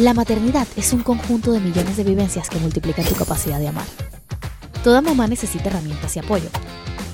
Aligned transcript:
La 0.00 0.14
maternidad 0.14 0.66
es 0.76 0.94
un 0.94 1.02
conjunto 1.02 1.52
de 1.52 1.60
millones 1.60 1.98
de 1.98 2.04
vivencias 2.04 2.48
que 2.48 2.58
multiplican 2.58 3.04
tu 3.04 3.14
capacidad 3.14 3.58
de 3.58 3.68
amar. 3.68 3.84
Toda 4.82 5.02
mamá 5.02 5.26
necesita 5.26 5.68
herramientas 5.68 6.16
y 6.16 6.20
apoyo. 6.20 6.48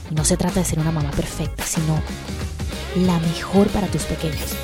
Y 0.08 0.14
no 0.14 0.24
se 0.24 0.36
trata 0.36 0.60
de 0.60 0.66
ser 0.66 0.78
una 0.78 0.92
mamá 0.92 1.10
perfecta, 1.10 1.64
sino 1.64 2.00
la 3.04 3.18
mejor 3.18 3.66
para 3.70 3.88
tus 3.88 4.04
pequeños. 4.04 4.54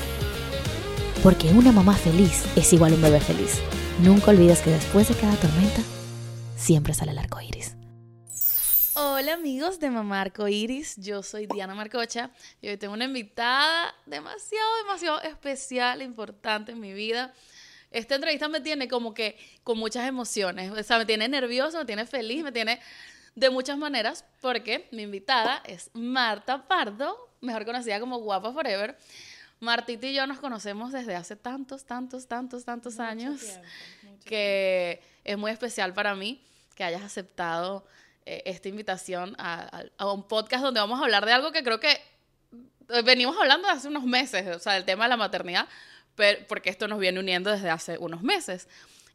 Porque 1.21 1.49
una 1.49 1.73
mamá 1.73 1.95
feliz 1.95 2.45
es 2.55 2.71
igual 2.71 2.93
a 2.93 2.95
un 2.95 3.01
bebé 3.01 3.19
feliz. 3.19 3.59
Nunca 4.01 4.31
olvides 4.31 4.61
que 4.61 4.69
después 4.69 5.09
de 5.09 5.15
cada 5.15 5.35
tormenta, 5.35 5.81
siempre 6.55 6.93
sale 6.93 7.11
el 7.11 7.19
arco 7.19 7.41
iris. 7.41 7.75
Hola 8.95 9.33
amigos 9.33 9.81
de 9.81 9.89
Mamá 9.89 10.21
Arco 10.21 10.47
Iris, 10.47 10.95
yo 10.95 11.23
soy 11.23 11.47
Diana 11.47 11.75
Marcocha 11.75 12.31
y 12.61 12.69
hoy 12.69 12.77
tengo 12.77 12.93
una 12.93 13.05
invitada 13.05 13.93
demasiado, 14.05 14.77
demasiado 14.85 15.21
especial, 15.23 16.01
importante 16.01 16.71
en 16.71 16.79
mi 16.79 16.93
vida 16.93 17.33
esta 17.93 18.15
entrevista 18.15 18.47
me 18.47 18.59
tiene 18.59 18.87
como 18.87 19.13
que 19.13 19.37
con 19.63 19.77
muchas 19.77 20.07
emociones. 20.07 20.71
O 20.71 20.83
sea, 20.83 20.97
me 20.97 21.05
tiene 21.05 21.27
nerviosa, 21.29 21.79
me 21.79 21.85
tiene 21.85 22.05
feliz, 22.05 22.43
me 22.43 22.51
tiene 22.51 22.79
de 23.35 23.49
muchas 23.49 23.77
maneras, 23.77 24.25
porque 24.41 24.87
mi 24.91 25.03
invitada 25.03 25.61
es 25.65 25.89
Marta 25.93 26.67
Pardo, 26.67 27.29
mejor 27.41 27.65
conocida 27.65 27.99
como 27.99 28.19
Guapa 28.19 28.51
Forever. 28.51 28.97
Martita 29.59 30.07
y 30.07 30.13
yo 30.13 30.27
nos 30.27 30.39
conocemos 30.39 30.91
desde 30.91 31.15
hace 31.15 31.35
tantos, 31.35 31.85
tantos, 31.85 32.27
tantos, 32.27 32.65
tantos 32.65 32.99
años, 32.99 33.41
que 34.25 35.01
es 35.23 35.37
muy 35.37 35.51
especial 35.51 35.93
para 35.93 36.15
mí 36.15 36.41
que 36.75 36.83
hayas 36.83 37.03
aceptado 37.03 37.85
eh, 38.25 38.41
esta 38.45 38.67
invitación 38.67 39.35
a, 39.37 39.83
a, 39.97 40.11
un 40.11 40.23
podcast 40.23 40.63
donde 40.63 40.79
vamos 40.79 40.99
a 40.99 41.03
hablar 41.03 41.25
de 41.25 41.33
algo 41.33 41.51
que 41.51 41.63
creo 41.63 41.79
que 41.79 42.01
venimos 43.05 43.37
hablando 43.39 43.67
hace 43.69 43.87
unos 43.87 44.03
meses, 44.03 44.55
o 44.55 44.59
sea, 44.59 44.75
el 44.77 44.85
tema 44.85 45.05
de 45.05 45.09
la 45.09 45.17
maternidad, 45.17 45.67
porque 46.47 46.69
esto 46.69 46.87
nos 46.87 46.99
viene 46.99 47.19
uniendo 47.19 47.51
desde 47.51 47.69
hace 47.69 47.97
unos 47.97 48.21
meses. 48.21 48.67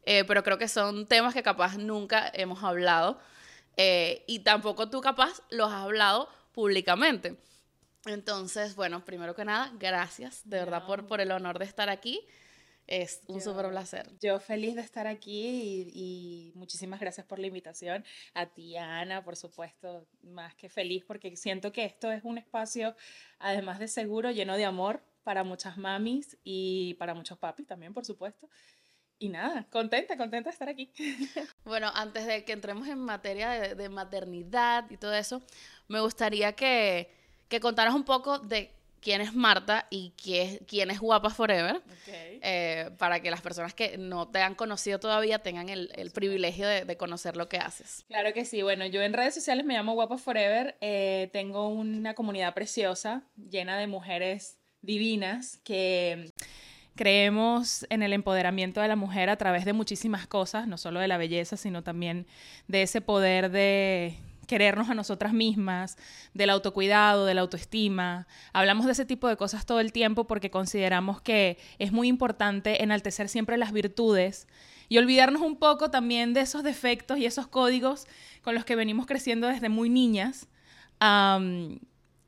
Eh, 0.05 0.23
pero 0.25 0.43
creo 0.43 0.57
que 0.57 0.67
son 0.67 1.05
temas 1.05 1.33
que 1.33 1.43
capaz 1.43 1.77
nunca 1.77 2.31
hemos 2.33 2.63
hablado 2.63 3.19
eh, 3.77 4.23
y 4.27 4.39
tampoco 4.39 4.89
tú 4.89 5.01
capaz 5.01 5.41
los 5.49 5.71
has 5.71 5.83
hablado 5.83 6.29
públicamente. 6.51 7.37
Entonces, 8.05 8.75
bueno, 8.75 9.03
primero 9.03 9.35
que 9.35 9.45
nada, 9.45 9.71
gracias 9.77 10.41
de 10.45 10.57
verdad 10.57 10.85
por, 10.85 11.05
por 11.05 11.21
el 11.21 11.31
honor 11.31 11.59
de 11.59 11.65
estar 11.65 11.89
aquí. 11.89 12.25
Es 12.87 13.21
un 13.27 13.39
súper 13.39 13.69
placer. 13.69 14.09
Yo 14.19 14.39
feliz 14.39 14.73
de 14.73 14.81
estar 14.81 15.05
aquí 15.05 15.45
y, 15.47 15.91
y, 15.93 16.51
muchísimas 16.55 16.99
gracias 16.99 17.23
por 17.27 17.37
la 17.37 17.45
invitación. 17.45 18.03
A 18.33 18.47
ti, 18.47 18.77
Ana, 18.77 19.23
por 19.23 19.35
supuesto, 19.35 20.07
más 20.23 20.55
que 20.55 20.69
feliz 20.69 21.05
porque 21.05 21.35
siento 21.35 21.71
que 21.71 21.85
esto 21.85 22.11
es 22.11 22.23
un 22.23 22.39
espacio, 22.39 22.95
además 23.37 23.77
de 23.77 23.87
seguro, 23.87 24.31
lleno 24.31 24.57
de 24.57 24.65
amor 24.65 25.03
para 25.29 25.43
muchas 25.43 25.77
mamis 25.77 26.35
y 26.43 26.95
para 26.95 27.13
muchos 27.13 27.37
papis 27.37 27.67
también, 27.67 27.93
por 27.93 28.03
supuesto. 28.03 28.49
Y 29.19 29.29
nada, 29.29 29.67
contenta, 29.69 30.17
contenta 30.17 30.49
de 30.49 30.53
estar 30.53 30.69
aquí. 30.69 30.91
Bueno, 31.65 31.91
antes 31.93 32.25
de 32.25 32.43
que 32.43 32.51
entremos 32.51 32.87
en 32.87 32.97
materia 32.97 33.51
de, 33.75 33.89
maternidad 33.89 34.89
y 34.89 34.97
todo 34.97 35.13
eso, 35.13 35.43
me 35.87 35.99
gustaría 35.99 36.53
que, 36.53 37.11
que, 37.47 37.59
contaras 37.59 37.93
un 37.93 38.05
poco 38.05 38.39
de 38.39 38.71
quién 39.01 39.21
es 39.21 39.35
Marta 39.35 39.85
y 39.91 40.13
quién, 40.19 40.57
quién 40.67 40.89
es 40.89 40.99
Guapa 40.99 41.29
Forever, 41.29 41.79
eh, 42.07 42.89
para 42.97 43.19
que 43.19 43.29
las 43.29 43.41
personas 43.41 43.75
que 43.75 43.99
no 43.99 44.29
te 44.29 44.41
han 44.41 44.55
conocido 44.55 44.99
todavía 44.99 45.37
tengan 45.43 45.69
el, 45.69 45.91
el 45.93 46.09
privilegio 46.09 46.67
de, 46.67 46.85
de, 46.85 46.97
conocer 46.97 47.37
lo 47.37 47.47
que 47.47 47.57
haces. 47.57 48.03
Claro 48.07 48.33
que 48.33 48.45
sí, 48.45 48.63
bueno, 48.63 48.87
yo 48.87 49.03
en 49.03 49.13
redes 49.13 49.35
sociales 49.35 49.63
me 49.63 49.75
llamo 49.75 49.93
Guapa 49.93 50.17
Forever, 50.17 50.75
eh, 50.81 51.29
tengo 51.31 51.67
una 51.67 52.15
comunidad 52.15 52.55
preciosa, 52.55 53.21
llena 53.37 53.77
de 53.77 53.85
mujeres 53.85 54.58
divinas 54.81 55.59
que 55.63 56.31
creemos 56.95 57.85
en 57.89 58.03
el 58.03 58.11
empoderamiento 58.11 58.81
de 58.81 58.87
la 58.87 58.95
mujer 58.95 59.29
a 59.29 59.37
través 59.37 59.63
de 59.63 59.73
muchísimas 59.73 60.27
cosas, 60.27 60.67
no 60.67 60.77
solo 60.77 60.99
de 60.99 61.07
la 61.07 61.17
belleza, 61.17 61.55
sino 61.55 61.81
también 61.81 62.27
de 62.67 62.81
ese 62.81 62.99
poder 62.99 63.51
de 63.51 64.17
querernos 64.47 64.89
a 64.89 64.95
nosotras 64.95 65.31
mismas, 65.31 65.95
del 66.33 66.49
autocuidado, 66.49 67.25
de 67.25 67.35
la 67.35 67.41
autoestima. 67.41 68.27
Hablamos 68.51 68.85
de 68.87 68.93
ese 68.93 69.05
tipo 69.05 69.27
de 69.29 69.37
cosas 69.37 69.65
todo 69.65 69.79
el 69.79 69.93
tiempo 69.93 70.25
porque 70.25 70.49
consideramos 70.49 71.21
que 71.21 71.57
es 71.77 71.91
muy 71.91 72.07
importante 72.07 72.83
enaltecer 72.83 73.29
siempre 73.29 73.57
las 73.57 73.71
virtudes 73.71 74.47
y 74.89 74.97
olvidarnos 74.97 75.43
un 75.43 75.55
poco 75.55 75.91
también 75.91 76.33
de 76.33 76.41
esos 76.41 76.63
defectos 76.63 77.19
y 77.19 77.25
esos 77.27 77.47
códigos 77.47 78.07
con 78.41 78.55
los 78.55 78.65
que 78.65 78.75
venimos 78.75 79.05
creciendo 79.05 79.47
desde 79.47 79.69
muy 79.69 79.87
niñas 79.89 80.47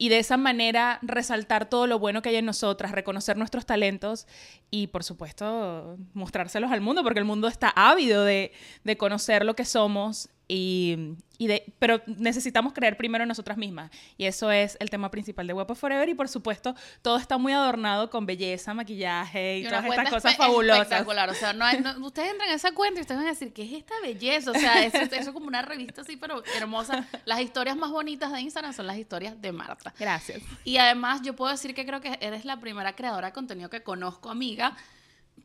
y 0.01 0.09
de 0.09 0.17
esa 0.17 0.35
manera 0.35 0.97
resaltar 1.03 1.69
todo 1.69 1.85
lo 1.85 1.99
bueno 1.99 2.23
que 2.23 2.29
hay 2.29 2.37
en 2.37 2.45
nosotras, 2.45 2.89
reconocer 2.89 3.37
nuestros 3.37 3.67
talentos 3.67 4.25
y 4.71 4.87
por 4.87 5.03
supuesto 5.03 5.95
mostrárselos 6.15 6.71
al 6.71 6.81
mundo, 6.81 7.03
porque 7.03 7.19
el 7.19 7.25
mundo 7.25 7.47
está 7.47 7.69
ávido 7.75 8.25
de, 8.25 8.51
de 8.83 8.97
conocer 8.97 9.45
lo 9.45 9.55
que 9.55 9.63
somos 9.63 10.29
y, 10.53 11.47
de, 11.47 11.73
pero 11.79 12.01
necesitamos 12.07 12.73
creer 12.73 12.97
primero 12.97 13.23
en 13.23 13.29
nosotras 13.29 13.57
mismas. 13.57 13.89
Y 14.17 14.25
eso 14.25 14.51
es 14.51 14.75
el 14.81 14.89
tema 14.89 15.09
principal 15.09 15.47
de 15.47 15.53
Guapa 15.53 15.75
Forever. 15.75 16.09
Y 16.09 16.13
por 16.13 16.27
supuesto, 16.27 16.75
todo 17.01 17.15
está 17.17 17.37
muy 17.37 17.53
adornado 17.53 18.09
con 18.09 18.25
belleza, 18.25 18.73
maquillaje 18.73 19.59
y, 19.59 19.63
todas 19.63 19.85
estas 19.85 20.09
cosas 20.09 20.35
fabulosas. 20.35 20.81
Espectacular. 20.81 21.29
O 21.29 21.33
sea, 21.33 21.53
no, 21.53 21.65
ustedes 22.05 22.31
entran 22.31 22.49
en 22.49 22.55
esa 22.55 22.73
cuenta 22.73 22.99
y 22.99 23.01
ustedes 23.01 23.19
van 23.19 23.27
a 23.27 23.31
decir, 23.31 23.53
¿qué 23.53 23.63
es 23.63 23.71
esta 23.71 23.93
belleza? 24.01 24.51
O 24.51 24.53
sea, 24.53 24.83
eso, 24.83 24.97
es 24.97 25.29
como 25.29 25.47
una 25.47 25.61
revista 25.61 26.01
así, 26.01 26.17
pero 26.17 26.43
hermosa. 26.57 27.07
Las 27.23 27.39
historias 27.39 27.77
más 27.77 27.91
bonitas 27.91 28.31
de 28.33 28.41
Instagram 28.41 28.73
son 28.73 28.87
las 28.87 28.97
historias 28.97 29.41
de 29.41 29.53
Marta. 29.53 29.93
Gracias. 29.97 30.41
Y 30.65 30.77
además, 30.77 31.21
yo 31.21 31.33
puedo 31.33 31.51
decir 31.51 31.73
que 31.73 31.85
creo 31.85 32.01
que 32.01 32.17
eres 32.19 32.43
la 32.43 32.59
primera 32.59 32.93
creadora 32.93 33.27
de 33.27 33.33
contenido 33.33 33.69
que 33.69 33.83
conozco, 33.83 34.29
amiga, 34.29 34.75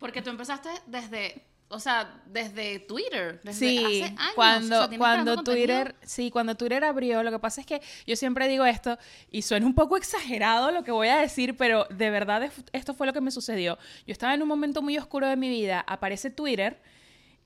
porque 0.00 0.20
tú 0.20 0.30
empezaste 0.30 0.68
desde 0.86 1.44
o 1.68 1.80
sea, 1.80 2.22
desde 2.26 2.78
Twitter, 2.78 3.40
desde 3.42 3.58
sí, 3.58 3.78
hace 3.78 4.04
años. 4.04 4.32
Cuando, 4.34 4.88
cuando 4.98 5.42
Twitter, 5.42 5.96
sí, 6.02 6.30
cuando 6.30 6.54
Twitter 6.54 6.84
abrió, 6.84 7.22
lo 7.22 7.30
que 7.32 7.38
pasa 7.40 7.60
es 7.60 7.66
que 7.66 7.82
yo 8.06 8.14
siempre 8.14 8.46
digo 8.46 8.64
esto, 8.64 8.96
y 9.30 9.42
suena 9.42 9.66
un 9.66 9.74
poco 9.74 9.96
exagerado 9.96 10.70
lo 10.70 10.84
que 10.84 10.92
voy 10.92 11.08
a 11.08 11.16
decir, 11.16 11.56
pero 11.56 11.86
de 11.90 12.10
verdad 12.10 12.48
esto 12.72 12.94
fue 12.94 13.06
lo 13.06 13.12
que 13.12 13.20
me 13.20 13.32
sucedió. 13.32 13.78
Yo 14.06 14.12
estaba 14.12 14.34
en 14.34 14.42
un 14.42 14.48
momento 14.48 14.80
muy 14.80 14.96
oscuro 14.96 15.26
de 15.26 15.36
mi 15.36 15.48
vida, 15.48 15.84
aparece 15.88 16.30
Twitter, 16.30 16.80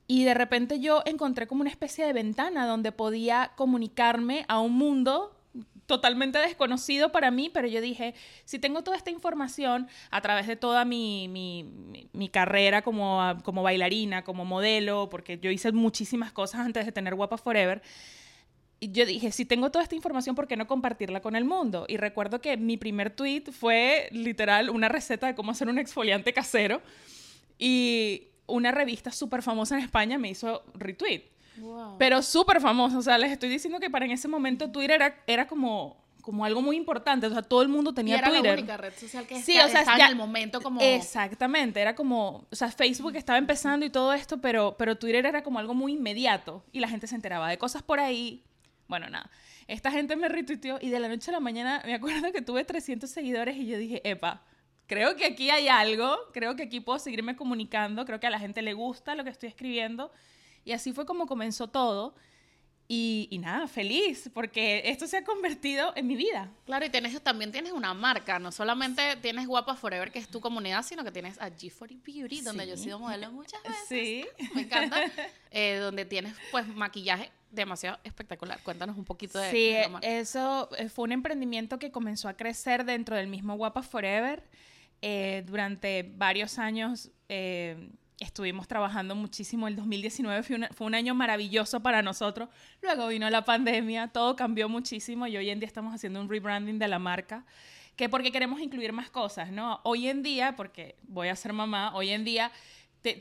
y 0.06 0.24
de 0.24 0.34
repente 0.34 0.80
yo 0.80 1.02
encontré 1.06 1.46
como 1.46 1.62
una 1.62 1.70
especie 1.70 2.04
de 2.04 2.12
ventana 2.12 2.66
donde 2.66 2.92
podía 2.92 3.52
comunicarme 3.56 4.44
a 4.48 4.60
un 4.60 4.74
mundo 4.74 5.39
totalmente 5.90 6.38
desconocido 6.38 7.10
para 7.10 7.32
mí, 7.32 7.50
pero 7.52 7.66
yo 7.66 7.80
dije, 7.80 8.14
si 8.44 8.60
tengo 8.60 8.84
toda 8.84 8.96
esta 8.96 9.10
información 9.10 9.88
a 10.12 10.20
través 10.20 10.46
de 10.46 10.54
toda 10.54 10.84
mi, 10.84 11.26
mi, 11.26 12.08
mi, 12.12 12.28
carrera 12.28 12.82
como, 12.82 13.20
como 13.42 13.64
bailarina, 13.64 14.22
como 14.22 14.44
modelo, 14.44 15.08
porque 15.10 15.40
yo 15.40 15.50
hice 15.50 15.72
muchísimas 15.72 16.30
cosas 16.30 16.60
antes 16.60 16.86
de 16.86 16.92
tener 16.92 17.16
Guapa 17.16 17.38
Forever, 17.38 17.82
y 18.78 18.92
yo 18.92 19.04
dije, 19.04 19.32
si 19.32 19.44
tengo 19.44 19.72
toda 19.72 19.82
esta 19.82 19.96
información, 19.96 20.36
¿por 20.36 20.46
qué 20.46 20.56
no 20.56 20.68
compartirla 20.68 21.20
con 21.20 21.34
el 21.34 21.44
mundo? 21.44 21.86
Y 21.88 21.96
recuerdo 21.96 22.40
que 22.40 22.56
mi 22.56 22.76
primer 22.76 23.10
tweet 23.10 23.46
fue 23.50 24.08
literal 24.12 24.70
una 24.70 24.88
receta 24.88 25.26
de 25.26 25.34
cómo 25.34 25.50
hacer 25.50 25.68
un 25.68 25.80
exfoliante 25.80 26.32
casero. 26.32 26.82
Y 27.58 28.28
una 28.46 28.70
revista 28.70 29.10
súper 29.10 29.42
famosa 29.42 29.76
en 29.76 29.82
España 29.82 30.18
me 30.18 30.30
hizo 30.30 30.62
retweet. 30.74 31.24
Pero 31.98 32.22
súper 32.22 32.60
famoso. 32.60 32.98
O 32.98 33.02
sea, 33.02 33.18
les 33.18 33.32
estoy 33.32 33.48
diciendo 33.48 33.80
que 33.80 33.90
para 33.90 34.04
en 34.04 34.12
ese 34.12 34.28
momento 34.28 34.70
Twitter 34.70 34.96
era, 34.96 35.22
era 35.26 35.46
como 35.46 36.00
como 36.20 36.44
algo 36.44 36.62
muy 36.62 36.76
importante, 36.76 37.26
o 37.26 37.30
sea, 37.30 37.42
todo 37.42 37.62
el 37.62 37.68
mundo 37.68 37.92
tenía 37.92 38.16
y 38.16 38.18
era 38.18 38.28
Twitter. 38.28 38.44
la 38.44 38.52
única 38.52 38.76
red 38.76 38.92
social 38.94 39.26
que 39.26 39.40
sí, 39.40 39.58
o 39.58 39.68
sea, 39.68 39.80
estaba 39.80 39.98
en 39.98 40.10
el 40.10 40.16
momento 40.16 40.60
como 40.60 40.80
Exactamente, 40.80 41.80
era 41.80 41.94
como, 41.94 42.46
o 42.50 42.56
sea, 42.56 42.70
Facebook 42.70 43.16
estaba 43.16 43.38
empezando 43.38 43.84
y 43.84 43.90
todo 43.90 44.12
esto, 44.12 44.40
pero 44.40 44.76
pero 44.78 44.96
Twitter 44.96 45.26
era 45.26 45.42
como 45.42 45.58
algo 45.58 45.74
muy 45.74 45.94
inmediato 45.94 46.62
y 46.72 46.80
la 46.80 46.88
gente 46.88 47.06
se 47.06 47.14
enteraba 47.14 47.48
de 47.48 47.58
cosas 47.58 47.82
por 47.82 48.00
ahí. 48.00 48.44
Bueno, 48.88 49.08
nada. 49.08 49.30
Esta 49.66 49.90
gente 49.90 50.16
me 50.16 50.28
retuiteó 50.28 50.78
y 50.80 50.90
de 50.90 50.98
la 50.98 51.08
noche 51.08 51.30
a 51.30 51.34
la 51.34 51.40
mañana 51.40 51.82
me 51.84 51.94
acuerdo 51.94 52.32
que 52.32 52.42
tuve 52.42 52.64
300 52.64 53.08
seguidores 53.08 53.56
y 53.56 53.66
yo 53.66 53.78
dije, 53.78 54.00
"Epa, 54.08 54.42
creo 54.86 55.16
que 55.16 55.26
aquí 55.26 55.50
hay 55.50 55.68
algo, 55.68 56.16
creo 56.32 56.56
que 56.56 56.64
aquí 56.64 56.80
puedo 56.80 56.98
seguirme 56.98 57.36
comunicando, 57.36 58.04
creo 58.04 58.20
que 58.20 58.26
a 58.26 58.30
la 58.30 58.38
gente 58.38 58.62
le 58.62 58.72
gusta 58.72 59.14
lo 59.14 59.24
que 59.24 59.30
estoy 59.30 59.48
escribiendo." 59.48 60.10
Y 60.64 60.72
así 60.72 60.92
fue 60.92 61.06
como 61.06 61.26
comenzó 61.26 61.68
todo. 61.68 62.14
Y, 62.92 63.38
nada, 63.40 63.68
feliz, 63.68 64.28
porque 64.34 64.82
esto 64.86 65.06
se 65.06 65.18
ha 65.18 65.22
convertido 65.22 65.92
en 65.94 66.08
mi 66.08 66.16
vida. 66.16 66.50
Claro, 66.66 66.84
y 66.84 66.90
tienes, 66.90 67.22
también 67.22 67.52
tienes 67.52 67.70
una 67.70 67.94
marca, 67.94 68.40
no 68.40 68.50
solamente 68.50 69.14
tienes 69.22 69.46
Guapa 69.46 69.76
Forever, 69.76 70.10
que 70.10 70.18
es 70.18 70.26
tu 70.26 70.40
comunidad, 70.40 70.82
sino 70.82 71.04
que 71.04 71.12
tienes 71.12 71.40
a 71.40 71.50
G40 71.50 72.02
Beauty, 72.04 72.40
donde 72.40 72.66
yo 72.66 72.74
he 72.74 72.76
sido 72.76 72.98
modelo 72.98 73.30
muchas 73.30 73.62
veces. 73.62 73.86
Sí. 73.88 74.26
Me 74.56 74.62
encanta. 74.62 75.04
Eh, 75.52 75.76
donde 75.76 76.04
tienes, 76.04 76.34
pues, 76.50 76.66
maquillaje 76.66 77.30
demasiado 77.52 78.00
espectacular. 78.02 78.60
Cuéntanos 78.64 78.98
un 78.98 79.04
poquito 79.04 79.38
de, 79.38 79.52
sí, 79.52 79.72
eso 80.02 80.68
eh, 80.76 80.88
fue 80.88 81.04
un 81.04 81.12
emprendimiento 81.12 81.78
que 81.78 81.92
comenzó 81.92 82.28
a 82.28 82.34
crecer 82.34 82.84
dentro 82.84 83.14
del 83.14 83.28
mismo 83.28 83.56
Guapa 83.56 83.84
Forever. 83.84 84.42
Eh, 85.00 85.44
durante 85.46 86.02
varios 86.02 86.58
años 86.58 87.10
estuvimos 88.20 88.68
trabajando 88.68 89.16
muchísimo. 89.16 89.66
El 89.66 89.76
2019 89.76 90.42
fue, 90.42 90.68
fue, 90.68 90.86
un 90.86 90.94
año 90.94 91.14
maravilloso 91.14 91.80
para 91.80 92.02
nosotros. 92.02 92.48
Luego 92.82 93.08
vino 93.08 93.28
la 93.30 93.44
pandemia, 93.44 94.08
todo 94.08 94.36
cambió 94.36 94.68
muchísimo 94.68 95.26
y 95.26 95.36
hoy 95.36 95.50
en 95.50 95.58
día 95.58 95.66
estamos 95.66 95.94
haciendo 95.94 96.20
un 96.20 96.28
rebranding 96.28 96.78
de 96.78 96.88
la 96.88 96.98
marca. 96.98 97.44
Que 97.96 98.08
porque 98.08 98.30
queremos 98.30 98.60
incluir 98.60 98.92
más 98.92 99.10
cosas, 99.10 99.50
¿no? 99.50 99.80
Hoy 99.82 100.08
en 100.08 100.22
día, 100.22 100.54
porque 100.56 100.96
voy 101.02 101.28
a 101.28 101.36
ser 101.36 101.52
mamá, 101.52 101.94
hoy 101.94 102.10
en 102.10 102.24
día 102.24 102.52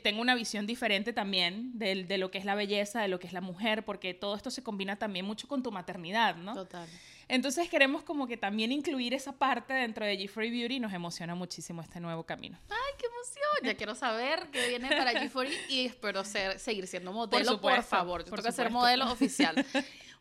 tengo 0.02 0.20
una 0.20 0.34
visión 0.34 0.66
diferente 0.66 1.12
también 1.12 1.78
de, 1.78 2.04
de, 2.04 2.18
lo 2.18 2.30
que 2.30 2.38
es 2.38 2.44
la 2.44 2.54
belleza, 2.54 3.00
de 3.00 3.08
lo 3.08 3.18
que 3.18 3.26
es 3.26 3.32
la 3.32 3.40
mujer, 3.40 3.84
porque 3.84 4.12
todo 4.12 4.36
esto 4.36 4.50
se 4.50 4.62
combina 4.62 4.96
también 4.96 5.24
mucho 5.24 5.48
con 5.48 5.62
tu 5.62 5.72
maternidad, 5.72 6.36
¿no? 6.36 6.54
Total. 6.54 6.86
Entonces 7.30 7.68
queremos 7.68 8.02
como 8.02 8.26
que 8.26 8.36
también 8.36 8.72
incluir 8.72 9.14
esa 9.14 9.30
parte 9.30 9.72
dentro 9.72 10.04
de 10.04 10.18
G4 10.18 10.50
Beauty 10.50 10.74
y 10.74 10.80
nos 10.80 10.92
emociona 10.92 11.36
muchísimo 11.36 11.80
este 11.80 12.00
nuevo 12.00 12.24
camino. 12.24 12.58
¡Ay, 12.68 12.94
qué 12.98 13.06
emoción! 13.06 13.68
Ya 13.70 13.76
quiero 13.76 13.94
saber 13.94 14.48
qué 14.50 14.66
viene 14.66 14.88
para 14.88 15.12
G4 15.12 15.48
y 15.68 15.86
espero 15.86 16.24
ser, 16.24 16.58
seguir 16.58 16.88
siendo 16.88 17.12
modelo, 17.12 17.60
por, 17.60 17.84
favor. 17.84 18.24
Yo 18.24 18.32
tengo 18.32 18.42
que 18.42 18.50
ser 18.50 18.70
modelo 18.72 19.08
oficial. 19.12 19.64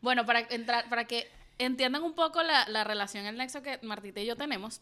bueno, 0.02 0.24
para 0.28 0.42
entrar, 0.52 0.88
para 0.88 1.06
que 1.06 1.28
entiendan 1.58 2.04
un 2.04 2.14
poco 2.14 2.44
la, 2.44 2.70
la 2.70 2.84
relación, 2.84 3.26
el 3.26 3.38
nexo 3.38 3.64
que 3.64 3.80
Martita 3.82 4.20
y 4.20 4.28
yo 4.28 4.36
tenemos. 4.36 4.80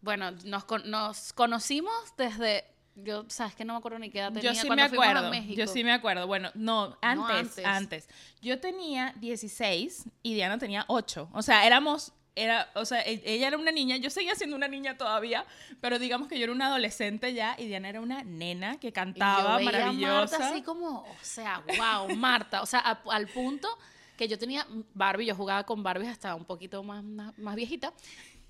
Bueno, 0.00 0.30
nos, 0.44 0.64
nos 0.86 1.34
conocimos 1.34 1.92
desde 2.16 2.64
yo, 3.02 3.24
sabes 3.28 3.54
que 3.54 3.64
no 3.64 3.74
me 3.74 3.78
acuerdo 3.78 3.98
ni 3.98 4.10
qué 4.10 4.20
edad 4.20 4.32
tenía. 4.32 4.52
Yo 4.52 4.60
sí 4.60 4.70
me 4.70 4.82
acuerdo. 4.82 5.32
Yo 5.34 5.66
sí 5.66 5.84
me 5.84 5.92
acuerdo. 5.92 6.26
Bueno, 6.26 6.50
no, 6.54 6.96
antes, 7.00 7.64
antes, 7.64 8.08
Yo 8.40 8.60
tenía 8.60 9.14
16 9.18 10.04
y 10.22 10.34
Diana 10.34 10.58
tenía 10.58 10.84
8. 10.88 11.30
O 11.32 11.42
sea, 11.42 11.66
éramos 11.66 12.12
era, 12.34 12.70
o 12.74 12.84
sea, 12.84 13.00
e, 13.00 13.20
ella 13.24 13.48
era 13.48 13.58
una 13.58 13.72
niña, 13.72 13.96
yo 13.96 14.10
seguía 14.10 14.34
siendo 14.36 14.54
una 14.54 14.68
niña 14.68 14.96
todavía, 14.96 15.44
pero 15.80 15.98
digamos 15.98 16.28
que 16.28 16.38
yo 16.38 16.44
era 16.44 16.52
una 16.52 16.68
adolescente 16.68 17.34
ya 17.34 17.56
y 17.58 17.66
Diana 17.66 17.88
era 17.88 18.00
una 18.00 18.22
nena 18.22 18.78
que 18.78 18.92
cantaba 18.92 19.60
y 19.60 19.64
yo 19.64 19.72
maravillosa. 19.72 20.36
A 20.36 20.38
Marta 20.38 20.50
así 20.50 20.62
como, 20.62 21.00
o 21.00 21.16
sea, 21.20 21.64
wow, 21.76 22.14
Marta, 22.16 22.62
o 22.62 22.66
sea, 22.66 22.78
al 22.80 23.26
punto 23.26 23.68
que 24.16 24.28
yo 24.28 24.38
tenía 24.38 24.66
Barbie, 24.94 25.26
yo 25.26 25.34
jugaba 25.34 25.64
con 25.64 25.82
Barbie 25.82 26.08
hasta 26.08 26.34
un 26.34 26.44
poquito 26.44 26.82
más, 26.82 27.02
más 27.02 27.56
viejita 27.56 27.92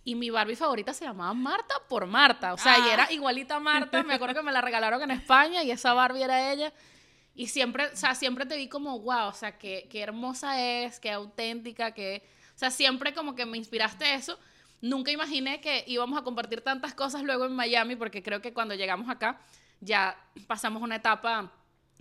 y 0.08 0.14
mi 0.14 0.30
Barbie 0.30 0.56
favorita 0.56 0.94
se 0.94 1.04
llamaba 1.04 1.34
Marta 1.34 1.74
por 1.86 2.06
Marta. 2.06 2.54
O 2.54 2.56
sea, 2.56 2.78
y 2.78 2.82
ah. 2.88 2.94
era 2.94 3.12
igualita 3.12 3.56
a 3.56 3.60
Marta. 3.60 4.02
Me 4.02 4.14
acuerdo 4.14 4.36
que 4.36 4.42
me 4.42 4.52
la 4.52 4.62
regalaron 4.62 5.02
en 5.02 5.10
España 5.10 5.62
y 5.62 5.70
esa 5.70 5.92
Barbie 5.92 6.22
era 6.22 6.50
ella. 6.50 6.72
Y 7.34 7.48
siempre, 7.48 7.88
o 7.88 7.96
sea, 7.96 8.14
siempre 8.14 8.46
te 8.46 8.56
vi 8.56 8.68
como, 8.68 8.98
wow, 9.00 9.28
o 9.28 9.34
sea, 9.34 9.58
qué, 9.58 9.86
qué 9.90 10.00
hermosa 10.00 10.62
es, 10.62 10.98
qué 10.98 11.10
auténtica, 11.10 11.92
que... 11.92 12.22
O 12.54 12.58
sea, 12.58 12.70
siempre 12.70 13.12
como 13.12 13.34
que 13.34 13.44
me 13.44 13.58
inspiraste 13.58 14.14
eso. 14.14 14.38
Nunca 14.80 15.10
imaginé 15.10 15.60
que 15.60 15.84
íbamos 15.86 16.18
a 16.18 16.22
compartir 16.22 16.62
tantas 16.62 16.94
cosas 16.94 17.22
luego 17.22 17.44
en 17.44 17.52
Miami, 17.52 17.94
porque 17.94 18.22
creo 18.22 18.40
que 18.40 18.54
cuando 18.54 18.74
llegamos 18.74 19.10
acá 19.10 19.38
ya 19.78 20.16
pasamos 20.46 20.82
una 20.82 20.96
etapa 20.96 21.52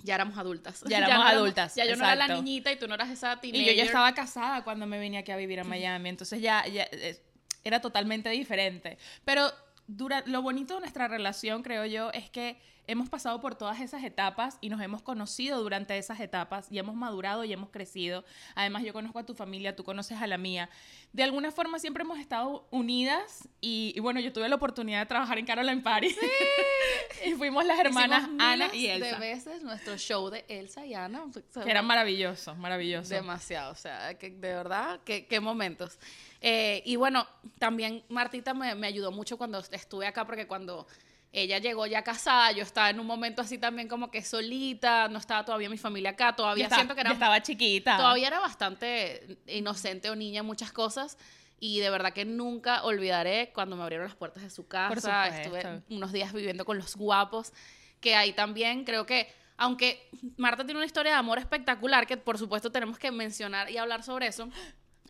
ya 0.03 0.15
éramos 0.15 0.37
adultas. 0.37 0.83
Ya 0.87 0.97
éramos 1.05 1.25
adultas. 1.25 1.75
ya 1.75 1.85
yo 1.85 1.95
no 1.95 2.03
era 2.05 2.15
la 2.15 2.27
niñita 2.27 2.71
y 2.71 2.77
tú 2.77 2.87
no 2.87 2.95
eras 2.95 3.09
esa 3.09 3.39
teenager. 3.39 3.67
Y 3.67 3.69
yo 3.69 3.73
ya 3.73 3.83
estaba 3.83 4.13
casada 4.13 4.63
cuando 4.63 4.85
me 4.85 4.97
venía 4.99 5.19
aquí 5.21 5.31
a 5.31 5.37
vivir 5.37 5.59
a 5.59 5.63
Miami. 5.63 6.09
Entonces 6.09 6.41
ya, 6.41 6.65
ya 6.67 6.87
eh, 6.91 7.19
era 7.67 7.81
totalmente 7.81 8.29
diferente. 8.29 8.97
Pero 9.25 9.51
dura, 9.87 10.23
lo 10.25 10.41
bonito 10.41 10.75
de 10.75 10.81
nuestra 10.81 11.07
relación, 11.07 11.63
creo 11.63 11.85
yo, 11.85 12.11
es 12.11 12.29
que 12.29 12.57
hemos 12.87 13.09
pasado 13.09 13.39
por 13.41 13.55
todas 13.55 13.81
esas 13.81 14.03
etapas 14.03 14.57
y 14.61 14.69
nos 14.69 14.81
hemos 14.81 15.01
conocido 15.01 15.61
durante 15.61 15.97
esas 15.97 16.19
etapas 16.19 16.67
y 16.71 16.79
hemos 16.79 16.95
madurado 16.95 17.43
y 17.43 17.51
hemos 17.51 17.69
crecido. 17.69 18.23
Además, 18.55 18.83
yo 18.83 18.93
conozco 18.93 19.19
a 19.19 19.25
tu 19.25 19.35
familia, 19.35 19.75
tú 19.75 19.83
conoces 19.83 20.21
a 20.21 20.27
la 20.27 20.37
mía. 20.37 20.69
De 21.11 21.23
alguna 21.23 21.51
forma 21.51 21.79
siempre 21.79 22.03
hemos 22.03 22.17
estado 22.19 22.67
unidas 22.71 23.47
y, 23.59 23.99
bueno, 23.99 24.19
yo 24.19 24.31
tuve 24.31 24.47
la 24.47 24.55
oportunidad 24.55 25.01
de 25.01 25.05
trabajar 25.05 25.37
en 25.37 25.45
Caroline 25.45 25.81
Paris. 25.81 26.17
y 27.25 27.33
fuimos 27.33 27.65
las 27.65 27.77
hermanas 27.79 28.29
Ana 28.39 28.73
y 28.73 28.87
Elsa. 28.87 29.19
de 29.19 29.19
veces 29.19 29.63
nuestro 29.63 29.97
show 29.97 30.29
de 30.29 30.45
Elsa 30.47 30.85
y 30.85 30.93
Ana. 30.93 31.25
Que 31.63 31.69
era 31.69 31.81
maravilloso, 31.81 32.55
maravilloso. 32.55 33.13
Demasiado, 33.13 33.73
o 33.73 33.75
sea, 33.75 34.17
que 34.17 34.29
de 34.29 34.53
verdad, 34.53 35.01
qué, 35.03 35.27
qué 35.27 35.39
momentos. 35.39 35.99
Eh, 36.39 36.83
y 36.85 36.95
bueno, 36.95 37.27
también 37.59 38.03
Martita 38.09 38.53
me, 38.53 38.75
me 38.75 38.87
ayudó 38.87 39.11
mucho 39.11 39.37
cuando 39.37 39.59
estuve 39.59 40.07
acá 40.07 40.25
porque 40.25 40.47
cuando 40.47 40.87
ella 41.31 41.59
llegó 41.59 41.85
ya 41.85 42.03
casada, 42.03 42.51
yo 42.51 42.63
estaba 42.63 42.89
en 42.89 42.99
un 42.99 43.05
momento 43.05 43.41
así 43.41 43.57
también 43.57 43.87
como 43.87 44.09
que 44.09 44.23
solita, 44.23 45.07
no 45.09 45.19
estaba 45.19 45.43
todavía 45.45 45.69
mi 45.69 45.77
familia 45.77 46.11
acá, 46.11 46.35
todavía 46.35 46.69
siento 46.69 46.95
que 46.95 47.01
era... 47.01 47.11
estaba 47.11 47.41
chiquita. 47.41 47.97
Todavía 47.97 48.27
era 48.27 48.39
bastante 48.39 49.37
inocente 49.47 50.09
o 50.09 50.15
niña 50.15 50.39
en 50.39 50.45
muchas 50.45 50.71
cosas 50.71 51.17
y 51.59 51.79
de 51.79 51.89
verdad 51.89 52.13
que 52.13 52.25
nunca 52.25 52.83
olvidaré 52.83 53.51
cuando 53.53 53.75
me 53.75 53.83
abrieron 53.83 54.07
las 54.07 54.15
puertas 54.15 54.43
de 54.43 54.49
su 54.49 54.67
casa, 54.67 55.27
estuve 55.27 55.83
unos 55.89 56.11
días 56.11 56.33
viviendo 56.33 56.65
con 56.65 56.77
los 56.77 56.95
guapos, 56.95 57.51
que 57.99 58.15
ahí 58.15 58.33
también 58.33 58.83
creo 58.83 59.05
que, 59.05 59.27
aunque 59.57 60.09
Marta 60.37 60.63
tiene 60.63 60.79
una 60.79 60.85
historia 60.85 61.13
de 61.13 61.17
amor 61.17 61.39
espectacular, 61.39 62.05
que 62.05 62.17
por 62.17 62.37
supuesto 62.37 62.71
tenemos 62.71 62.99
que 62.99 63.11
mencionar 63.11 63.71
y 63.71 63.77
hablar 63.77 64.03
sobre 64.03 64.27
eso, 64.27 64.49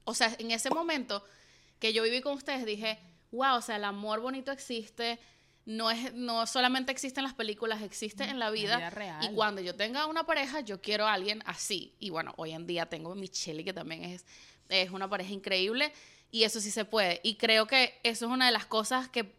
o 0.06 0.14
sea, 0.14 0.34
en 0.40 0.52
ese 0.52 0.70
momento 0.70 1.24
que 1.80 1.94
yo 1.94 2.02
viví 2.02 2.22
con 2.22 2.34
ustedes 2.34 2.66
dije, 2.66 2.98
wow, 3.32 3.58
o 3.58 3.62
sea, 3.62 3.76
el 3.76 3.84
amor 3.84 4.22
bonito 4.22 4.52
existe, 4.52 5.20
no, 5.68 5.92
es, 5.92 6.14
no 6.14 6.48
solamente 6.48 6.94
existe 6.94 7.20
en 7.20 7.26
las 7.26 7.34
películas, 7.34 7.82
existe 7.82 8.24
en 8.24 8.40
la 8.40 8.50
vida. 8.50 8.90
real. 8.90 9.22
Y 9.24 9.36
cuando 9.36 9.62
yo 9.62 9.76
tenga 9.76 10.06
una 10.06 10.26
pareja, 10.26 10.62
yo 10.62 10.82
quiero 10.82 11.06
a 11.06 11.14
alguien 11.14 11.44
así. 11.46 11.94
Y 12.00 12.10
bueno, 12.10 12.34
hoy 12.38 12.54
en 12.54 12.66
día 12.66 12.86
tengo 12.86 13.12
a 13.12 13.16
Michelle, 13.16 13.66
que 13.66 13.74
también 13.74 14.06
es, 14.06 14.26
es 14.70 14.92
una 14.92 15.10
pareja 15.10 15.34
increíble. 15.34 15.92
Y 16.32 16.44
eso 16.44 16.62
sí 16.62 16.72
se 16.72 16.86
puede. 16.86 17.20
Y 17.22 17.36
creo 17.36 17.68
que 17.68 18.00
eso 18.04 18.28
es 18.28 18.32
una 18.32 18.46
de 18.46 18.54
las 18.54 18.66
cosas 18.66 19.10
que 19.10 19.36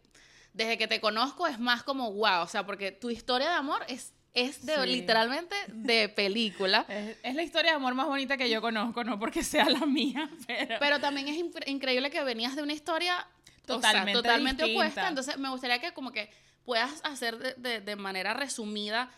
desde 0.53 0.77
que 0.77 0.87
te 0.87 1.01
conozco 1.01 1.47
es 1.47 1.59
más 1.59 1.81
como 1.81 2.13
wow. 2.13 2.43
O 2.43 2.47
sea, 2.47 2.63
porque 2.63 2.91
tu 2.91 3.09
historia 3.09 3.49
de 3.49 3.55
amor 3.55 3.83
es 3.87 4.13
es 4.35 4.63
de 4.63 4.85
literalmente 4.85 5.55
de 5.67 6.09
película. 6.15 6.85
Es, 7.23 7.33
la 7.33 7.41
historia 7.41 7.71
de 7.71 7.77
amor 7.77 7.95
más 7.95 8.05
bonita 8.05 8.37
que 8.37 8.47
yo 8.47 8.61
conozco, 8.61 9.03
no 9.03 9.17
porque 9.17 9.43
sea 9.43 9.67
la 9.67 9.87
mía, 9.87 10.29
pero... 10.47 10.75
Pero 10.79 10.99
también 10.99 11.27
es 11.27 11.43
increíble 11.65 12.11
que 12.11 12.23
venías 12.23 12.55
de 12.55 12.61
una 12.61 12.73
historia 12.73 13.27
totalmente, 13.75 14.13
totalmente 14.13 14.63
opuesta. 14.63 15.07
Entonces, 15.07 15.37
me 15.37 15.49
gustaría 15.49 15.79
que 15.79 15.93
como 15.93 16.11
que 16.11 16.29
puedas 16.63 17.01
hacer 17.03 17.57
de, 17.57 17.81
de, 17.81 17.95
manera 17.95 18.33
resumida 18.33 19.09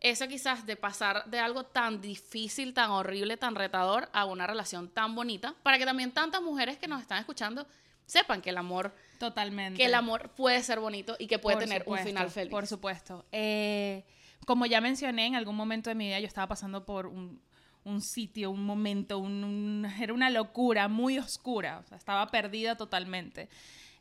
eso 0.00 0.28
quizás 0.28 0.66
de 0.66 0.76
pasar 0.76 1.24
de 1.26 1.38
algo 1.38 1.64
tan 1.64 2.00
difícil, 2.00 2.74
tan 2.74 2.90
horrible, 2.90 3.36
tan 3.36 3.54
retador 3.54 4.08
a 4.12 4.26
una 4.26 4.46
relación 4.46 4.88
tan 4.88 5.14
bonita, 5.14 5.54
para 5.62 5.78
que 5.78 5.86
también 5.86 6.12
tantas 6.12 6.42
mujeres 6.42 6.76
que 6.76 6.88
nos 6.88 7.00
están 7.00 7.18
escuchando 7.18 7.66
sepan 8.06 8.42
que 8.42 8.50
el 8.50 8.58
amor 8.58 8.94
totalmente 9.18 9.78
que 9.78 9.86
el 9.86 9.94
amor 9.94 10.30
puede 10.30 10.62
ser 10.62 10.78
bonito 10.78 11.16
y 11.18 11.26
que 11.26 11.38
puede 11.38 11.56
tener 11.56 11.84
un 11.86 11.98
final 11.98 12.30
feliz. 12.30 12.50
Por 12.50 12.66
supuesto. 12.66 13.24
Eh, 13.32 14.04
como 14.46 14.66
ya 14.66 14.80
mencioné, 14.80 15.26
en 15.26 15.36
algún 15.36 15.56
momento 15.56 15.88
de 15.88 15.94
mi 15.94 16.06
vida 16.06 16.20
yo 16.20 16.26
estaba 16.26 16.48
pasando 16.48 16.84
por 16.84 17.06
un, 17.06 17.40
un 17.84 18.00
sitio, 18.00 18.50
un 18.50 18.64
momento, 18.64 19.18
un, 19.18 19.90
era 19.98 20.12
una 20.12 20.30
locura 20.30 20.88
muy 20.88 21.18
oscura, 21.18 21.78
o 21.78 21.88
sea, 21.88 21.96
estaba 21.96 22.26
perdida 22.30 22.76
totalmente. 22.76 23.48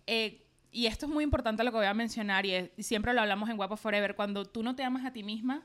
Eh, 0.08 0.46
y 0.72 0.88
esto 0.88 1.06
es 1.06 1.12
muy 1.12 1.24
importante 1.24 1.64
lo 1.64 1.72
que 1.72 1.78
voy 1.78 1.86
a 1.86 1.94
mencionar 1.94 2.46
y, 2.46 2.72
siempre 2.80 3.14
lo 3.14 3.22
hablamos 3.22 3.50
en 3.50 3.58
Guapo 3.58 3.78
Forever, 3.78 4.16
cuando 4.16 4.46
tú 4.46 4.64
no 4.64 4.76
te 4.76 4.84
amas 4.84 5.06
a 5.06 5.14
ti 5.14 5.24
misma, 5.24 5.64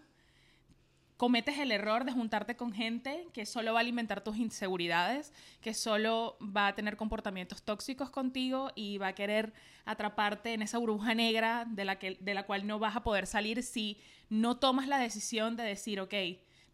cometes 1.17 1.59
el 1.59 1.73
error 1.73 2.05
de 2.05 2.13
juntarte 2.13 2.57
con 2.57 2.73
gente 2.73 3.27
que 3.33 3.45
solo 3.45 3.73
va 3.73 3.81
a 3.81 3.83
alimentar 3.83 4.23
tus 4.23 4.37
inseguridades, 4.37 5.33
que 5.61 5.75
solo 5.75 6.37
va 6.41 6.69
a 6.69 6.75
tener 6.75 6.97
comportamientos 6.97 7.63
tóxicos 7.63 8.11
contigo 8.11 8.71
y 8.77 8.99
va 8.99 9.09
a 9.09 9.15
querer 9.15 9.53
atraparte 9.85 10.53
en 10.53 10.63
esa 10.63 10.79
burbuja 10.79 11.15
negra 11.15 11.65
de 11.67 11.85
la, 11.85 11.99
que, 11.99 12.19
de 12.21 12.35
la 12.35 12.45
cual 12.45 12.67
no 12.67 12.79
vas 12.79 12.95
a 12.95 13.03
poder 13.03 13.27
salir 13.27 13.63
si 13.63 13.99
no 14.29 14.59
tomas 14.59 14.87
la 14.87 14.99
decisión 14.99 15.57
de 15.57 15.65
decir, 15.65 16.01
ok, 16.01 16.15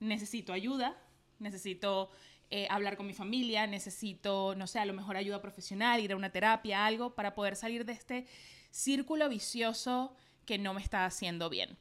necesito 0.01 0.53
ayuda, 0.53 0.95
necesito 1.39 2.11
eh, 2.57 2.69
hablar 2.71 2.97
con 2.97 3.09
mi 3.09 3.15
familia, 3.15 3.67
necesito, 3.67 4.55
no 4.55 4.69
sé, 4.69 4.79
a 4.79 4.85
lo 4.85 4.93
mejor 4.93 5.17
ayuda 5.17 5.43
profesional, 5.43 6.01
ir 6.01 6.13
a 6.13 6.17
una 6.17 6.31
terapia, 6.31 6.87
algo, 6.87 7.17
para 7.17 7.35
poder 7.35 7.57
salir 7.57 7.85
de 7.85 7.95
este 7.95 8.29
círculo 8.71 9.29
vicioso 9.29 10.15
que 10.47 10.57
no 10.57 10.73
me 10.73 10.81
está 10.81 11.05
haciendo 11.05 11.51
bien. 11.51 11.77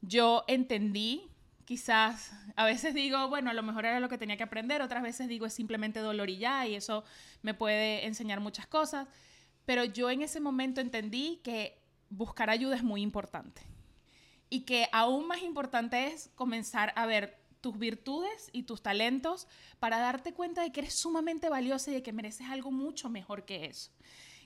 Yo 0.00 0.42
entendí, 0.48 1.30
quizás, 1.64 2.32
a 2.56 2.64
veces 2.64 2.92
digo, 2.92 3.28
bueno, 3.28 3.50
a 3.50 3.52
lo 3.52 3.62
mejor 3.62 3.84
era 3.84 4.00
lo 4.00 4.08
que 4.08 4.18
tenía 4.18 4.36
que 4.36 4.42
aprender, 4.42 4.82
otras 4.82 5.04
veces 5.04 5.28
digo 5.28 5.46
es 5.46 5.54
simplemente 5.54 6.00
dolor 6.00 6.28
y 6.28 6.38
ya, 6.38 6.66
y 6.66 6.74
eso 6.74 7.04
me 7.42 7.54
puede 7.54 8.04
enseñar 8.04 8.40
muchas 8.40 8.66
cosas, 8.66 9.06
pero 9.64 9.84
yo 9.84 10.10
en 10.10 10.22
ese 10.22 10.40
momento 10.40 10.80
entendí 10.80 11.40
que 11.44 11.78
buscar 12.10 12.50
ayuda 12.50 12.74
es 12.74 12.82
muy 12.82 13.00
importante 13.00 13.62
y 14.50 14.62
que 14.62 14.88
aún 14.90 15.28
más 15.28 15.42
importante 15.42 16.08
es 16.08 16.32
comenzar 16.34 16.92
a 16.96 17.06
ver 17.06 17.45
tus 17.66 17.80
virtudes 17.80 18.48
y 18.52 18.62
tus 18.62 18.80
talentos 18.80 19.48
para 19.80 19.98
darte 19.98 20.32
cuenta 20.32 20.62
de 20.62 20.70
que 20.70 20.82
eres 20.82 20.94
sumamente 20.94 21.48
valiosa 21.48 21.90
y 21.90 21.94
de 21.94 22.02
que 22.04 22.12
mereces 22.12 22.46
algo 22.48 22.70
mucho 22.70 23.10
mejor 23.10 23.44
que 23.44 23.64
eso. 23.64 23.90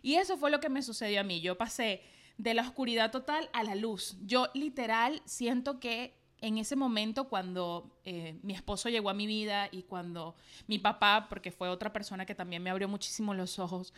Y 0.00 0.14
eso 0.14 0.38
fue 0.38 0.50
lo 0.50 0.58
que 0.58 0.70
me 0.70 0.80
sucedió 0.80 1.20
a 1.20 1.22
mí. 1.22 1.42
Yo 1.42 1.58
pasé 1.58 2.00
de 2.38 2.54
la 2.54 2.62
oscuridad 2.62 3.10
total 3.10 3.50
a 3.52 3.62
la 3.62 3.74
luz. 3.74 4.16
Yo 4.24 4.48
literal 4.54 5.20
siento 5.26 5.80
que 5.80 6.14
en 6.38 6.56
ese 6.56 6.76
momento 6.76 7.28
cuando 7.28 8.00
eh, 8.06 8.38
mi 8.42 8.54
esposo 8.54 8.88
llegó 8.88 9.10
a 9.10 9.14
mi 9.14 9.26
vida 9.26 9.68
y 9.70 9.82
cuando 9.82 10.34
mi 10.66 10.78
papá, 10.78 11.26
porque 11.28 11.50
fue 11.50 11.68
otra 11.68 11.92
persona 11.92 12.24
que 12.24 12.34
también 12.34 12.62
me 12.62 12.70
abrió 12.70 12.88
muchísimo 12.88 13.34
los 13.34 13.58
ojos, 13.58 13.92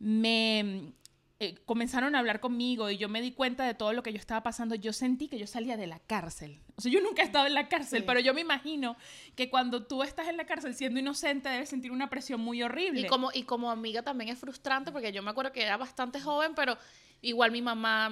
me, 0.00 0.92
eh, 1.38 1.56
comenzaron 1.66 2.14
a 2.14 2.18
hablar 2.18 2.40
conmigo 2.40 2.88
y 2.88 2.96
yo 2.96 3.10
me 3.10 3.20
di 3.20 3.32
cuenta 3.32 3.66
de 3.66 3.74
todo 3.74 3.92
lo 3.92 4.02
que 4.02 4.10
yo 4.10 4.18
estaba 4.18 4.42
pasando, 4.42 4.74
yo 4.74 4.94
sentí 4.94 5.28
que 5.28 5.38
yo 5.38 5.46
salía 5.46 5.76
de 5.76 5.86
la 5.86 5.98
cárcel. 5.98 6.60
O 6.76 6.80
sea, 6.80 6.90
yo 6.90 7.02
nunca 7.02 7.20
he 7.20 7.26
estado 7.26 7.46
en 7.46 7.52
la 7.52 7.68
cárcel, 7.68 8.04
pero 8.04 8.20
yo 8.20 8.32
me 8.32 8.40
imagino 8.40 8.96
que 9.34 9.50
cuando 9.50 9.84
tú 9.84 10.02
estás 10.02 10.28
en 10.28 10.38
la 10.38 10.46
cárcel 10.46 10.74
siendo 10.74 10.98
inocente 10.98 11.50
debes 11.50 11.68
sentir 11.68 11.92
una 11.92 12.08
presión 12.08 12.40
muy 12.40 12.62
horrible. 12.62 13.00
Y 13.00 13.06
como, 13.06 13.30
y 13.34 13.42
como 13.42 13.70
amiga 13.70 14.02
también 14.02 14.30
es 14.30 14.38
frustrante 14.38 14.92
porque 14.92 15.12
yo 15.12 15.22
me 15.22 15.30
acuerdo 15.30 15.52
que 15.52 15.62
era 15.62 15.76
bastante 15.76 16.22
joven, 16.22 16.54
pero 16.54 16.78
igual 17.22 17.50
mi 17.50 17.62
mamá, 17.62 18.10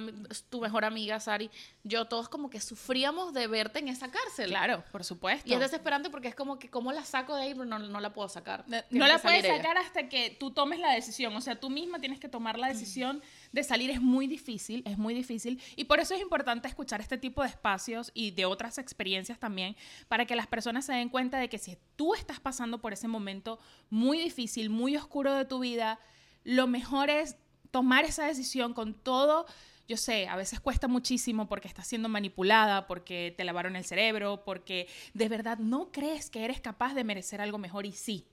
tu 0.49 0.61
mejor 0.61 0.85
amiga, 0.85 1.19
Sari, 1.19 1.49
yo 1.83 2.05
todos 2.05 2.29
como 2.29 2.49
que 2.49 2.59
sufríamos 2.59 3.33
de 3.33 3.47
verte 3.47 3.79
en 3.79 3.87
esa 3.87 4.09
cárcel. 4.11 4.49
Claro, 4.49 4.83
por 4.91 5.03
supuesto. 5.03 5.49
Y 5.49 5.53
es 5.53 5.59
desesperante 5.59 6.09
porque 6.09 6.27
es 6.27 6.35
como 6.35 6.59
que, 6.59 6.69
¿cómo 6.69 6.91
la 6.91 7.05
saco 7.05 7.35
de 7.35 7.43
ahí? 7.43 7.53
Pero 7.53 7.65
no, 7.65 7.79
no 7.79 7.99
la 7.99 8.11
puedo 8.13 8.27
sacar. 8.29 8.63
No, 8.67 8.81
Tiene 8.89 9.07
la 9.07 9.15
que 9.15 9.21
salir 9.21 9.41
puedes 9.41 9.45
ella. 9.45 9.57
sacar 9.57 9.77
hasta 9.77 10.09
que 10.09 10.35
tú 10.39 10.51
tomes 10.51 10.79
la 10.79 10.91
decisión. 10.91 11.35
O 11.35 11.41
sea, 11.41 11.59
tú 11.59 11.69
misma 11.69 11.99
tienes 11.99 12.19
que 12.19 12.27
tomar 12.29 12.57
la 12.57 12.67
decisión 12.67 13.21
de 13.51 13.63
salir. 13.63 13.91
Es 13.91 14.01
muy 14.01 14.27
difícil, 14.27 14.83
es 14.85 14.97
muy 14.97 15.13
difícil. 15.13 15.61
Y 15.75 15.85
por 15.85 15.99
eso 15.99 16.13
es 16.13 16.21
importante 16.21 16.67
escuchar 16.67 17.01
este 17.01 17.17
tipo 17.17 17.41
de 17.43 17.49
espacios 17.49 18.11
y 18.13 18.31
de 18.31 18.45
otras 18.45 18.77
experiencias 18.77 19.39
también, 19.39 19.75
para 20.07 20.25
que 20.25 20.35
las 20.35 20.47
personas 20.47 20.85
se 20.85 20.93
den 20.93 21.09
cuenta 21.09 21.37
de 21.39 21.49
que 21.49 21.57
si 21.57 21.77
tú 21.95 22.13
estás 22.15 22.39
pasando 22.39 22.79
por 22.79 22.93
ese 22.93 23.07
momento 23.07 23.59
muy 23.89 24.19
difícil, 24.19 24.69
muy 24.69 24.97
oscuro 24.97 25.33
de 25.33 25.45
tu 25.45 25.59
vida, 25.59 25.99
lo 26.43 26.67
mejor 26.67 27.09
es 27.09 27.37
tomar 27.75 28.05
esa 28.05 28.23
decisión 28.23 28.73
con 28.73 28.93
todo. 28.93 29.45
Yo 29.85 29.97
sé, 29.97 30.29
a 30.29 30.37
veces 30.37 30.61
cuesta 30.61 30.87
muchísimo 30.87 31.49
porque 31.49 31.67
estás 31.67 31.85
siendo 31.85 32.07
manipulada, 32.07 32.87
porque 32.87 33.33
te 33.35 33.43
lavaron 33.43 33.75
el 33.75 33.83
cerebro, 33.83 34.45
porque 34.45 34.87
de 35.13 35.27
verdad 35.27 35.57
no 35.57 35.91
crees 35.91 36.29
que 36.29 36.45
eres 36.45 36.61
capaz 36.61 36.93
de 36.93 37.03
merecer 37.03 37.41
algo 37.41 37.57
mejor 37.57 37.85
y 37.85 37.91
sí, 37.91 38.29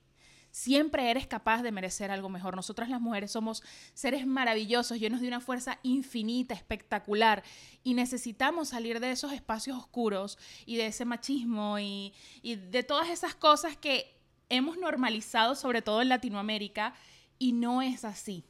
siempre 0.49 1.11
eres 1.11 1.27
capaz 1.27 1.61
de 1.61 1.73
merecer 1.73 2.09
algo 2.09 2.29
mejor. 2.29 2.55
Nosotras 2.55 2.87
las 2.87 3.01
mujeres 3.01 3.31
somos 3.31 3.63
seres 3.93 4.25
maravillosos, 4.25 4.97
llenos 4.97 5.19
de 5.19 5.27
una 5.27 5.41
fuerza 5.41 5.77
infinita, 5.83 6.53
espectacular, 6.53 7.43
y 7.83 7.95
necesitamos 7.95 8.69
salir 8.69 9.01
de 9.01 9.11
esos 9.11 9.33
espacios 9.33 9.77
oscuros 9.77 10.37
y 10.65 10.77
de 10.77 10.87
ese 10.87 11.03
machismo 11.03 11.79
y, 11.79 12.13
y 12.41 12.55
de 12.55 12.83
todas 12.83 13.09
esas 13.09 13.35
cosas 13.35 13.75
que 13.75 14.15
hemos 14.47 14.77
normalizado, 14.77 15.55
sobre 15.55 15.81
todo 15.81 16.01
en 16.01 16.07
Latinoamérica, 16.07 16.93
y 17.37 17.51
no 17.51 17.81
es 17.81 18.05
así. 18.05 18.45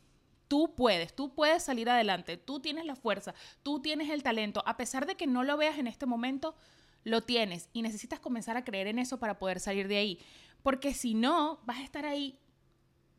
Tú 0.53 0.75
puedes, 0.75 1.15
tú 1.15 1.33
puedes 1.33 1.63
salir 1.63 1.89
adelante, 1.89 2.37
tú 2.37 2.59
tienes 2.59 2.85
la 2.85 2.95
fuerza, 2.95 3.33
tú 3.63 3.81
tienes 3.81 4.11
el 4.11 4.21
talento, 4.21 4.61
a 4.67 4.77
pesar 4.77 5.07
de 5.07 5.15
que 5.15 5.25
no 5.25 5.43
lo 5.43 5.57
veas 5.57 5.79
en 5.79 5.87
este 5.87 6.05
momento, 6.05 6.55
lo 7.03 7.21
tienes 7.21 7.69
y 7.73 7.81
necesitas 7.81 8.19
comenzar 8.19 8.55
a 8.55 8.63
creer 8.63 8.85
en 8.85 8.99
eso 8.99 9.17
para 9.17 9.39
poder 9.39 9.59
salir 9.59 9.87
de 9.87 9.97
ahí, 9.97 10.19
porque 10.61 10.93
si 10.93 11.15
no, 11.15 11.59
vas 11.65 11.79
a 11.79 11.83
estar 11.83 12.05
ahí 12.05 12.37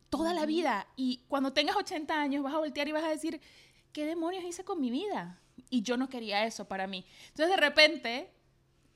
toda 0.09 0.33
la 0.33 0.45
vida. 0.45 0.87
Y 0.95 1.25
cuando 1.27 1.51
tengas 1.51 1.75
80 1.75 2.17
años 2.17 2.41
vas 2.41 2.53
a 2.53 2.59
voltear 2.59 2.87
y 2.87 2.93
vas 2.93 3.03
a 3.03 3.09
decir, 3.09 3.41
¿qué 3.91 4.05
demonios 4.05 4.45
hice 4.45 4.63
con 4.63 4.79
mi 4.79 4.89
vida? 4.89 5.41
Y 5.69 5.81
yo 5.81 5.97
no 5.97 6.07
quería 6.07 6.45
eso 6.45 6.69
para 6.69 6.87
mí. 6.87 7.05
Entonces 7.31 7.49
de 7.49 7.61
repente 7.61 8.31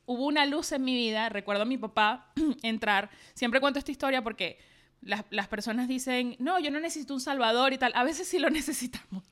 hubo 0.06 0.26
una 0.26 0.46
luz 0.46 0.72
en 0.72 0.86
mi 0.86 0.96
vida, 0.96 1.28
recuerdo 1.28 1.64
a 1.64 1.66
mi 1.66 1.78
papá 1.78 2.32
entrar, 2.64 3.10
siempre 3.34 3.60
cuento 3.60 3.80
esta 3.80 3.92
historia 3.92 4.24
porque 4.24 4.60
las, 5.02 5.24
las 5.30 5.48
personas 5.48 5.88
dicen, 5.88 6.36
no, 6.40 6.60
yo 6.60 6.72
no 6.72 6.80
necesito 6.80 7.14
un 7.14 7.22
salvador 7.22 7.72
y 7.74 7.78
tal, 7.78 7.92
a 7.96 8.04
veces 8.04 8.28
sí 8.28 8.38
lo 8.40 8.50
necesitamos, 8.60 9.24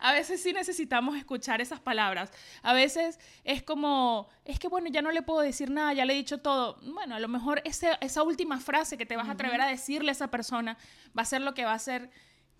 a 0.00 0.12
veces 0.12 0.42
sí 0.42 0.52
necesitamos 0.52 1.16
escuchar 1.16 1.60
esas 1.60 1.80
palabras, 1.80 2.32
a 2.62 2.72
veces 2.72 3.18
es 3.44 3.62
como, 3.62 4.28
es 4.44 4.58
que 4.58 4.68
bueno, 4.68 4.88
ya 4.90 5.02
no 5.02 5.12
le 5.12 5.22
puedo 5.22 5.40
decir 5.40 5.70
nada, 5.70 5.92
ya 5.92 6.04
le 6.04 6.14
he 6.14 6.16
dicho 6.16 6.38
todo, 6.38 6.78
bueno, 6.82 7.14
a 7.14 7.20
lo 7.20 7.28
mejor 7.28 7.62
ese- 7.64 7.96
esa 8.00 8.22
última 8.22 8.58
frase 8.60 8.98
que 8.98 9.06
te 9.06 9.16
vas 9.16 9.28
a 9.28 9.32
atrever 9.32 9.60
a 9.60 9.66
decirle 9.66 10.10
a 10.10 10.12
esa 10.12 10.30
persona 10.30 10.76
va 11.16 11.22
a 11.22 11.26
ser 11.26 11.42
lo 11.42 11.54
que 11.54 11.64
va 11.64 11.72
a 11.72 11.76
hacer 11.76 12.10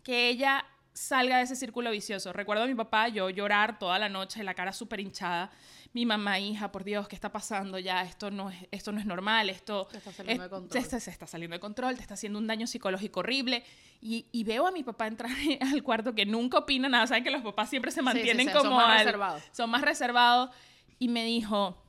que 0.05 0.29
ella 0.29 0.65
salga 0.99 1.37
de 1.39 1.45
ese 1.45 1.55
círculo 1.57 1.91
vicioso. 1.91 2.33
Recuerdo 2.33 2.65
a 2.65 2.67
mi 2.67 2.75
papá, 2.75 3.09
yo 3.09 3.31
llorar 3.31 3.79
toda 3.79 3.99
la 3.99 4.09
noche, 4.09 4.43
la 4.43 4.55
cara 4.55 4.73
súper 4.73 5.01
hinchada. 5.01 5.51
Mi 5.93 6.05
mamá, 6.05 6.39
hija, 6.39 6.71
por 6.73 6.85
Dios, 6.85 7.09
¿qué 7.09 7.15
está 7.15 7.31
pasando 7.33 7.79
ya? 7.79 8.03
Esto 8.03 8.31
no 8.31 8.51
es, 8.51 8.67
esto 8.73 8.93
no 8.93 9.01
es 9.01 9.07
normal, 9.07 9.49
esto 9.49 9.87
Te 9.87 9.99
está 9.99 10.13
saliendo 10.13 10.45
es- 10.45 10.51
de 10.51 10.55
control. 10.57 10.85
Se, 10.85 11.01
se 11.01 11.11
está 11.11 11.27
saliendo 11.27 11.55
de 11.55 11.61
control, 11.61 11.95
te 11.97 12.03
está 12.03 12.15
haciendo 12.15 12.39
un 12.39 12.47
daño 12.47 12.67
psicológico 12.67 13.21
horrible. 13.21 13.65
Y, 14.01 14.27
y 14.33 14.45
veo 14.45 14.67
a 14.67 14.71
mi 14.73 14.83
papá 14.83 15.07
entrar 15.07 15.31
al 15.61 15.83
cuarto 15.83 16.15
que 16.15 16.27
nunca 16.27 16.59
opina 16.59 16.89
nada. 16.89 17.07
Saben 17.07 17.25
que 17.25 17.31
los 17.31 17.43
papás 17.43 17.71
siempre 17.71 17.91
se 17.91 18.01
sí, 18.01 18.05
mantienen 18.05 18.47
sí, 18.49 18.53
son 18.53 18.63
como 18.65 18.77
más 18.77 18.91
al- 19.01 19.05
reservados. 19.07 19.43
Son 19.53 19.71
más 19.71 19.83
reservados. 19.83 20.51
Y 20.99 21.09
me 21.09 21.25
dijo, 21.25 21.81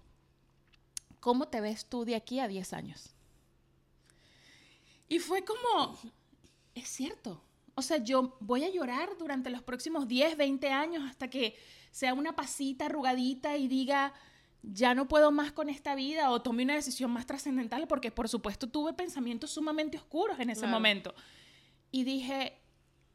¿cómo 1.20 1.48
te 1.48 1.60
ves 1.62 1.86
tú 1.88 2.06
de 2.06 2.16
aquí 2.16 2.40
a 2.40 2.48
10 2.48 2.74
años? 2.74 3.16
Y 5.08 5.20
fue 5.20 5.44
como, 5.44 5.98
es 6.76 6.88
cierto. 6.88 7.44
O 7.80 7.82
sea, 7.82 7.98
yo 7.98 8.38
voy 8.42 8.64
a 8.66 8.70
llorar 8.70 9.10
durante 9.18 9.50
los 9.50 9.62
próximos 9.64 10.08
10, 10.08 10.36
20 10.38 10.70
años 10.72 11.04
hasta 11.10 11.30
que 11.30 11.56
sea 11.92 12.14
una 12.14 12.36
pasita 12.36 12.86
arrugadita 12.86 13.56
y 13.58 13.68
diga, 13.68 14.14
ya 14.62 14.94
no 14.94 15.08
puedo 15.08 15.32
más 15.32 15.52
con 15.54 15.70
esta 15.70 15.96
vida 15.96 16.30
o 16.32 16.42
tome 16.42 16.64
una 16.64 16.76
decisión 16.76 17.10
más 17.12 17.26
trascendental 17.26 17.88
porque 17.88 18.12
por 18.12 18.28
supuesto 18.30 18.68
tuve 18.70 18.94
pensamientos 18.94 19.52
sumamente 19.52 19.98
oscuros 19.98 20.40
en 20.40 20.50
ese 20.50 20.62
Claro. 20.62 20.74
momento. 20.76 21.14
Y 21.92 22.04
dije, 22.04 22.60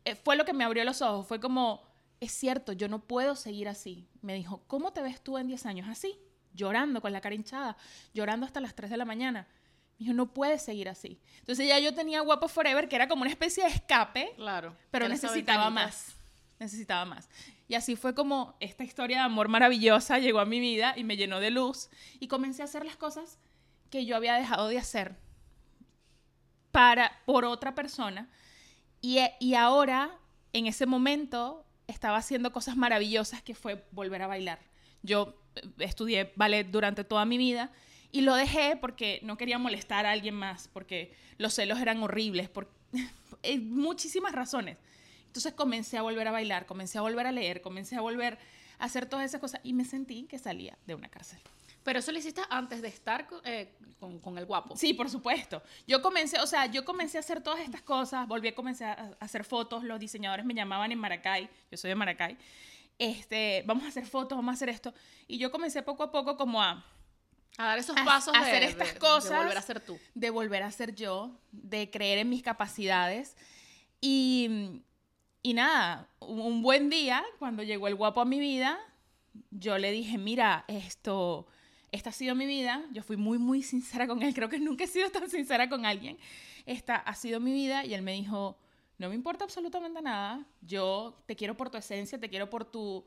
eh, 0.04 0.14
fue 0.16 0.34
lo 0.36 0.44
que 0.44 0.52
me 0.54 0.64
abrió 0.64 0.82
los 0.84 1.02
ojos, 1.02 1.26
fue 1.26 1.38
como, 1.40 1.82
es 2.20 2.32
cierto, 2.32 2.72
yo 2.72 2.88
no 2.88 3.06
puedo 3.06 3.36
seguir 3.36 3.68
así. 3.68 4.08
Me 4.22 4.34
dijo, 4.34 4.62
¿cómo 4.66 4.92
te 4.94 5.02
ves 5.02 5.20
tú 5.22 5.36
en 5.38 5.46
10 5.46 5.66
años? 5.66 5.88
Así, 5.88 6.18
llorando 6.54 7.00
con 7.02 7.12
la 7.12 7.20
cara 7.20 7.34
hinchada, 7.34 7.76
llorando 8.14 8.46
hasta 8.46 8.60
las 8.60 8.74
3 8.74 8.90
de 8.90 8.96
la 8.96 9.04
mañana. 9.04 9.46
Dijo, 10.04 10.12
no 10.14 10.26
puedes 10.34 10.60
seguir 10.62 10.88
así. 10.90 11.18
Entonces 11.38 11.66
ya 11.66 11.78
yo 11.78 11.94
tenía 11.94 12.20
Guapo 12.20 12.46
Forever, 12.48 12.88
que 12.88 12.96
era 12.96 13.08
como 13.08 13.22
una 13.22 13.30
especie 13.30 13.64
de 13.64 13.70
escape, 13.70 14.32
Claro. 14.36 14.76
pero 14.90 15.08
necesitaba 15.08 15.70
más. 15.70 16.14
Necesitaba 16.58 17.06
más. 17.06 17.28
Y 17.68 17.74
así 17.74 17.96
fue 17.96 18.14
como 18.14 18.54
esta 18.60 18.84
historia 18.84 19.16
de 19.18 19.22
amor 19.24 19.48
maravillosa 19.48 20.18
llegó 20.18 20.40
a 20.40 20.44
mi 20.44 20.60
vida 20.60 20.92
y 20.96 21.04
me 21.04 21.16
llenó 21.16 21.40
de 21.40 21.50
luz 21.50 21.88
y 22.20 22.28
comencé 22.28 22.60
a 22.60 22.66
hacer 22.66 22.84
las 22.84 22.96
cosas 22.96 23.38
que 23.90 24.04
yo 24.04 24.14
había 24.14 24.34
dejado 24.34 24.68
de 24.68 24.76
hacer 24.76 25.16
para 26.70 27.12
por 27.24 27.44
otra 27.44 27.74
persona 27.74 28.28
y, 29.00 29.18
y 29.40 29.54
ahora 29.54 30.10
en 30.52 30.66
ese 30.66 30.84
momento 30.86 31.64
estaba 31.86 32.18
haciendo 32.18 32.52
cosas 32.52 32.76
maravillosas 32.76 33.42
que 33.42 33.54
fue 33.54 33.84
volver 33.92 34.20
a 34.22 34.26
bailar. 34.26 34.58
Yo 35.02 35.34
eh, 35.56 35.62
estudié 35.78 36.32
ballet 36.36 36.64
durante 36.64 37.04
toda 37.04 37.24
mi 37.24 37.38
vida 37.38 37.70
y 38.14 38.20
lo 38.20 38.36
dejé 38.36 38.76
porque 38.76 39.18
no 39.24 39.36
quería 39.36 39.58
molestar 39.58 40.06
a 40.06 40.12
alguien 40.12 40.36
más, 40.36 40.68
porque 40.68 41.12
los 41.36 41.52
celos 41.52 41.80
eran 41.80 42.00
horribles, 42.00 42.48
por 42.48 42.70
eh, 43.42 43.58
muchísimas 43.58 44.30
razones. 44.30 44.78
Entonces 45.26 45.52
comencé 45.52 45.98
a 45.98 46.02
volver 46.02 46.28
a 46.28 46.30
bailar, 46.30 46.64
comencé 46.64 46.96
a 46.96 47.00
volver 47.00 47.26
a 47.26 47.32
leer, 47.32 47.60
comencé 47.60 47.96
a 47.96 48.00
volver 48.00 48.38
a 48.78 48.84
hacer 48.84 49.06
todas 49.06 49.26
esas 49.26 49.40
cosas 49.40 49.60
y 49.64 49.72
me 49.72 49.84
sentí 49.84 50.26
que 50.28 50.38
salía 50.38 50.78
de 50.86 50.94
una 50.94 51.08
cárcel. 51.08 51.40
Pero 51.82 51.98
eso 51.98 52.12
lo 52.12 52.18
hiciste 52.18 52.40
antes 52.50 52.82
de 52.82 52.88
estar 52.88 53.26
eh, 53.42 53.72
con, 53.98 54.20
con 54.20 54.38
el 54.38 54.46
guapo. 54.46 54.76
Sí, 54.76 54.94
por 54.94 55.10
supuesto. 55.10 55.60
Yo 55.88 56.00
comencé, 56.00 56.38
o 56.38 56.46
sea, 56.46 56.66
yo 56.66 56.84
comencé 56.84 57.16
a 57.16 57.20
hacer 57.20 57.42
todas 57.42 57.62
estas 57.62 57.82
cosas, 57.82 58.28
volví 58.28 58.46
a 58.46 58.54
comenzar 58.54 58.96
a 58.96 59.04
a 59.18 59.24
hacer 59.24 59.42
fotos, 59.42 59.82
los 59.82 59.98
diseñadores 59.98 60.46
me 60.46 60.54
llamaban 60.54 60.92
en 60.92 61.00
Maracay, 61.00 61.50
yo 61.68 61.76
soy 61.76 61.88
de 61.88 61.96
Maracay, 61.96 62.38
este, 62.96 63.64
vamos 63.66 63.82
a 63.82 63.88
hacer 63.88 64.06
fotos, 64.06 64.38
vamos 64.38 64.52
a 64.52 64.54
hacer 64.54 64.68
esto. 64.68 64.94
Y 65.26 65.38
yo 65.38 65.50
comencé 65.50 65.82
poco 65.82 66.04
a 66.04 66.12
poco 66.12 66.36
como 66.36 66.62
a, 66.62 66.84
A 67.56 67.66
dar 67.66 67.78
esos 67.78 67.96
A- 67.96 68.04
pasos 68.04 68.34
a 68.34 68.40
de- 68.40 68.46
hacer 68.46 68.60
de- 68.62 68.68
estas 68.70 68.94
de 68.94 68.98
cosas. 68.98 69.36
volver 69.38 69.56
a 69.58 69.62
ser 69.62 69.80
tú. 69.80 69.98
de 70.14 70.30
volver 70.30 70.62
a 70.62 70.70
ser 70.70 70.94
yo, 70.94 71.38
de 71.52 71.90
creer 71.90 72.18
en 72.18 72.28
mis 72.28 72.42
capacidades. 72.42 73.36
Y, 74.00 74.82
y 75.42 75.54
nada, 75.54 76.08
un 76.20 76.62
buen 76.62 76.90
día, 76.90 77.24
cuando 77.38 77.62
llegó 77.62 77.88
el 77.88 77.94
guapo 77.94 78.20
a 78.20 78.24
mi 78.24 78.38
vida, 78.40 78.78
yo 79.50 79.78
le 79.78 79.92
dije, 79.92 80.18
mira, 80.18 80.64
esto, 80.68 81.46
esta 81.92 82.10
ha 82.10 82.12
sido 82.12 82.34
mi 82.34 82.46
vida. 82.46 82.84
Yo 82.92 83.02
fui 83.02 83.16
muy, 83.16 83.38
muy 83.38 83.62
sincera 83.62 84.06
con 84.06 84.22
él. 84.22 84.34
Creo 84.34 84.48
que 84.48 84.58
nunca 84.58 84.84
he 84.84 84.88
sido 84.88 85.10
tan 85.10 85.30
sincera 85.30 85.68
con 85.68 85.86
alguien. 85.86 86.18
Esta 86.66 86.96
ha 86.96 87.14
sido 87.14 87.40
mi 87.40 87.52
vida. 87.52 87.84
Y 87.84 87.94
él 87.94 88.02
me 88.02 88.12
dijo, 88.12 88.58
no 88.98 89.08
me 89.08 89.14
importa 89.14 89.44
absolutamente 89.44 90.02
nada. 90.02 90.44
Yo 90.60 91.16
te 91.26 91.34
quiero 91.36 91.56
por 91.56 91.70
tu 91.70 91.78
esencia, 91.78 92.18
te 92.18 92.28
quiero 92.28 92.50
por 92.50 92.64
tu 92.64 93.04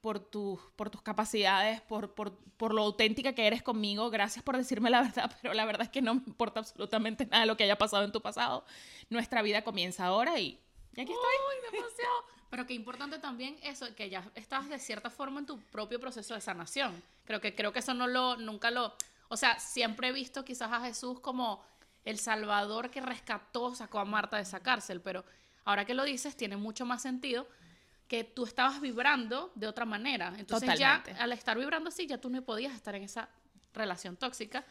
por, 0.00 0.18
tu, 0.18 0.60
por 0.76 0.90
tus 0.90 1.02
capacidades, 1.02 1.80
por, 1.82 2.14
por, 2.14 2.36
por 2.56 2.74
lo 2.74 2.82
auténtica 2.82 3.34
que 3.34 3.46
eres 3.46 3.62
conmigo. 3.62 4.10
Gracias 4.10 4.44
por 4.44 4.56
decirme 4.56 4.90
la 4.90 5.02
verdad, 5.02 5.30
pero 5.40 5.54
la 5.54 5.64
verdad 5.64 5.82
es 5.82 5.88
que 5.88 6.02
no 6.02 6.14
me 6.14 6.22
importa 6.26 6.60
absolutamente 6.60 7.26
nada 7.26 7.46
lo 7.46 7.56
que 7.56 7.64
haya 7.64 7.78
pasado 7.78 8.04
en 8.04 8.12
tu 8.12 8.20
pasado. 8.20 8.64
Nuestra 9.10 9.42
vida 9.42 9.62
comienza 9.62 10.06
ahora 10.06 10.38
y, 10.38 10.58
y 10.94 11.00
aquí 11.00 11.12
estoy. 11.12 11.34
Ay, 11.52 11.72
demasiado. 11.72 12.38
Pero 12.50 12.66
qué 12.66 12.74
importante 12.74 13.18
también 13.18 13.56
eso, 13.62 13.94
que 13.94 14.08
ya 14.08 14.30
estás 14.34 14.68
de 14.68 14.78
cierta 14.78 15.10
forma 15.10 15.40
en 15.40 15.46
tu 15.46 15.58
propio 15.58 16.00
proceso 16.00 16.34
de 16.34 16.40
sanación. 16.40 17.02
Creo 17.26 17.40
que, 17.40 17.54
creo 17.54 17.72
que 17.72 17.80
eso 17.80 17.92
no 17.92 18.06
lo, 18.06 18.36
nunca 18.36 18.70
lo, 18.70 18.94
o 19.28 19.36
sea, 19.36 19.58
siempre 19.60 20.08
he 20.08 20.12
visto 20.12 20.44
quizás 20.44 20.72
a 20.72 20.80
Jesús 20.80 21.20
como 21.20 21.62
el 22.04 22.18
salvador 22.18 22.90
que 22.90 23.02
rescató, 23.02 23.74
sacó 23.74 23.98
a 23.98 24.06
Marta 24.06 24.36
de 24.36 24.42
esa 24.44 24.60
cárcel, 24.60 25.02
pero 25.02 25.26
ahora 25.66 25.84
que 25.84 25.92
lo 25.92 26.04
dices 26.04 26.36
tiene 26.36 26.56
mucho 26.56 26.86
más 26.86 27.02
sentido 27.02 27.46
que 28.08 28.24
tú 28.24 28.44
estabas 28.44 28.80
vibrando 28.80 29.52
de 29.54 29.66
otra 29.66 29.84
manera. 29.84 30.28
Entonces 30.38 30.68
Totalmente. 30.70 31.12
ya 31.12 31.22
al 31.22 31.32
estar 31.32 31.58
vibrando 31.58 31.90
así, 31.90 32.06
ya 32.06 32.18
tú 32.18 32.30
no 32.30 32.42
podías 32.42 32.74
estar 32.74 32.94
en 32.94 33.04
esa 33.04 33.28
relación 33.74 34.16
tóxica 34.16 34.64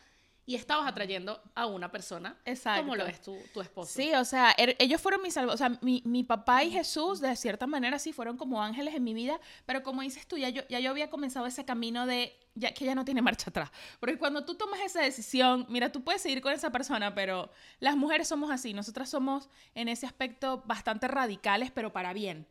y 0.47 0.55
estabas 0.55 0.87
atrayendo 0.87 1.39
a 1.55 1.65
una 1.67 1.91
persona 1.91 2.37
Exacto. 2.45 2.81
como 2.81 2.95
lo 2.95 3.05
es 3.05 3.21
tu, 3.21 3.37
tu 3.53 3.59
esposo. 3.61 3.91
Sí, 3.93 4.11
o 4.15 4.23
sea, 4.25 4.55
er- 4.57 4.77
ellos 4.79 5.01
fueron 5.01 5.21
mis 5.21 5.33
salvos. 5.33 5.53
O 5.53 5.57
sea, 5.57 5.77
mi, 5.81 6.01
mi 6.05 6.23
papá 6.23 6.63
y 6.63 6.71
Jesús, 6.71 7.19
de 7.19 7.35
cierta 7.35 7.67
manera, 7.67 7.99
sí 7.99 8.13
fueron 8.13 8.37
como 8.37 8.63
ángeles 8.63 8.95
en 8.95 9.03
mi 9.03 9.13
vida. 9.13 9.39
Pero 9.65 9.83
como 9.83 10.01
dices 10.03 10.25
tú, 10.25 10.37
ya 10.37 10.47
yo, 10.49 10.61
ya 10.69 10.79
yo 10.79 10.89
había 10.89 11.09
comenzado 11.09 11.45
ese 11.47 11.65
camino 11.65 12.05
de 12.05 12.33
ya, 12.55 12.73
que 12.73 12.85
ya 12.85 12.95
no 12.95 13.03
tiene 13.03 13.21
marcha 13.21 13.49
atrás. 13.49 13.69
Porque 13.99 14.17
cuando 14.17 14.45
tú 14.45 14.55
tomas 14.55 14.79
esa 14.79 15.01
decisión, 15.01 15.65
mira, 15.69 15.91
tú 15.91 16.01
puedes 16.03 16.21
seguir 16.21 16.41
con 16.41 16.53
esa 16.53 16.71
persona, 16.71 17.13
pero 17.13 17.51
las 17.81 17.97
mujeres 17.97 18.29
somos 18.29 18.49
así. 18.49 18.73
Nosotras 18.73 19.09
somos 19.09 19.49
en 19.75 19.89
ese 19.89 20.05
aspecto 20.05 20.63
bastante 20.65 21.09
radicales, 21.09 21.71
pero 21.71 21.91
para 21.91 22.13
bien. 22.13 22.47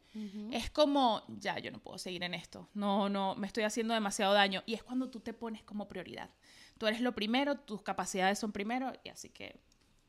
Es 0.50 0.70
como, 0.70 1.22
ya, 1.28 1.58
yo 1.58 1.70
no 1.70 1.78
puedo 1.78 1.98
seguir 1.98 2.22
en 2.22 2.32
esto. 2.32 2.68
No, 2.72 3.10
no, 3.10 3.34
me 3.36 3.46
estoy 3.46 3.64
haciendo 3.64 3.92
demasiado 3.92 4.32
daño. 4.32 4.62
Y 4.64 4.72
es 4.72 4.82
cuando 4.82 5.10
tú 5.10 5.20
te 5.20 5.34
pones 5.34 5.62
como 5.62 5.88
prioridad. 5.88 6.30
Tú 6.78 6.86
eres 6.86 7.00
lo 7.00 7.12
primero, 7.12 7.56
tus 7.56 7.82
capacidades 7.82 8.38
son 8.38 8.52
primero, 8.52 8.92
y 9.04 9.08
así 9.08 9.30
que 9.30 9.58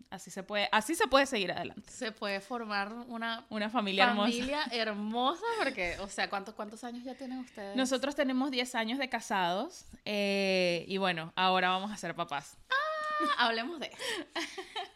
así 0.09 0.31
se 0.31 0.43
puede, 0.43 0.69
así 0.71 0.95
se 0.95 1.07
puede 1.07 1.25
seguir 1.25 1.51
adelante. 1.51 1.91
Se 1.91 2.11
puede 2.11 2.39
formar 2.41 2.91
una 3.07 3.45
Una 3.49 3.69
familia, 3.69 4.05
hermosa. 4.05 4.29
familia 4.31 4.63
hermosa 4.71 5.43
porque, 5.63 5.97
o 5.99 6.07
sea, 6.07 6.29
¿cuántos, 6.29 6.53
cuántos 6.55 6.83
años 6.83 7.03
ya 7.03 7.15
tienen 7.15 7.39
ustedes? 7.39 7.75
Nosotros 7.75 8.15
tenemos 8.15 8.51
10 8.51 8.75
años 8.75 8.99
de 8.99 9.09
casados 9.09 9.85
eh, 10.05 10.85
y 10.87 10.97
bueno, 10.97 11.33
ahora 11.35 11.69
vamos 11.69 11.91
a 11.91 11.97
ser 11.97 12.15
papás. 12.15 12.57
Ah, 12.69 13.45
hablemos 13.47 13.79
de 13.79 13.87
eso. 13.87 13.97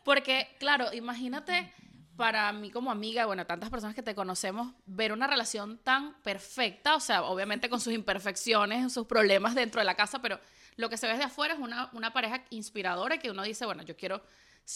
Porque, 0.03 0.55
claro, 0.59 0.93
imagínate 0.93 1.73
para 2.15 2.51
mí 2.53 2.69
como 2.69 2.91
amiga, 2.91 3.25
bueno, 3.25 3.45
tantas 3.47 3.69
personas 3.69 3.95
que 3.95 4.03
te 4.03 4.13
conocemos, 4.13 4.73
ver 4.85 5.11
una 5.11 5.25
relación 5.27 5.79
tan 5.79 6.13
perfecta, 6.21 6.95
o 6.95 6.99
sea, 6.99 7.23
obviamente 7.23 7.69
con 7.69 7.79
sus 7.79 7.93
imperfecciones, 7.93 8.93
sus 8.93 9.07
problemas 9.07 9.55
dentro 9.55 9.81
de 9.81 9.85
la 9.85 9.95
casa, 9.95 10.21
pero 10.21 10.39
lo 10.81 10.89
que 10.89 10.97
se 10.97 11.07
ve 11.07 11.17
de 11.17 11.23
afuera 11.23 11.53
es 11.53 11.59
una, 11.59 11.89
una 11.93 12.11
pareja 12.11 12.43
inspiradora 12.49 13.17
que 13.17 13.31
uno 13.31 13.43
dice, 13.43 13.65
bueno, 13.65 13.83
yo 13.83 13.95
quiero, 13.95 14.21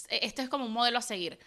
este 0.09 0.43
es 0.43 0.49
como 0.49 0.65
un 0.65 0.71
modelo 0.71 0.99
a 0.99 1.01
seguir. 1.01 1.37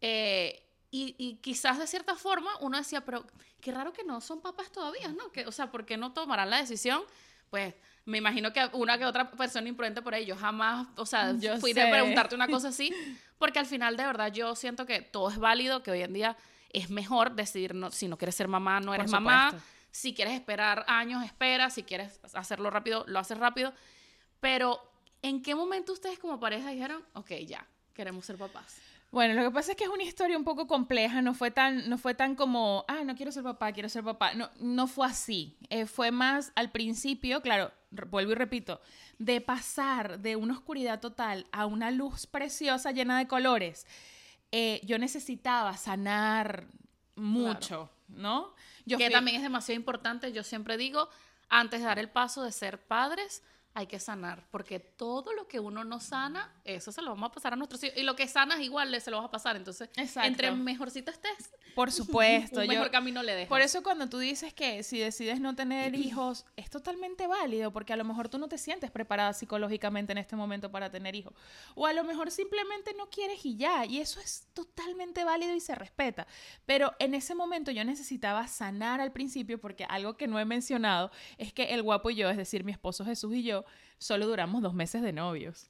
Eh, 0.00 0.62
y, 0.90 1.16
y 1.18 1.36
quizás 1.36 1.78
de 1.78 1.86
cierta 1.86 2.14
forma 2.14 2.50
uno 2.60 2.78
decía, 2.78 3.00
pero 3.04 3.26
qué 3.60 3.72
raro 3.72 3.92
que 3.92 4.04
no 4.04 4.20
son 4.20 4.40
papás 4.40 4.70
todavía, 4.70 5.08
¿no? 5.08 5.32
Que, 5.32 5.46
o 5.46 5.52
sea, 5.52 5.70
¿por 5.70 5.84
qué 5.84 5.96
no 5.96 6.12
tomarán 6.12 6.50
la 6.50 6.58
decisión? 6.58 7.02
Pues 7.50 7.74
me 8.04 8.18
imagino 8.18 8.52
que 8.52 8.68
una 8.74 8.98
que 8.98 9.06
otra 9.06 9.30
persona 9.30 9.68
imprudente 9.68 10.02
por 10.02 10.14
ahí, 10.14 10.26
yo 10.26 10.36
jamás, 10.36 10.86
o 10.96 11.06
sea, 11.06 11.32
Yo 11.38 11.56
fui 11.58 11.72
sé. 11.72 11.80
de 11.80 11.90
preguntarte 11.90 12.34
una 12.34 12.46
cosa 12.54 12.68
así, 12.68 12.94
porque 13.38 13.58
al 13.58 13.66
final 13.66 13.96
de 13.96 14.04
verdad 14.04 14.30
yo 14.32 14.54
siento 14.54 14.84
que 14.86 15.00
todo 15.00 15.30
es 15.30 15.38
válido, 15.38 15.82
que 15.82 15.90
hoy 15.90 16.02
en 16.02 16.12
día 16.12 16.36
es 16.70 16.90
mejor 16.90 17.34
decidir 17.34 17.74
no, 17.74 17.90
si 17.90 18.06
no 18.08 18.18
quieres 18.18 18.34
ser 18.34 18.48
mamá, 18.48 18.80
no 18.80 18.94
eres 18.94 19.10
mamá, 19.10 19.54
si 19.90 20.12
quieres 20.12 20.34
esperar 20.34 20.84
años, 20.88 21.24
espera, 21.24 21.70
si 21.70 21.84
quieres 21.84 22.20
hacerlo 22.34 22.68
rápido, 22.68 23.04
lo 23.06 23.18
haces 23.20 23.38
rápido, 23.38 23.72
pero 24.44 24.78
¿en 25.22 25.40
qué 25.42 25.54
momento 25.54 25.94
ustedes 25.94 26.18
como 26.18 26.38
pareja 26.38 26.68
dijeron, 26.68 27.02
ok, 27.14 27.30
ya, 27.46 27.66
queremos 27.94 28.26
ser 28.26 28.36
papás? 28.36 28.76
Bueno, 29.10 29.32
lo 29.32 29.42
que 29.48 29.54
pasa 29.54 29.70
es 29.70 29.76
que 29.78 29.84
es 29.84 29.90
una 29.90 30.02
historia 30.02 30.36
un 30.36 30.44
poco 30.44 30.66
compleja, 30.66 31.22
no 31.22 31.32
fue 31.32 31.50
tan, 31.50 31.88
no 31.88 31.96
fue 31.96 32.12
tan 32.14 32.34
como, 32.34 32.84
ah, 32.88 33.04
no 33.04 33.14
quiero 33.14 33.32
ser 33.32 33.42
papá, 33.42 33.72
quiero 33.72 33.88
ser 33.88 34.04
papá. 34.04 34.34
No, 34.34 34.50
no 34.60 34.86
fue 34.86 35.06
así. 35.06 35.56
Eh, 35.70 35.86
fue 35.86 36.10
más 36.10 36.52
al 36.56 36.70
principio, 36.72 37.40
claro, 37.40 37.72
vuelvo 38.10 38.32
y 38.32 38.34
repito, 38.34 38.82
de 39.18 39.40
pasar 39.40 40.18
de 40.18 40.36
una 40.36 40.52
oscuridad 40.52 41.00
total 41.00 41.46
a 41.50 41.64
una 41.64 41.90
luz 41.90 42.26
preciosa 42.26 42.90
llena 42.92 43.16
de 43.18 43.26
colores. 43.26 43.86
eh, 44.52 44.80
yo 44.84 44.98
necesitaba 44.98 45.76
sanar 45.78 46.66
mucho, 47.16 47.90
¿no? 48.08 48.54
Yo 48.84 48.98
que 48.98 49.06
fui- 49.06 49.12
también 49.14 49.36
es 49.38 49.42
demasiado 49.42 49.76
importante, 49.80 50.32
yo 50.32 50.42
siempre 50.42 50.76
digo, 50.76 51.08
antes 51.48 51.80
de 51.80 51.86
dar 51.86 51.98
el 51.98 52.08
paso 52.10 52.42
de 52.42 52.52
ser 52.52 52.78
padres, 52.78 53.42
hay 53.76 53.88
que 53.88 53.98
sanar, 53.98 54.46
porque 54.52 54.78
todo 54.78 55.32
lo 55.32 55.48
que 55.48 55.58
uno 55.58 55.82
no 55.82 55.98
sana, 55.98 56.52
eso 56.64 56.92
se 56.92 57.02
lo 57.02 57.10
vamos 57.10 57.30
a 57.30 57.32
pasar 57.32 57.54
a 57.54 57.56
nuestros 57.56 57.82
hijos. 57.82 57.98
Y 57.98 58.02
lo 58.04 58.14
que 58.14 58.28
sanas 58.28 58.60
igual 58.60 59.00
se 59.00 59.10
lo 59.10 59.16
vas 59.16 59.26
a 59.26 59.30
pasar. 59.32 59.56
Entonces, 59.56 59.90
Exacto. 59.96 60.28
entre 60.28 60.52
mejorcito 60.52 61.10
estés, 61.10 61.50
Por 61.74 61.90
supuesto. 61.92 62.60
un 62.60 62.66
yo- 62.66 62.72
mejor 62.72 62.92
camino 62.92 63.20
le 63.24 63.34
dejas. 63.34 63.48
Por 63.48 63.60
eso 63.60 63.82
cuando 63.82 64.08
tú 64.08 64.18
dices 64.18 64.54
que 64.54 64.84
si 64.84 64.98
decides 65.00 65.40
no 65.40 65.56
tener 65.56 65.94
hijos, 65.96 66.46
es 66.56 66.70
totalmente 66.70 67.26
válido, 67.26 67.72
porque 67.72 67.92
a 67.92 67.96
lo 67.96 68.04
mejor 68.04 68.28
tú 68.28 68.38
no 68.38 68.46
te 68.48 68.58
sientes 68.58 68.92
preparada 68.92 69.32
psicológicamente 69.32 70.12
en 70.12 70.18
este 70.18 70.36
momento 70.36 70.70
para 70.70 70.90
tener 70.90 71.16
hijos. 71.16 71.34
O 71.74 71.86
a 71.86 71.92
lo 71.92 72.04
mejor 72.04 72.30
simplemente 72.30 72.94
no 72.96 73.10
quieres 73.10 73.44
y 73.44 73.56
ya, 73.56 73.84
y 73.86 73.98
eso 73.98 74.20
es 74.20 74.46
totalmente 74.54 75.24
válido 75.24 75.52
y 75.52 75.58
se 75.60 75.74
respeta. 75.74 76.28
Pero 76.64 76.92
en 77.00 77.12
ese 77.14 77.34
momento 77.34 77.72
yo 77.72 77.84
necesitaba 77.84 78.46
sanar 78.46 79.00
al 79.00 79.10
principio, 79.12 79.60
porque 79.60 79.84
algo 79.84 80.16
que 80.16 80.28
no 80.28 80.38
he 80.38 80.44
mencionado 80.44 81.10
es 81.38 81.52
que 81.52 81.74
el 81.74 81.82
guapo 81.82 82.10
y 82.10 82.14
yo, 82.14 82.30
es 82.30 82.36
decir, 82.36 82.62
mi 82.62 82.70
esposo 82.70 83.04
Jesús 83.04 83.34
y 83.34 83.42
yo, 83.42 83.63
solo 83.98 84.26
duramos 84.26 84.62
dos 84.62 84.74
meses 84.74 85.02
de 85.02 85.12
novios. 85.12 85.68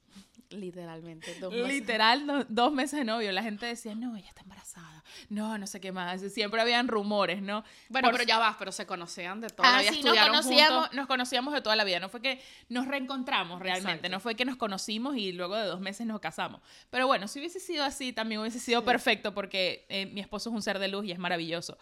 Literalmente, 0.51 1.35
dos 1.41 1.53
meses. 1.53 1.69
Literal, 1.69 2.27
do- 2.27 2.45
dos 2.49 2.73
meses 2.73 2.99
de 2.99 3.05
novio. 3.05 3.33
La 3.33 3.43
gente 3.43 3.67
decía, 3.67 3.95
no, 3.95 4.15
ella 4.17 4.29
está 4.29 4.43
embarazada. 4.43 5.03
No, 5.29 5.59
no 5.59 5.67
sé 5.67 5.81
qué 5.81 5.91
más. 5.91 6.21
Siempre 6.33 6.61
habían 6.61 6.87
rumores, 6.87 7.43
¿no? 7.43 7.65
Bueno, 7.89 8.09
Por 8.09 8.19
pero 8.19 8.29
ya 8.29 8.39
vas, 8.39 8.55
pero 8.59 8.71
se 8.71 8.87
conocían 8.87 9.41
de 9.41 9.49
toda 9.49 9.69
la 9.71 9.79
Ah, 9.79 9.81
vida, 9.81 9.93
sí, 9.93 10.03
nos 10.03 10.17
conocíamos, 10.19 10.79
juntos. 10.81 10.95
nos 10.97 11.07
conocíamos 11.07 11.55
de 11.55 11.61
toda 11.63 11.75
la 11.77 11.83
vida. 11.85 11.99
No 11.99 12.09
fue 12.09 12.21
que 12.21 12.41
nos 12.69 12.87
reencontramos 12.87 13.59
realmente. 13.61 13.93
Exacto. 13.93 14.09
No 14.11 14.21
fue 14.21 14.35
que 14.37 14.45
nos 14.45 14.57
conocimos 14.57 15.17
y 15.17 15.33
luego 15.33 15.57
de 15.57 15.65
dos 15.67 15.81
meses 15.81 16.07
nos 16.07 16.21
casamos. 16.21 16.61
Pero 16.91 17.07
bueno, 17.09 17.27
si 17.27 17.41
hubiese 17.41 17.59
sido 17.59 17.83
así, 17.85 18.13
también 18.13 18.41
hubiese 18.41 18.61
sido 18.61 18.85
perfecto 18.85 19.35
porque 19.35 19.87
eh, 19.89 20.07
mi 20.07 20.21
esposo 20.21 20.51
es 20.51 20.55
un 20.55 20.63
ser 20.63 20.79
de 20.79 20.89
luz 20.89 21.05
y 21.07 21.11
es 21.13 21.19
maravilloso. 21.19 21.79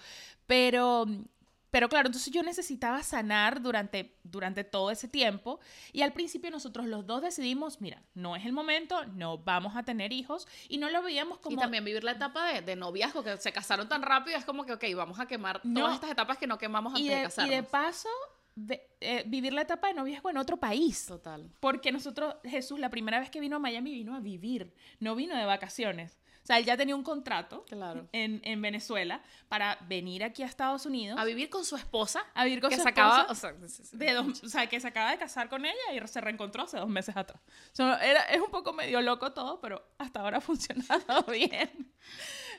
Pero, 0.47 1.07
pero 1.73 1.89
claro, 1.89 2.07
entonces 2.07 2.33
yo 2.33 2.45
necesitaba 2.45 3.03
sanar 3.03 3.61
durante, 3.63 4.15
durante 4.23 4.63
todo 4.63 4.93
ese 4.93 5.09
tiempo. 5.09 5.59
Y 5.93 6.03
al 6.03 6.13
principio 6.13 6.51
nosotros 6.53 6.87
los 6.87 7.05
dos 7.07 7.23
decidimos, 7.23 7.81
mira, 7.81 8.03
no 8.15 8.37
es 8.37 8.45
el 8.47 8.53
momento, 8.53 9.05
no 9.07 9.39
vamos 9.39 9.75
a 9.75 9.83
tener 9.83 10.13
hijos. 10.13 10.47
Y 10.69 10.79
no 10.79 10.89
lo 10.91 11.03
veíamos 11.03 11.39
como... 11.39 11.57
Y 11.57 11.59
también 11.59 11.85
vivir 11.85 12.05
la 12.05 12.13
etapa 12.13 12.47
de, 12.53 12.61
de 12.61 12.77
noviazgo, 12.77 13.25
que 13.25 13.37
se 13.39 13.53
casaron 13.53 13.89
tan 13.89 14.03
rápido, 14.03 14.37
es 14.39 14.45
como 14.45 14.65
que, 14.65 14.75
ok, 14.75 14.85
vamos 14.95 15.19
a 15.19 15.27
quemar 15.27 15.61
No. 15.65 15.81
todas 15.81 15.95
estas 15.95 16.11
etapas 16.11 16.39
que 16.39 16.47
no 16.47 16.59
quemamos 16.59 16.93
antes 16.95 17.05
y 17.07 17.09
de, 17.09 17.15
de, 17.17 17.21
y 17.21 17.25
casarnos. 17.25 17.51
de 17.57 17.63
paso, 17.65 18.09
ve- 18.55 18.87
eh, 19.01 19.25
vivir 19.27 19.53
la 19.55 19.63
etapa 19.63 19.89
de 19.89 19.95
noviazgo 19.95 20.29
en 20.31 20.37
otro 20.37 20.59
país. 20.59 21.07
Total. 21.07 21.51
Porque 21.59 21.91
nosotros, 21.91 22.35
Jesús, 22.45 22.79
la 22.79 22.91
primera 22.91 23.19
vez 23.19 23.31
que 23.31 23.41
vino 23.41 23.57
a 23.57 23.59
Miami, 23.59 23.93
vino 23.93 24.15
a 24.15 24.21
vivir, 24.21 24.75
no 25.01 25.15
vino 25.15 25.35
de 25.37 25.47
vacaciones. 25.47 26.19
Sea, 26.53 26.59
él 26.59 26.65
ya 26.67 26.77
tenía 26.77 26.95
un 26.95 27.03
contrato 27.03 27.65
Claro. 27.67 28.07
en, 28.13 28.41
en 28.45 28.61
Venezuela 28.61 29.23
para 29.49 29.79
venir 29.89 30.23
aquí 30.23 30.43
a 30.43 30.47
Estados 30.47 30.85
Unidos 30.87 31.19
A 31.19 31.25
vivir 31.25 31.49
con 31.49 31.65
su 31.65 31.77
esposa, 31.77 32.25
a 32.35 32.45
vivir 32.45 32.61
con 32.61 32.69
que 32.71 32.77
su 32.77 32.83
se 32.83 32.89
acaba, 32.89 33.23
esposa 33.23 33.55
o 33.57 33.69
sea, 33.69 33.99
de 33.99 34.13
dos- 34.13 34.43
o 34.45 34.49
sea, 34.49 34.67
que 34.67 34.79
se 34.81 34.89
acaba 34.89 35.11
de 35.13 35.19
casar 35.19 35.49
con 35.49 35.65
ella 35.65 35.75
y 35.95 36.07
se 36.09 36.21
reencontró 36.21 36.65
hace 36.65 36.77
dos 36.79 36.89
meses 36.89 37.17
atrás. 37.17 37.41
O 37.73 37.75
sea, 37.77 37.97
era, 38.05 38.23
es 38.25 38.41
un 38.41 38.51
poco 38.51 38.73
medio 38.73 39.01
loco 39.01 39.33
todo, 39.33 39.61
pero 39.61 39.83
hasta 39.99 40.21
ahora 40.21 40.39
ha 40.39 40.41
funcionado 40.43 41.23
bien. 41.33 41.93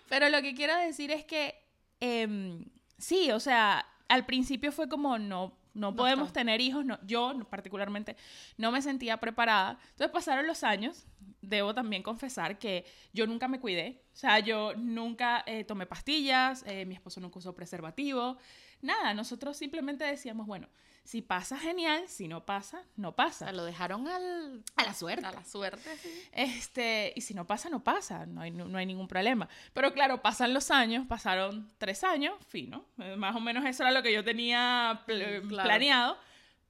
Pero 0.09 0.29
lo 0.29 0.41
que 0.41 0.55
quiero 0.55 0.75
decir 0.77 1.11
es 1.11 1.23
que 1.25 1.55
em, 1.99 2.65
sí, 2.97 3.31
o 3.31 3.39
sea, 3.39 3.85
al 4.09 4.25
principio 4.25 4.71
fue 4.71 4.89
como 4.89 5.17
no, 5.19 5.55
no 5.73 5.95
podemos 5.95 6.27
está. 6.27 6.39
tener 6.41 6.61
hijos, 6.61 6.85
no, 6.85 6.99
yo 7.05 7.33
particularmente 7.49 8.15
no 8.57 8.71
me 8.71 8.81
sentía 8.81 9.17
preparada. 9.17 9.79
Entonces 9.91 10.11
pasaron 10.11 10.47
los 10.47 10.63
años, 10.63 11.05
debo 11.41 11.73
también 11.73 12.03
confesar 12.03 12.57
que 12.57 12.85
yo 13.11 13.27
nunca 13.27 13.47
me 13.47 13.59
cuidé, 13.59 14.03
o 14.13 14.15
sea, 14.15 14.39
yo 14.39 14.73
nunca 14.75 15.43
eh, 15.45 15.63
tomé 15.63 15.85
pastillas, 15.85 16.63
eh, 16.67 16.85
mi 16.85 16.95
esposo 16.95 17.19
nunca 17.19 17.39
usó 17.39 17.53
preservativo, 17.53 18.37
nada, 18.81 19.13
nosotros 19.13 19.57
simplemente 19.57 20.03
decíamos, 20.05 20.47
bueno, 20.47 20.67
si 21.05 21.21
pasa, 21.21 21.57
genial, 21.59 22.07
si 22.07 22.27
no 22.29 22.45
pasa, 22.45 22.81
no 22.95 23.09
O 23.09 23.11
pasa. 23.15 23.45
sea, 23.45 23.51
lo 23.51 23.65
dejaron 23.65 24.07
al, 24.07 24.63
A 24.77 24.83
la 24.85 24.93
suerte. 24.93 25.25
a 25.25 25.31
la 25.33 25.43
suerte. 25.43 25.97
sí. 25.97 26.09
Este, 26.31 27.11
y 27.15 27.21
si 27.21 27.33
no 27.33 27.45
pasa, 27.45 27.69
no 27.69 27.83
pasa, 27.83 28.25
no 28.25 28.41
hay, 28.41 28.51
no, 28.51 28.65
no 28.65 28.77
hay 28.77 28.85
ningún 28.85 29.07
problema. 29.07 29.49
Pero 29.73 29.93
claro, 29.93 30.21
pasan 30.21 30.53
los 30.53 30.71
años, 30.71 31.05
pasaron 31.07 31.69
tres 31.77 32.03
años, 32.03 32.33
fino, 32.47 32.85
eh, 32.99 33.15
más 33.17 33.35
o 33.35 33.39
menos 33.41 33.65
eso 33.65 33.83
era 33.83 33.91
lo 33.91 34.01
que 34.01 34.13
yo 34.13 34.23
tenía 34.23 35.01
pl- 35.05 35.41
Mm, 35.41 35.47
claro. 35.49 35.67
planeado, 35.69 36.17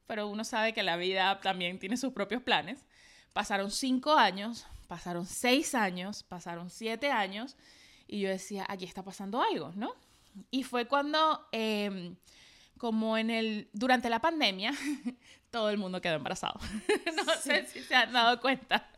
pero 0.08 0.28
uno 0.28 0.43
sabe 0.43 0.74
que 0.74 0.84
la 0.84 0.98
vida 0.98 1.39
también 1.41 1.78
tiene 1.80 1.96
sus 1.98 2.12
propios 2.13 2.41
planes. 2.41 2.86
Pasaron 3.34 3.72
cinco 3.72 4.13
años, 4.15 4.65
pasaron 4.88 5.26
seis 5.26 5.76
años, 5.76 6.24
pasaron 6.24 6.69
siete 6.69 7.10
años, 7.12 7.56
y 8.08 8.19
yo 8.19 8.30
decía, 8.30 8.65
aquí 8.67 8.86
está 8.86 9.04
pasando 9.04 9.41
algo, 9.41 9.72
¿no? 9.76 9.93
Y 10.52 10.63
fue 10.63 10.88
cuando, 10.88 11.48
em, 11.52 12.15
como 12.84 13.17
en 13.17 13.30
el, 13.30 13.69
durante 13.72 14.10
la 14.10 14.19
pandemia, 14.19 14.74
todo 15.52 15.69
el 15.69 15.78
mundo 15.78 16.02
quedó 16.02 16.15
embarazado. 16.15 16.60
no 17.15 17.34
sé 17.36 17.65
si 17.65 17.80
se 17.80 17.96
han 17.96 18.12
dado 18.12 18.41
cuenta. 18.41 18.89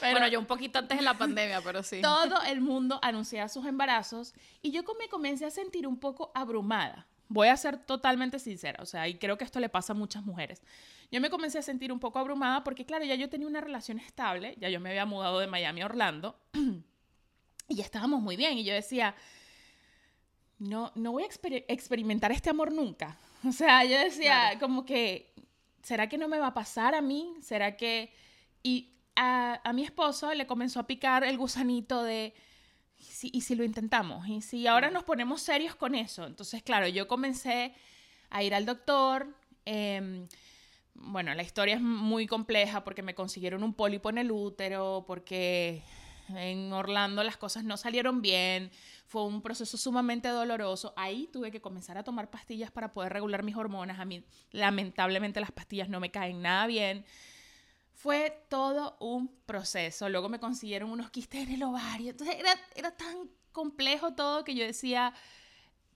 Pero 0.00 0.12
bueno, 0.12 0.28
yo 0.28 0.38
un 0.40 0.46
poquito 0.46 0.78
antes 0.78 0.96
de 0.96 1.04
la 1.04 1.12
pandemia, 1.12 1.60
pero 1.60 1.82
sí. 1.82 2.00
todo 2.00 2.40
el 2.44 2.62
mundo 2.62 2.98
anunciaba 3.02 3.50
sus 3.50 3.66
embarazos 3.66 4.32
y 4.62 4.70
yo 4.70 4.82
me 4.98 5.10
comencé 5.10 5.44
a 5.44 5.50
sentir 5.50 5.86
un 5.86 6.00
poco 6.00 6.32
abrumada. 6.34 7.06
Voy 7.28 7.48
a 7.48 7.56
ser 7.58 7.76
totalmente 7.76 8.38
sincera, 8.38 8.82
o 8.82 8.86
sea, 8.86 9.06
y 9.06 9.18
creo 9.18 9.36
que 9.36 9.44
esto 9.44 9.60
le 9.60 9.68
pasa 9.68 9.92
a 9.92 9.96
muchas 9.96 10.24
mujeres. 10.24 10.62
Yo 11.10 11.20
me 11.20 11.28
comencé 11.28 11.58
a 11.58 11.62
sentir 11.62 11.92
un 11.92 12.00
poco 12.00 12.18
abrumada 12.18 12.64
porque, 12.64 12.86
claro, 12.86 13.04
ya 13.04 13.14
yo 13.14 13.28
tenía 13.28 13.46
una 13.46 13.60
relación 13.60 13.98
estable, 13.98 14.54
ya 14.58 14.70
yo 14.70 14.80
me 14.80 14.88
había 14.88 15.04
mudado 15.04 15.38
de 15.38 15.48
Miami 15.48 15.82
a 15.82 15.84
Orlando 15.84 16.40
y 17.68 17.74
ya 17.74 17.84
estábamos 17.84 18.22
muy 18.22 18.36
bien. 18.36 18.56
Y 18.56 18.64
yo 18.64 18.72
decía, 18.72 19.14
no, 20.58 20.92
no 20.94 21.12
voy 21.12 21.22
a 21.24 21.26
exper- 21.28 21.64
experimentar 21.68 22.32
este 22.32 22.50
amor 22.50 22.72
nunca. 22.72 23.16
O 23.48 23.52
sea, 23.52 23.84
yo 23.84 23.96
decía, 23.98 24.40
Claro. 24.50 24.58
como 24.60 24.84
que, 24.84 25.32
¿será 25.82 26.08
que 26.08 26.18
no 26.18 26.26
me 26.26 26.38
va 26.40 26.48
a 26.48 26.54
pasar 26.54 26.94
a 26.96 27.00
mí? 27.00 27.34
¿Será 27.40 27.76
que...? 27.76 28.12
Y 28.64 28.90
a, 29.14 29.60
a 29.62 29.72
mi 29.72 29.84
esposo 29.84 30.34
le 30.34 30.46
comenzó 30.46 30.80
a 30.80 30.86
picar 30.88 31.22
el 31.22 31.38
gusanito 31.38 32.02
de, 32.02 32.34
¿y 32.98 33.04
si, 33.04 33.30
y 33.32 33.42
si 33.42 33.54
lo 33.54 33.62
intentamos? 33.62 34.26
¿Y 34.28 34.42
si 34.42 34.66
ahora 34.66 34.90
nos 34.90 35.04
ponemos 35.04 35.40
serios 35.40 35.76
con 35.76 35.94
eso? 35.94 36.26
Entonces, 36.26 36.62
claro, 36.64 36.88
yo 36.88 37.06
comencé 37.06 37.74
a 38.30 38.42
ir 38.42 38.54
al 38.54 38.66
doctor. 38.66 39.28
em, 39.64 40.26
bueno, 40.94 41.32
la 41.34 41.44
historia 41.44 41.76
es 41.76 41.80
muy 41.80 42.26
compleja 42.26 42.82
porque 42.82 43.02
me 43.02 43.14
consiguieron 43.14 43.62
un 43.62 43.72
pólipo 43.72 44.10
en 44.10 44.18
el 44.18 44.32
útero, 44.32 45.04
porque 45.06 45.80
en 46.30 46.72
Orlando 46.72 47.22
las 47.22 47.36
cosas 47.36 47.64
no 47.64 47.76
salieron 47.76 48.22
bien, 48.22 48.70
fue 49.06 49.24
un 49.24 49.40
proceso 49.42 49.76
sumamente 49.76 50.28
doloroso. 50.28 50.92
Ahí 50.96 51.28
tuve 51.32 51.50
que 51.50 51.60
comenzar 51.60 51.96
a 51.98 52.04
tomar 52.04 52.30
pastillas 52.30 52.70
para 52.70 52.92
poder 52.92 53.12
regular 53.12 53.42
mis 53.42 53.56
hormonas. 53.56 53.98
A 54.00 54.04
mí, 54.04 54.24
lamentablemente, 54.50 55.40
las 55.40 55.50
pastillas 55.52 55.88
no 55.88 56.00
me 56.00 56.10
caen 56.10 56.42
nada 56.42 56.66
bien. 56.66 57.04
Fue 57.92 58.44
todo 58.48 58.96
un 59.00 59.28
proceso. 59.46 60.08
Luego 60.08 60.28
me 60.28 60.38
consiguieron 60.38 60.90
unos 60.90 61.10
quistes 61.10 61.42
en 61.48 61.54
el 61.54 61.62
ovario. 61.62 62.10
Entonces 62.10 62.36
era, 62.38 62.52
era 62.76 62.90
tan 62.92 63.28
complejo 63.52 64.12
todo 64.14 64.44
que 64.44 64.54
yo 64.54 64.64
decía, 64.64 65.12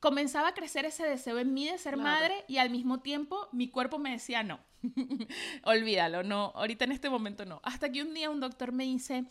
comenzaba 0.01 0.49
a 0.49 0.55
crecer 0.55 0.85
ese 0.85 1.05
deseo 1.05 1.39
en 1.39 1.55
mí 1.55 1.69
de 1.69 1.79
ser 1.79 1.95
Claro. 1.95 2.09
madre 2.11 2.45
y 2.49 2.57
al 2.59 2.71
mismo 2.71 3.01
tiempo 3.01 3.49
mi 3.53 3.69
cuerpo 3.69 3.99
me 3.99 4.11
decía 4.11 4.43
no. 4.43 4.59
Olvídalo, 5.65 6.25
no, 6.25 6.51
ahorita 6.57 6.85
en 6.87 6.93
este 6.93 7.09
momento 7.09 7.45
no. 7.45 7.61
Hasta 7.63 7.93
que 7.93 8.03
un 8.03 8.15
día 8.15 8.31
un 8.31 8.41
doctor 8.41 8.73
me 8.73 8.83
dice, 8.85 9.25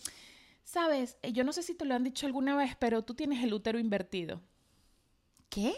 sabes, 0.63 1.17
Eh, 1.21 1.33
yo 1.33 1.43
no 1.43 1.53
sé 1.53 1.63
si 1.63 1.75
te 1.75 1.85
lo 1.85 1.95
han 1.95 2.03
dicho 2.03 2.25
alguna 2.25 2.55
vez, 2.55 2.75
pero 2.77 3.03
tú 3.03 3.13
tienes 3.13 3.43
el 3.43 3.53
útero 3.53 3.79
invertido. 3.79 4.41
¿Qué? 5.49 5.73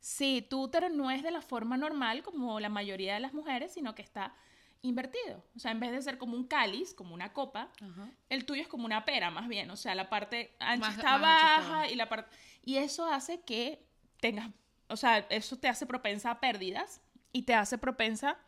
Sí, 0.00 0.46
tu 0.48 0.62
útero 0.62 0.88
no 0.88 1.10
es 1.10 1.22
de 1.22 1.30
la 1.30 1.42
forma 1.42 1.76
normal 1.76 2.22
como 2.22 2.58
la 2.60 2.68
mayoría 2.70 3.14
de 3.14 3.20
las 3.20 3.34
mujeres, 3.34 3.72
sino 3.74 3.94
que 3.94 4.02
está 4.02 4.34
invertido. 4.82 5.44
O 5.54 5.58
sea, 5.58 5.72
en 5.72 5.80
vez 5.80 5.92
de 5.92 6.00
ser 6.00 6.16
como 6.16 6.34
un 6.36 6.44
cáliz, 6.46 6.94
como 6.94 7.12
una 7.14 7.34
copa, 7.34 7.70
Ajá. 7.82 8.08
el 8.30 8.46
tuyo 8.46 8.62
es 8.62 8.68
como 8.68 8.86
una 8.86 9.04
pera, 9.04 9.30
más 9.30 9.46
bien. 9.48 9.70
O 9.70 9.76
sea, 9.76 9.94
la 9.94 10.08
parte 10.08 10.56
ancha 10.58 10.86
Más- 10.88 10.96
está 10.96 11.18
más 11.18 11.42
ancha 11.42 11.60
está 11.60 11.70
baja 11.72 11.88
y 11.90 11.94
la 11.96 12.08
parte... 12.08 12.34
Y 12.64 12.76
eso 12.76 13.04
hace 13.06 13.42
que 13.42 13.84
tengas... 14.20 14.48
O 14.88 14.96
sea, 14.96 15.18
eso 15.18 15.58
te 15.58 15.68
hace 15.68 15.84
propensa 15.86 16.30
a 16.30 16.40
pérdidas 16.40 17.02
y 17.32 17.42
te 17.42 17.54
hace 17.54 17.76
propensa 17.76 18.38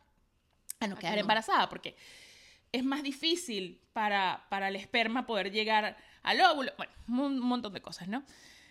a 0.80 0.86
no 0.86 0.94
A 0.94 0.96
que 0.96 1.02
quedar 1.02 1.14
no. 1.16 1.20
embarazada, 1.20 1.68
porque 1.68 1.94
es 2.72 2.84
más 2.84 3.02
difícil 3.02 3.80
para, 3.92 4.46
para 4.48 4.68
el 4.68 4.76
esperma 4.76 5.26
poder 5.26 5.52
llegar 5.52 5.96
al 6.22 6.40
óvulo. 6.40 6.72
Bueno, 6.76 6.92
un 7.08 7.38
montón 7.40 7.72
de 7.72 7.82
cosas, 7.82 8.08
¿no? 8.08 8.24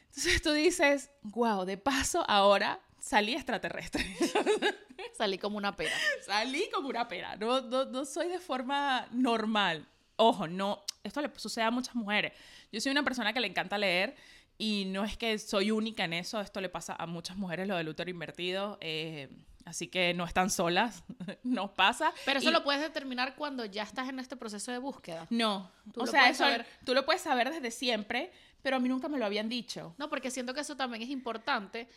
Entonces 0.08 0.42
tú 0.42 0.52
dices, 0.52 1.12
wow, 1.22 1.64
de 1.66 1.78
paso 1.78 2.26
ahora 2.28 2.80
salí 3.00 3.34
extraterrestre. 3.34 4.06
Salí 5.18 5.38
como 5.38 5.58
una 5.58 5.76
pera. 5.76 5.92
Salí 6.26 6.70
como 6.72 6.88
una 6.90 7.08
pera. 7.08 7.36
No, 7.36 7.62
no, 7.62 7.86
no 7.86 8.06
soy 8.06 8.28
de 8.28 8.40
forma 8.40 9.08
normal. 9.12 9.88
Ojo, 10.16 10.48
no. 10.48 10.84
Esto 11.04 11.22
le 11.22 11.32
sucede 11.38 11.64
a 11.64 11.72
muchas 11.72 11.96
mujeres. 11.96 12.34
Yo 12.72 12.80
soy 12.80 12.92
una 12.92 13.04
persona 13.04 13.34
que 13.34 13.40
le 13.40 13.48
encanta 13.48 13.78
leer 13.78 14.16
y 14.58 14.86
no 14.86 15.04
es 15.04 15.18
que 15.18 15.38
soy 15.38 15.72
única 15.72 16.06
en 16.06 16.14
eso. 16.14 16.40
Esto 16.40 16.62
le 16.62 16.70
pasa 16.70 16.96
a 16.98 17.08
muchas 17.08 17.36
mujeres, 17.38 17.68
lo 17.68 17.78
del 17.78 17.90
útero 17.90 18.10
invertido. 18.10 18.78
eh, 18.80 19.30
así 19.66 19.88
que 19.88 20.14
no 20.14 20.26
están 20.26 20.50
solas. 20.50 21.04
Nos 21.44 21.72
pasa. 21.72 22.12
Pero 22.26 22.40
eso 22.40 22.50
Y- 22.50 22.54
lo 22.54 22.64
puedes 22.64 22.82
determinar 22.82 23.36
cuando 23.36 23.66
ya 23.66 23.84
estás 23.84 24.10
en 24.10 24.20
este 24.20 24.36
proceso 24.38 24.72
de 24.72 24.78
búsqueda. 24.78 25.28
No. 25.30 25.70
Tú 25.94 26.02
o 26.02 26.06
lo 26.06 26.12
sea, 26.12 26.30
eso 26.30 26.44
saber. 26.44 26.66
tú 26.86 26.94
lo 26.94 27.06
puedes 27.06 27.22
saber 27.22 27.50
desde 27.52 27.72
siempre, 27.72 28.32
pero 28.62 28.78
a 28.78 28.80
mí 28.80 28.90
nunca 28.90 29.08
me 29.08 29.18
lo 29.18 29.26
habían 29.26 29.50
dicho. 29.50 29.96
No, 29.98 30.10
porque 30.10 30.32
siento 30.32 30.54
que 30.54 30.62
eso 30.62 30.76
también 30.76 31.04
es 31.04 31.10
importante. 31.10 31.88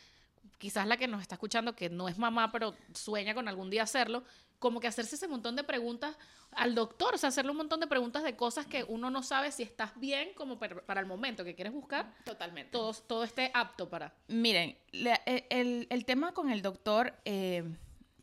Quizás 0.58 0.86
la 0.86 0.96
que 0.96 1.08
nos 1.08 1.20
está 1.20 1.34
escuchando, 1.34 1.74
que 1.74 1.90
no 1.90 2.08
es 2.08 2.16
mamá, 2.18 2.50
pero 2.52 2.74
sueña 2.94 3.34
con 3.34 3.48
algún 3.48 3.70
día 3.70 3.82
hacerlo, 3.82 4.24
como 4.64 4.80
que 4.80 4.86
hacerse 4.86 5.16
ese 5.16 5.28
montón 5.28 5.56
de 5.56 5.62
preguntas 5.62 6.16
al 6.52 6.74
doctor, 6.74 7.14
o 7.14 7.18
sea, 7.18 7.28
hacerle 7.28 7.50
un 7.50 7.58
montón 7.58 7.80
de 7.80 7.86
preguntas 7.86 8.22
de 8.22 8.34
cosas 8.34 8.64
que 8.64 8.82
uno 8.84 9.10
no 9.10 9.22
sabe 9.22 9.52
si 9.52 9.62
estás 9.62 9.92
bien 10.00 10.30
como 10.34 10.58
para 10.58 11.00
el 11.02 11.06
momento 11.06 11.44
que 11.44 11.54
quieres 11.54 11.74
buscar, 11.74 12.14
Totalmente. 12.24 12.70
todo, 12.72 12.94
todo 12.94 13.24
esté 13.24 13.50
apto 13.52 13.90
para. 13.90 14.14
Miren, 14.28 14.74
la- 14.92 15.20
e- 15.26 15.46
el, 15.50 15.86
el 15.90 16.06
tema 16.06 16.32
con 16.32 16.48
el 16.48 16.62
doctor, 16.62 17.12
eh, 17.26 17.62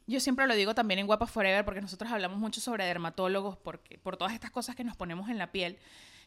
yo 0.08 0.20
siempre 0.20 0.48
lo 0.48 0.56
digo 0.56 0.74
también 0.74 1.00
en 1.00 1.06
Guapa 1.06 1.28
Forever, 1.28 1.64
porque 1.64 1.80
nosotros 1.80 2.12
hablamos 2.12 2.40
mucho 2.40 2.60
sobre 2.60 2.86
dermatólogos, 2.86 3.56
porque, 3.58 4.00
por 4.00 4.18
todas 4.18 4.34
estas 4.34 4.50
cosas 4.50 4.76
que 4.76 4.84
nos 4.84 4.96
ponemos 4.98 5.30
en 5.30 5.38
la 5.38 5.52
piel, 5.52 5.78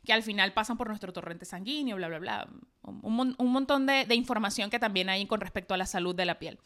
que 0.05 0.13
al 0.13 0.23
final 0.23 0.53
pasan 0.53 0.77
por 0.77 0.87
nuestro 0.87 1.13
torrente 1.13 1.45
sanguíneo, 1.45 1.97
bla, 1.97 2.07
bla, 2.07 2.19
bla. 2.21 2.49
Un, 2.83 3.35
un 3.37 3.53
montón 3.53 3.87
de, 3.87 4.05
de 4.05 4.15
información 4.15 4.71
que 4.71 4.79
también 4.79 5.09
hay 5.09 5.27
con 5.27 5.41
respecto 5.41 5.75
a 5.75 5.77
la 5.77 5.87
salud 5.87 6.15
de 6.15 6.25
la 6.27 6.39
piel. 6.39 6.61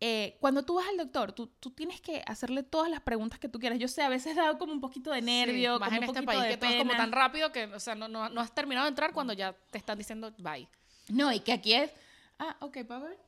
Eh, 0.00 0.36
cuando 0.40 0.64
tú 0.64 0.74
vas 0.74 0.86
al 0.88 0.96
doctor, 0.96 1.32
tú, 1.32 1.48
tú 1.58 1.72
tienes 1.72 2.00
que 2.00 2.22
hacerle 2.26 2.62
todas 2.62 2.88
las 2.88 3.00
preguntas 3.00 3.40
que 3.40 3.48
tú 3.48 3.58
quieras. 3.58 3.78
Yo 3.80 3.88
sé, 3.88 4.02
a 4.02 4.08
veces 4.08 4.36
da 4.36 4.56
como 4.56 4.72
un 4.72 4.80
poquito 4.80 5.10
de 5.10 5.20
nervio, 5.22 5.74
Sí, 5.74 5.80
más 5.80 5.88
como 5.88 6.02
en 6.02 6.08
un 6.08 6.16
este 6.16 6.22
país 6.26 6.42
de 6.42 6.48
que 6.50 6.56
todo 6.56 6.70
es 6.70 6.76
como 6.76 6.92
tan 6.92 7.10
rápido 7.10 7.50
que, 7.50 7.64
o 7.64 7.80
sea, 7.80 7.96
no, 7.96 8.06
no, 8.06 8.28
no 8.28 8.40
has 8.40 8.54
terminado 8.54 8.84
de 8.84 8.90
entrar 8.90 9.12
cuando 9.12 9.32
ya 9.32 9.56
te 9.70 9.78
están 9.78 9.98
diciendo 9.98 10.32
bye. 10.38 10.68
No, 11.08 11.32
y 11.32 11.40
que 11.40 11.52
aquí 11.52 11.74
es, 11.74 11.90
ah, 12.38 12.56
ok, 12.60 12.78
Power. 12.86 13.18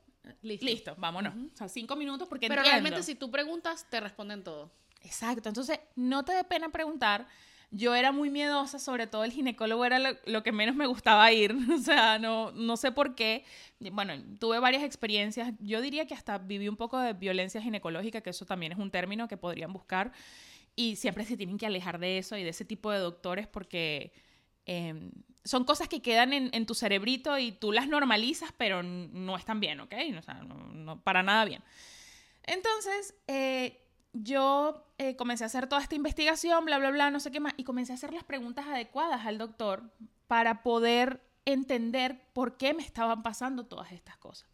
Listo. 0.43 0.65
Listo, 0.65 0.95
vámonos. 0.97 1.33
O 1.53 1.57
sea, 1.57 1.67
cinco 1.67 1.95
minutos 1.95 2.27
porque 2.27 2.47
Pero 2.47 2.61
entiendo. 2.61 2.81
realmente 2.81 3.03
si 3.03 3.15
tú 3.15 3.29
preguntas, 3.31 3.87
te 3.89 3.99
responden 3.99 4.43
todo. 4.43 4.71
Exacto, 5.03 5.49
entonces 5.49 5.79
no 5.95 6.23
te 6.23 6.33
dé 6.33 6.43
pena 6.43 6.69
preguntar. 6.69 7.27
Yo 7.73 7.95
era 7.95 8.11
muy 8.11 8.29
miedosa, 8.29 8.79
sobre 8.79 9.07
todo 9.07 9.23
el 9.23 9.31
ginecólogo 9.31 9.85
era 9.85 9.97
lo, 10.25 10.43
que 10.43 10.51
menos 10.51 10.75
me 10.75 10.87
gustaba 10.87 11.31
ir, 11.31 11.55
o 11.73 11.77
sea, 11.77 12.19
no, 12.19 12.51
no 12.51 12.75
sé 12.75 12.91
por 12.91 13.15
qué. 13.15 13.45
Bueno, 13.79 14.13
tuve 14.39 14.59
varias 14.59 14.83
experiencias, 14.83 15.53
yo 15.59 15.79
diría 15.81 16.05
que 16.05 16.13
hasta 16.13 16.37
viví 16.37 16.67
un 16.67 16.75
poco 16.75 16.99
de 16.99 17.13
violencia 17.13 17.61
ginecológica, 17.61 18.21
que 18.21 18.31
eso 18.31 18.45
también 18.45 18.73
es 18.73 18.77
un 18.77 18.91
término 18.91 19.27
que 19.29 19.37
podrían 19.37 19.71
buscar, 19.71 20.11
y 20.75 20.97
siempre 20.97 21.25
se 21.25 21.37
tienen 21.37 21.57
que 21.57 21.65
alejar 21.65 21.99
de 21.99 22.17
eso 22.17 22.37
y 22.37 22.43
de 22.43 22.49
ese 22.49 22.65
tipo 22.65 22.91
de 22.91 22.99
doctores 22.99 23.47
porque 23.47 24.13
eh, 24.65 25.11
son 25.43 25.63
cosas 25.63 25.87
que 25.87 26.01
quedan 26.01 26.33
en, 26.33 26.65
tu 26.65 26.75
cerebrito 26.75 27.37
y 27.37 27.51
tú 27.51 27.71
las 27.71 27.87
normalizas, 27.87 28.53
pero 28.57 28.83
no 28.83 29.35
están 29.37 29.59
bien, 29.59 29.79
¿ok? 29.79 29.93
O 30.17 30.21
sea, 30.21 30.35
no, 30.35 30.55
no- 30.55 31.01
para 31.01 31.23
nada 31.23 31.45
bien. 31.45 31.63
Entonces, 32.43 33.15
eh, 33.27 33.81
yo 34.13 34.85
eh, 34.97 35.15
comencé 35.15 35.43
a 35.43 35.47
hacer 35.47 35.67
toda 35.67 35.81
esta 35.81 35.95
investigación, 35.95 36.65
bla, 36.65 36.77
bla, 36.79 36.91
bla, 36.91 37.11
no 37.11 37.19
sé 37.19 37.31
qué 37.31 37.39
más, 37.39 37.53
y 37.57 37.63
comencé 37.63 37.91
a 37.91 37.95
hacer 37.95 38.13
las 38.13 38.23
preguntas 38.23 38.67
adecuadas 38.67 39.25
al 39.25 39.37
doctor 39.37 39.83
para 40.27 40.63
poder 40.63 41.21
entender 41.45 42.21
por 42.33 42.57
qué 42.57 42.73
me 42.73 42.83
estaban 42.83 43.23
pasando 43.23 43.65
todas 43.65 43.91
estas 43.91 44.17
cosas. 44.17 44.49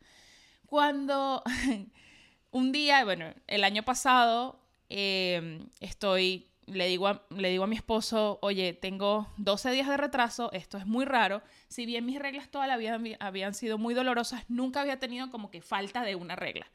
Cuando 0.65 1.43
un 2.51 2.71
día, 2.71 3.03
bueno, 3.03 3.33
el 3.47 3.63
año 3.63 3.83
pasado, 3.83 4.59
eh, 4.89 5.65
estoy, 5.79 6.47
le 6.65 6.87
digo, 6.87 7.07
a, 7.07 7.23
le 7.29 7.49
digo 7.49 7.63
a 7.63 7.67
mi 7.67 7.75
esposo, 7.75 8.39
oye, 8.41 8.73
tengo 8.73 9.27
12 9.37 9.71
días 9.71 9.87
de 9.87 9.97
retraso, 9.97 10.51
esto 10.53 10.77
es 10.77 10.85
muy 10.85 11.05
raro, 11.05 11.41
si 11.67 11.85
bien 11.85 12.05
mis 12.05 12.19
reglas 12.19 12.49
toda 12.49 12.67
la 12.67 12.77
vida 12.77 12.97
habí- 12.97 13.17
habían 13.19 13.53
sido 13.53 13.77
muy 13.77 13.93
dolorosas, 13.93 14.43
nunca 14.49 14.81
había 14.81 14.99
tenido 14.99 15.29
como 15.29 15.49
que 15.51 15.61
falta 15.61 16.03
de 16.03 16.15
una 16.15 16.35
regla. 16.35 16.67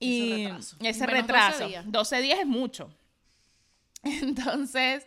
Y 0.00 0.44
retraso. 0.46 0.76
ese 0.80 1.06
Menos 1.06 1.16
12 1.16 1.20
retraso, 1.22 1.66
días. 1.68 1.84
12 1.86 2.20
días 2.20 2.38
es 2.40 2.46
mucho. 2.46 2.90
Entonces, 4.02 5.06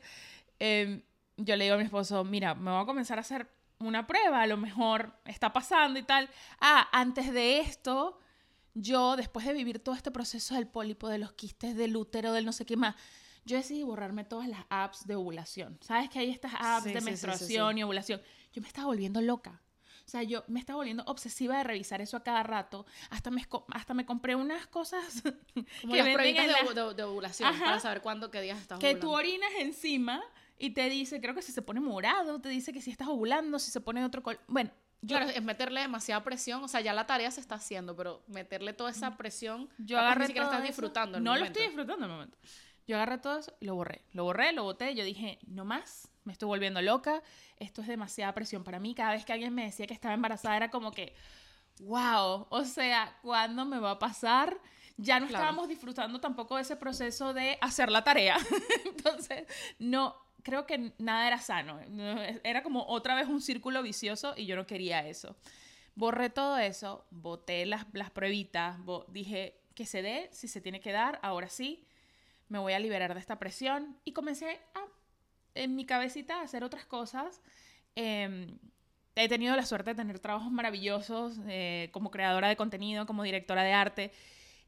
eh, 0.60 1.04
yo 1.38 1.56
le 1.56 1.64
digo 1.66 1.76
a 1.76 1.78
mi 1.78 1.86
esposo, 1.86 2.24
mira, 2.24 2.56
me 2.56 2.72
voy 2.72 2.82
a 2.82 2.86
comenzar 2.86 3.18
a 3.18 3.22
hacer 3.22 3.48
una 3.80 4.06
prueba, 4.06 4.42
a 4.42 4.48
lo 4.48 4.58
mejor 4.58 5.14
está 5.26 5.52
pasando 5.54 5.98
y 6.00 6.04
tal. 6.04 6.30
Ah, 6.60 6.88
antes 6.92 7.34
de 7.34 7.60
esto, 7.62 8.20
yo, 8.74 9.16
después 9.16 9.46
de 9.46 9.54
vivir 9.54 9.80
todo 9.80 9.96
este 9.96 10.12
proceso 10.12 10.56
del 10.56 10.68
pólipo, 10.68 11.10
de 11.10 11.18
los 11.18 11.34
quistes, 11.34 11.76
del 11.76 11.96
útero, 11.96 12.32
del 12.34 12.46
no 12.46 12.52
sé 12.52 12.66
qué 12.66 12.78
más, 12.78 12.96
yo 13.44 13.58
decidí 13.58 13.82
borrarme 13.84 14.24
todas 14.24 14.48
las 14.48 14.66
apps 14.70 15.08
de 15.08 15.16
ovulación. 15.16 15.80
¿Sabes 15.82 16.10
que 16.10 16.20
hay 16.20 16.30
estas 16.30 16.54
apps 16.60 16.84
Sí, 16.84 16.94
de 16.94 17.00
sí, 17.00 17.06
menstruación 17.06 17.74
sí. 17.74 17.80
y 17.80 17.84
ovulación? 17.84 18.22
Yo 18.54 18.62
me 18.62 18.68
estaba 18.68 18.86
volviendo 18.88 19.20
loca. 19.22 19.62
O 20.12 20.18
sea, 20.20 20.24
yo 20.24 20.44
me 20.50 20.60
estaba 20.60 20.76
volviendo 20.76 21.04
obsesiva 21.08 21.56
de 21.58 21.64
revisar 21.64 22.02
eso 22.02 22.18
a 22.18 22.24
cada 22.24 22.44
rato. 22.44 22.86
Hasta 23.12 23.32
me, 23.32 23.48
hasta 23.70 23.94
me 23.94 24.06
compré 24.06 24.36
unas 24.36 24.68
cosas 24.68 25.24
Como 25.82 25.94
que 25.94 26.04
las 26.04 26.18
de, 26.18 26.48
la- 26.48 26.60
ovu- 26.60 26.74
de- 26.90 26.94
de 26.96 27.04
ovulación 27.04 27.48
Ajá. 27.48 27.64
para 27.64 27.80
saber 27.80 28.02
cuándo, 28.02 28.30
qué 28.30 28.42
días 28.42 28.60
estás 28.60 28.78
que 28.80 28.94
tú 28.96 29.08
ovulando. 29.08 29.14
orinas 29.32 29.52
encima 29.60 30.22
y 30.60 30.72
te 30.72 30.90
dice, 30.90 31.22
creo 31.22 31.34
que 31.34 31.42
si 31.42 31.54
se 31.54 31.62
pone 31.62 31.80
morado, 31.80 32.42
te 32.42 32.50
dice 32.50 32.74
que 32.74 32.82
si 32.82 32.92
estás 32.92 33.08
ovulando, 33.08 33.58
si 33.58 33.72
se 33.72 33.80
pone 33.80 34.02
de 34.02 34.06
otro 34.06 34.22
color. 34.22 34.42
Bueno, 34.48 34.70
yo, 35.02 35.16
Claro, 35.16 35.32
es 35.32 35.42
meterle 35.42 35.80
demasiada 35.80 36.22
presión, 36.26 36.62
o 36.62 36.68
sea, 36.68 36.82
ya 36.82 36.92
la 36.92 37.08
tarea 37.08 37.32
se 37.32 37.40
está 37.40 37.56
haciendo, 37.56 37.96
pero 37.96 38.22
meterle 38.28 38.74
toda 38.74 38.92
esa 38.92 39.16
presión, 39.16 39.70
yo 39.78 39.98
agarré 39.98 40.28
todo 40.28 40.44
estás 40.44 40.64
disfrutando 40.64 41.20
el 41.20 41.24
No 41.24 41.32
lo 41.36 41.40
momento. 41.40 41.58
estoy 41.58 41.68
disfrutando 41.74 42.06
en 42.06 42.12
el 42.12 42.18
momento. 42.18 42.38
Yo 42.86 42.98
agarré 42.98 43.18
todo 43.18 43.40
eso 43.40 43.56
y 43.62 43.66
lo 43.66 43.76
borré. 43.76 44.04
Lo 44.12 44.26
borré, 44.26 44.52
lo 44.52 44.64
boté. 44.64 44.94
Yo 44.94 45.06
dije, 45.06 45.40
no 45.48 45.64
más, 45.64 46.11
me 46.24 46.34
estoy 46.34 46.48
volviendo 46.48 46.82
loca. 46.82 47.22
Esto 47.58 47.82
es 47.82 47.88
demasiada 47.88 48.34
presión 48.34 48.64
para 48.64 48.80
mí. 48.80 48.94
Cada 48.96 49.12
vez 49.14 49.26
que 49.26 49.34
alguien 49.34 49.54
me 49.54 49.64
decía 49.66 49.88
que 49.88 49.94
estaba 49.94 50.14
embarazada 50.14 50.56
era 50.58 50.70
como 50.72 50.92
que, 50.92 51.16
wow, 51.80 52.48
o 52.50 52.64
sea, 52.66 53.18
¿cuándo 53.22 53.66
me 53.66 53.80
va 53.80 53.92
a 53.92 54.00
pasar? 54.00 54.58
Ya 54.98 55.20
no 55.20 55.28
Claro. 55.28 55.44
estábamos 55.46 55.68
disfrutando 55.68 56.20
tampoco 56.20 56.56
de 56.58 56.62
ese 56.64 56.76
proceso 56.76 57.34
de 57.34 57.58
hacer 57.62 57.90
la 57.92 58.04
tarea. 58.04 58.38
Entonces, 58.86 59.46
no, 59.80 60.16
creo 60.44 60.66
que 60.68 60.94
nada 61.00 61.26
era 61.28 61.40
sano. 61.40 61.80
No, 61.90 62.22
Era 62.44 62.62
como 62.62 62.86
otra 62.88 63.16
vez 63.16 63.28
un 63.28 63.42
círculo 63.42 63.82
vicioso 63.82 64.34
y 64.38 64.46
yo 64.46 64.56
no 64.56 64.68
quería 64.68 65.08
eso. 65.08 65.36
Borré 65.96 66.30
todo 66.30 66.58
eso, 66.58 67.06
boté 67.10 67.66
las, 67.66 67.86
las 67.94 68.12
pruebitas, 68.12 68.78
bo- 68.84 69.06
dije 69.10 69.60
que 69.76 69.86
se 69.86 70.02
dé, 70.02 70.30
si 70.32 70.48
se 70.48 70.62
tiene 70.62 70.80
que 70.80 70.92
dar, 70.92 71.20
ahora 71.24 71.50
sí, 71.50 71.86
me 72.48 72.60
voy 72.60 72.74
a 72.74 72.80
liberar 72.80 73.14
de 73.14 73.20
esta 73.20 73.40
presión 73.40 73.98
y 74.06 74.14
comencé 74.14 74.60
a 74.74 74.86
en 75.56 75.76
mi 75.76 75.86
cabecita 75.86 76.42
hacer 76.42 76.64
otras 76.64 76.86
cosas. 76.86 77.42
Em, 77.96 78.58
he 79.16 79.28
tenido 79.30 79.56
la 79.56 79.66
suerte 79.66 79.92
de 79.92 79.96
tener 79.96 80.20
trabajos 80.20 80.52
maravillosos 80.52 81.40
eh, 81.48 81.90
como 81.92 82.12
creadora 82.12 82.50
de 82.50 82.56
contenido, 82.56 83.06
como 83.06 83.24
directora 83.24 83.64
de 83.64 83.74
arte. 83.74 84.12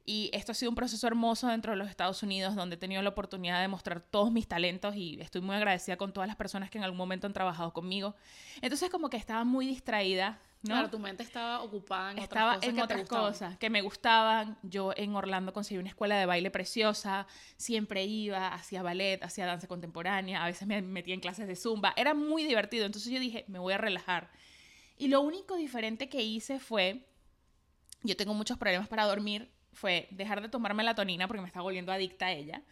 Y 0.06 0.30
esto 0.34 0.52
ha 0.52 0.54
sido 0.54 0.70
un 0.70 0.74
proceso 0.74 1.06
hermoso 1.06 1.48
dentro 1.48 1.72
de 1.72 1.78
los 1.78 1.88
Estados 1.88 2.22
Unidos, 2.22 2.54
donde 2.54 2.74
he 2.74 2.78
tenido 2.78 3.00
la 3.00 3.08
oportunidad 3.08 3.62
de 3.62 3.68
mostrar 3.68 4.02
todos 4.02 4.30
mis 4.30 4.46
talentos 4.46 4.94
y 4.96 5.18
estoy 5.20 5.40
muy 5.40 5.56
agradecida 5.56 5.96
con 5.96 6.12
todas 6.12 6.26
las 6.26 6.36
personas 6.36 6.68
que 6.68 6.76
en 6.76 6.84
algún 6.84 6.98
momento 6.98 7.26
han 7.26 7.32
trabajado 7.32 7.72
conmigo. 7.72 8.14
Entonces 8.60 8.90
como 8.90 9.08
que 9.08 9.16
estaba 9.16 9.44
muy 9.44 9.66
distraída. 9.66 10.38
¿no? 10.62 10.74
Claro, 10.74 10.90
tu 10.90 10.98
mente 10.98 11.22
estaba 11.22 11.62
ocupada 11.62 12.12
en 12.12 12.18
Estaba 12.18 12.56
otras 12.56 12.60
cosas 12.60 12.68
en 12.68 12.76
que 12.76 12.82
otras 12.82 13.08
cosas 13.08 13.58
que 13.58 13.70
me 13.70 13.80
gustaban. 13.80 14.58
Yo 14.62 14.92
en 14.94 15.14
Orlando 15.14 15.54
conseguí 15.54 15.78
una 15.78 15.88
escuela 15.88 16.18
de 16.18 16.26
baile 16.26 16.50
preciosa. 16.50 17.26
Siempre 17.56 18.04
iba, 18.04 18.48
hacía 18.48 18.82
ballet, 18.82 19.22
hacía 19.22 19.46
danza 19.46 19.68
contemporánea. 19.68 20.42
A 20.44 20.46
veces 20.46 20.68
me 20.68 20.82
metía 20.82 21.14
en 21.14 21.20
clases 21.20 21.46
de 21.48 21.56
zumba. 21.56 21.94
Era 21.96 22.12
muy 22.12 22.44
divertido. 22.44 22.84
Entonces 22.84 23.10
yo 23.10 23.20
dije, 23.20 23.44
me 23.48 23.58
voy 23.58 23.72
a 23.72 23.78
relajar. 23.78 24.30
Y 24.96 25.08
lo 25.08 25.20
único 25.22 25.56
diferente 25.56 26.08
que 26.08 26.22
hice 26.22 26.58
fue, 26.58 27.06
yo 28.02 28.16
tengo 28.16 28.34
muchos 28.34 28.58
problemas 28.58 28.88
para 28.88 29.04
dormir, 29.04 29.50
fue 29.74 30.08
dejar 30.10 30.40
de 30.40 30.48
tomar 30.48 30.72
melatonina 30.74 31.26
porque 31.26 31.40
me 31.42 31.46
estaba 31.48 31.62
volviendo 31.64 31.92
adicta 31.92 32.26
a 32.26 32.32
ella. 32.32 32.62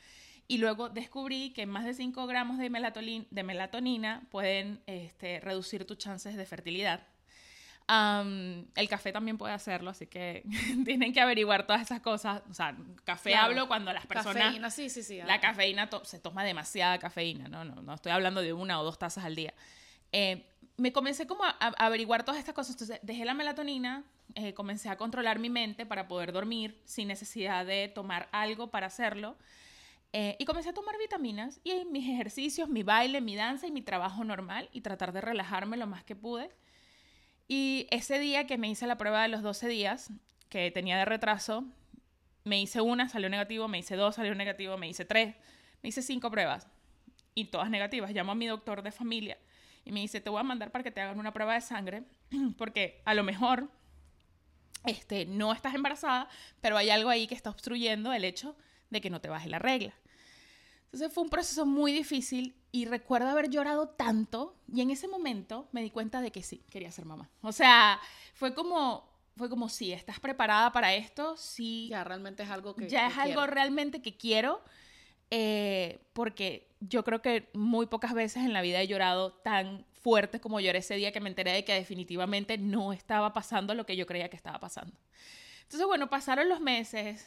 Y 0.48 0.58
luego 0.58 0.88
descubrí 0.88 1.50
que 1.50 1.66
más 1.66 1.84
de 1.84 1.94
5 1.94 2.26
gramos 2.26 2.58
de, 2.58 2.70
melatolin- 2.70 3.26
de 3.30 3.42
melatonina 3.42 4.22
pueden 4.30 4.80
este, 4.86 5.40
reducir 5.40 5.86
tus 5.86 5.98
chances 5.98 6.36
de 6.36 6.44
fertilidad. 6.46 7.06
El 7.88 8.88
café 8.88 9.12
también 9.12 9.36
puede 9.36 9.52
hacerlo, 9.52 9.90
así 9.90 10.06
que 10.06 10.44
tienen 10.84 11.12
que 11.12 11.20
averiguar 11.20 11.66
todas 11.66 11.82
esas 11.82 12.00
cosas. 12.00 12.42
O 12.50 12.54
sea, 12.54 12.74
café 13.04 13.30
Claro. 13.30 13.46
hablo 13.46 13.68
cuando 13.68 13.92
las 13.92 14.06
personas... 14.06 14.42
Cafeína, 14.44 14.70
sí, 14.70 14.88
sí, 14.88 15.02
sí. 15.02 15.20
La 15.26 15.40
cafeína 15.40 15.90
to- 15.90 16.04
se 16.04 16.18
toma 16.18 16.44
demasiada 16.44 16.98
cafeína, 16.98 17.48
no, 17.48 17.64
no, 17.64 17.82
no 17.82 17.94
estoy 17.94 18.12
hablando 18.12 18.40
de 18.40 18.52
una 18.52 18.80
o 18.80 18.84
dos 18.84 18.98
tazas 18.98 19.24
al 19.24 19.34
día. 19.36 19.52
Eh, 20.12 20.44
me 20.76 20.92
comencé 20.92 21.26
como 21.26 21.44
a, 21.44 21.50
averiguar 21.78 22.24
todas 22.24 22.38
estas 22.38 22.54
cosas, 22.54 22.74
entonces 22.74 23.00
dejé 23.02 23.24
la 23.24 23.34
melatonina, 23.34 24.04
eh, 24.34 24.54
comencé 24.54 24.88
a 24.88 24.96
controlar 24.96 25.38
mi 25.38 25.50
mente 25.50 25.86
para 25.86 26.08
poder 26.08 26.32
dormir 26.32 26.80
sin 26.84 27.08
necesidad 27.08 27.66
de 27.66 27.88
tomar 27.88 28.28
algo 28.32 28.70
para 28.70 28.86
hacerlo. 28.86 29.36
eh, 30.14 30.36
y 30.38 30.44
comencé 30.44 30.68
a 30.70 30.74
tomar 30.74 30.98
vitaminas 30.98 31.58
y 31.64 31.86
mis 31.86 32.06
ejercicios, 32.08 32.68
mi 32.68 32.82
baile, 32.82 33.22
mi 33.22 33.34
danza 33.34 33.66
y 33.66 33.70
mi 33.70 33.80
trabajo 33.80 34.24
normal 34.24 34.68
y 34.72 34.82
tratar 34.82 35.12
de 35.12 35.22
relajarme 35.22 35.78
lo 35.78 35.86
más 35.86 36.04
que 36.04 36.14
pude. 36.14 36.50
Y 37.48 37.86
ese 37.90 38.18
día 38.18 38.46
que 38.46 38.58
me 38.58 38.68
hice 38.68 38.86
la 38.86 38.98
prueba 38.98 39.22
de 39.22 39.28
los 39.28 39.42
12 39.42 39.68
días, 39.68 40.10
que 40.50 40.70
tenía 40.70 40.98
de 40.98 41.06
retraso, 41.06 41.64
me 42.44 42.60
hice 42.60 42.80
una, 42.82 43.08
salió 43.08 43.30
negativo, 43.30 43.68
me 43.68 43.78
hice 43.78 43.96
dos, 43.96 44.16
salió 44.16 44.34
negativo, 44.34 44.76
me 44.76 44.88
hice 44.88 45.04
tres, 45.06 45.34
me 45.82 45.88
hice 45.88 46.02
cinco 46.02 46.30
pruebas 46.30 46.66
y 47.34 47.46
todas 47.46 47.70
negativas. 47.70 48.10
Llamo 48.12 48.32
a 48.32 48.34
mi 48.34 48.46
doctor 48.46 48.82
de 48.82 48.92
familia 48.92 49.38
y 49.84 49.92
me 49.92 50.00
dice, 50.00 50.20
te 50.20 50.30
voy 50.30 50.40
a 50.40 50.44
mandar 50.44 50.70
para 50.70 50.84
que 50.84 50.90
te 50.90 51.00
hagan 51.00 51.18
una 51.18 51.32
prueba 51.32 51.54
de 51.54 51.60
sangre 51.60 52.04
porque 52.58 53.02
a 53.04 53.14
lo 53.14 53.22
mejor 53.22 53.70
este, 54.84 55.26
no 55.26 55.52
estás 55.52 55.74
embarazada, 55.74 56.28
pero 56.60 56.76
hay 56.76 56.90
algo 56.90 57.10
ahí 57.10 57.26
que 57.26 57.34
está 57.34 57.50
obstruyendo 57.50 58.12
el 58.12 58.24
hecho 58.24 58.56
de 58.90 59.00
que 59.00 59.10
no 59.10 59.20
te 59.20 59.28
baje 59.28 59.48
la 59.48 59.58
regla. 59.58 59.94
Entonces 60.92 61.12
fue 61.12 61.24
un 61.24 61.30
proceso 61.30 61.64
muy 61.64 61.92
difícil 61.92 62.54
y 62.70 62.84
recuerdo 62.84 63.28
haber 63.28 63.48
llorado 63.48 63.88
tanto 63.88 64.56
y 64.70 64.82
en 64.82 64.90
ese 64.90 65.08
momento 65.08 65.68
me 65.72 65.82
di 65.82 65.90
cuenta 65.90 66.20
de 66.20 66.30
que 66.30 66.42
sí, 66.42 66.62
quería 66.68 66.92
ser 66.92 67.06
mamá. 67.06 67.30
O 67.40 67.52
sea, 67.52 67.98
fue 68.34 68.54
como, 68.54 69.08
fue 69.36 69.48
como, 69.48 69.70
sí, 69.70 69.92
estás 69.92 70.20
preparada 70.20 70.70
para 70.70 70.94
esto, 70.94 71.34
sí, 71.38 71.88
Ya 71.88 72.04
realmente 72.04 72.42
es 72.42 72.50
algo 72.50 72.74
que. 72.74 72.88
ya 72.88 73.06
que 73.06 73.12
es 73.12 73.18
algo 73.18 73.46
realmente 73.46 74.02
que 74.02 74.18
quiero, 74.18 74.62
eh, 75.34 76.04
porque 76.12 76.68
yo 76.80 77.04
creo 77.04 77.22
que 77.22 77.48
muy 77.54 77.86
pocas 77.86 78.12
veces 78.12 78.44
en 78.44 78.52
la 78.52 78.60
vida 78.60 78.82
he 78.82 78.86
llorado 78.86 79.32
tan 79.32 79.86
fuerte 80.02 80.42
como 80.42 80.60
lloré 80.60 80.80
ese 80.80 80.94
día 80.96 81.10
que 81.10 81.20
me 81.20 81.30
enteré 81.30 81.52
de 81.52 81.64
que 81.64 81.72
definitivamente 81.72 82.58
no 82.58 82.92
estaba 82.92 83.32
pasando 83.32 83.74
lo 83.74 83.86
que 83.86 83.96
yo 83.96 84.04
creía 84.04 84.28
que 84.28 84.36
estaba 84.36 84.60
pasando. 84.60 84.94
Entonces, 85.62 85.86
bueno, 85.86 86.10
pasaron 86.10 86.50
los 86.50 86.60
meses, 86.60 87.26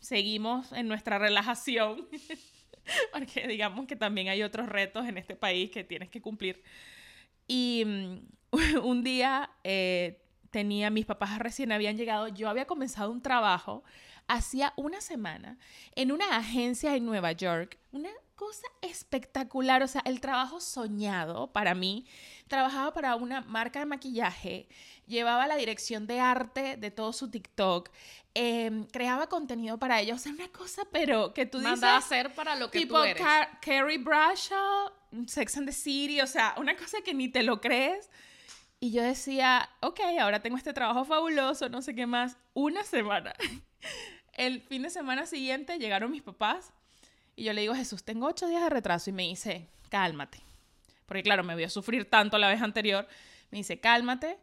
seguimos 0.00 0.72
en 0.72 0.88
nuestra 0.88 1.16
relajación, 1.18 2.08
porque 3.12 3.46
digamos 3.46 3.86
que 3.86 3.94
también 3.94 4.30
hay 4.30 4.42
otros 4.42 4.68
retos 4.68 5.06
en 5.06 5.16
este 5.16 5.36
país 5.36 5.70
que 5.70 5.84
tienes 5.84 6.10
que 6.10 6.20
cumplir. 6.20 6.60
Y 7.46 7.84
mm, 7.86 8.18
un 8.82 9.04
día 9.04 9.48
eh, 9.62 10.24
tenía, 10.50 10.90
mis 10.90 11.06
papás 11.06 11.38
recién 11.38 11.70
habían 11.70 11.96
llegado, 11.96 12.26
yo 12.26 12.48
había 12.48 12.66
comenzado 12.66 13.12
un 13.12 13.22
trabajo 13.22 13.84
hacía 14.28 14.72
una 14.76 15.00
semana 15.00 15.58
en 15.94 16.12
una 16.12 16.36
agencia 16.36 16.94
en 16.96 17.04
Nueva 17.06 17.32
York, 17.32 17.78
una 17.92 18.10
cosa 18.34 18.66
espectacular, 18.82 19.82
o 19.82 19.86
sea, 19.88 20.02
el 20.04 20.20
trabajo 20.20 20.60
soñado 20.60 21.52
para 21.52 21.74
mí. 21.74 22.04
Trabajaba 22.48 22.92
para 22.92 23.14
una 23.16 23.42
marca 23.42 23.78
de 23.80 23.86
maquillaje, 23.86 24.68
llevaba 25.06 25.46
la 25.46 25.56
dirección 25.56 26.06
de 26.06 26.20
arte 26.20 26.76
de 26.76 26.90
todo 26.90 27.12
su 27.12 27.30
TikTok, 27.30 27.90
eh, 28.34 28.86
creaba 28.92 29.28
contenido 29.28 29.78
para 29.78 30.00
ellos, 30.00 30.16
o 30.16 30.22
sea, 30.22 30.32
una 30.32 30.48
cosa, 30.48 30.82
pero 30.90 31.32
que 31.32 31.46
tú 31.46 31.58
dices 31.58 31.72
Mandada 31.72 31.94
a 31.94 31.98
hacer 31.98 32.34
para 32.34 32.56
lo 32.56 32.70
que 32.70 32.80
tipo 32.80 32.96
tú 32.96 33.02
eres. 33.04 33.22
Car- 33.22 33.60
Carrie 33.60 33.98
Bradshaw, 33.98 34.90
Sex 35.28 35.56
and 35.56 35.66
the 35.68 35.72
City, 35.72 36.20
o 36.20 36.26
sea, 36.26 36.54
una 36.58 36.76
cosa 36.76 36.98
que 37.04 37.14
ni 37.14 37.28
te 37.28 37.42
lo 37.44 37.60
crees. 37.60 38.10
Y 38.80 38.90
yo 38.90 39.02
decía, 39.02 39.70
ok, 39.80 40.00
ahora 40.20 40.40
tengo 40.42 40.56
este 40.56 40.72
trabajo 40.74 41.04
fabuloso, 41.04 41.68
no 41.68 41.80
sé 41.80 41.94
qué 41.94 42.06
más. 42.06 42.36
Una 42.52 42.82
semana. 42.82 43.32
El 44.36 44.60
fin 44.62 44.82
de 44.82 44.90
semana 44.90 45.26
siguiente 45.26 45.78
llegaron 45.78 46.10
mis 46.10 46.22
papás 46.22 46.72
y 47.36 47.44
yo 47.44 47.52
le 47.52 47.60
digo, 47.62 47.74
Jesús, 47.74 48.04
tengo 48.04 48.26
ocho 48.26 48.46
días 48.48 48.62
de 48.62 48.70
retraso. 48.70 49.10
Y 49.10 49.12
me 49.12 49.24
dice, 49.24 49.68
cálmate. 49.90 50.40
Porque 51.06 51.22
claro, 51.22 51.44
me 51.44 51.54
vio 51.56 51.68
sufrir 51.68 52.08
tanto 52.08 52.38
la 52.38 52.48
vez 52.48 52.62
anterior. 52.62 53.06
Me 53.50 53.58
dice, 53.58 53.80
cálmate. 53.80 54.38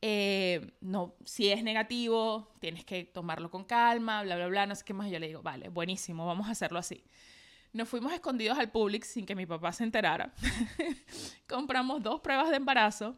eh, 0.00 0.72
no, 0.80 1.14
si 1.24 1.50
es 1.50 1.62
negativo, 1.64 2.52
tienes 2.60 2.84
que 2.84 3.04
tomarlo 3.04 3.50
con 3.50 3.64
calma, 3.64 4.22
bla, 4.22 4.36
bla, 4.36 4.46
bla, 4.46 4.66
no 4.66 4.74
sé 4.74 4.84
qué 4.84 4.94
más. 4.94 5.08
Y 5.08 5.10
yo 5.10 5.18
le 5.18 5.26
digo, 5.28 5.42
vale, 5.42 5.68
buenísimo, 5.68 6.26
vamos 6.26 6.48
a 6.48 6.52
hacerlo 6.52 6.78
así. 6.78 7.02
Nos 7.72 7.88
fuimos 7.88 8.12
escondidos 8.12 8.58
al 8.58 8.70
Publix 8.70 9.08
sin 9.08 9.26
que 9.26 9.34
mi 9.34 9.44
papá 9.46 9.72
se 9.72 9.84
enterara. 9.84 10.32
Compramos 11.48 12.02
dos 12.02 12.20
pruebas 12.20 12.48
de 12.50 12.56
embarazo. 12.56 13.16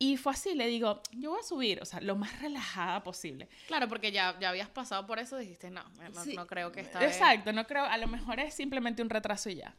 Y 0.00 0.16
fue 0.16 0.32
así, 0.32 0.54
le 0.54 0.68
digo, 0.68 1.02
yo 1.12 1.30
voy 1.30 1.40
a 1.40 1.42
subir, 1.42 1.82
o 1.82 1.84
sea, 1.84 2.00
lo 2.00 2.14
más 2.14 2.40
relajada 2.40 3.02
posible. 3.02 3.48
Claro, 3.66 3.88
porque 3.88 4.12
ya, 4.12 4.38
ya 4.38 4.50
habías 4.50 4.68
pasado 4.68 5.06
por 5.06 5.18
eso, 5.18 5.36
dijiste, 5.36 5.70
no, 5.70 5.82
no, 6.14 6.22
Sí. 6.24 6.34
no 6.36 6.46
creo 6.46 6.70
que 6.70 6.80
esta 6.80 7.00
vez- 7.00 7.12
Exacto, 7.16 7.52
no 7.52 7.66
creo, 7.66 7.84
a 7.84 7.98
lo 7.98 8.06
mejor 8.06 8.38
es 8.38 8.54
simplemente 8.54 9.02
un 9.02 9.10
retraso 9.10 9.50
y 9.50 9.56
ya. 9.56 9.74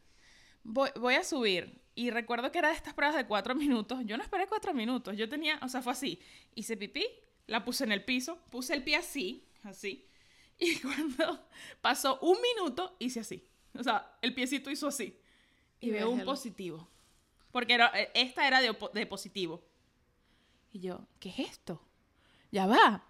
Voy, 0.63 0.89
voy 0.99 1.15
a 1.15 1.23
subir. 1.23 1.79
Y 1.95 2.11
recuerdo 2.11 2.51
que 2.51 2.59
era 2.59 2.67
de 2.69 2.75
estas 2.75 2.93
pruebas 2.93 3.15
de 3.15 3.25
cuatro 3.27 3.55
minutos. 3.55 3.99
Yo 4.05 4.17
no 4.17 4.23
esperé 4.23 4.45
cuatro 4.47 4.73
minutos. 4.73 5.15
Yo 5.15 5.29
tenía, 5.29 5.57
o 5.61 5.69
sea, 5.69 5.81
fue 5.81 5.93
así. 5.93 6.19
Hice 6.53 6.75
pipí, 6.75 7.05
la 7.47 7.63
puse 7.63 7.85
en 7.85 7.93
el 7.93 8.03
piso, 8.03 8.37
puse 8.49 8.73
el 8.73 8.83
pie 8.83 8.97
así, 8.97 9.45
así. 9.63 10.05
Y 10.61 10.77
cuando 10.81 11.47
pasó 11.79 12.19
un 12.19 12.37
minuto, 12.41 12.97
hice 12.99 13.21
así. 13.21 13.47
O 13.73 13.81
sea, 13.83 14.17
el 14.21 14.33
piecito 14.33 14.69
hizo 14.69 14.87
así. 14.89 15.17
Y, 15.79 15.87
Y 15.87 15.91
veo 15.91 16.09
un 16.09 16.19
el- 16.19 16.25
positivo. 16.25 16.89
Porque 17.53 17.73
era, 17.73 17.89
eh, 17.97 18.11
esta 18.13 18.45
era 18.45 18.59
de, 18.59 18.75
de 18.93 19.05
positivo. 19.07 19.63
Y 20.71 20.81
yo, 20.81 21.07
¿qué 21.19 21.29
es 21.29 21.39
esto? 21.39 21.81
Ya 22.51 22.67
va. 22.67 23.03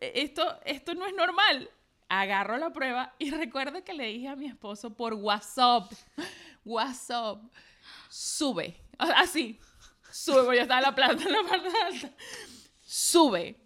E- 0.00 0.22
Esto, 0.22 0.58
esto 0.64 0.94
no 0.94 1.06
es 1.06 1.14
normal. 1.14 1.70
Agarro 2.08 2.56
la 2.58 2.72
prueba 2.72 3.14
y 3.18 3.30
recuerdo 3.30 3.84
que 3.84 3.94
le 3.94 4.06
dije 4.06 4.28
a 4.28 4.36
mi 4.36 4.46
esposo 4.46 4.94
por 4.96 5.14
WhatsApp, 5.14 5.92
WhatsApp, 6.64 7.42
sube. 8.08 8.80
Así, 8.98 9.58
sube, 10.12 10.42
porque 10.42 10.56
yo 10.56 10.62
estaba 10.62 10.80
en 10.80 10.86
la 10.86 10.94
planta, 10.94 11.22
en 11.24 11.32
la 11.32 11.42
parte 11.42 11.68
alta. 11.86 12.10
Sube. 12.80 13.56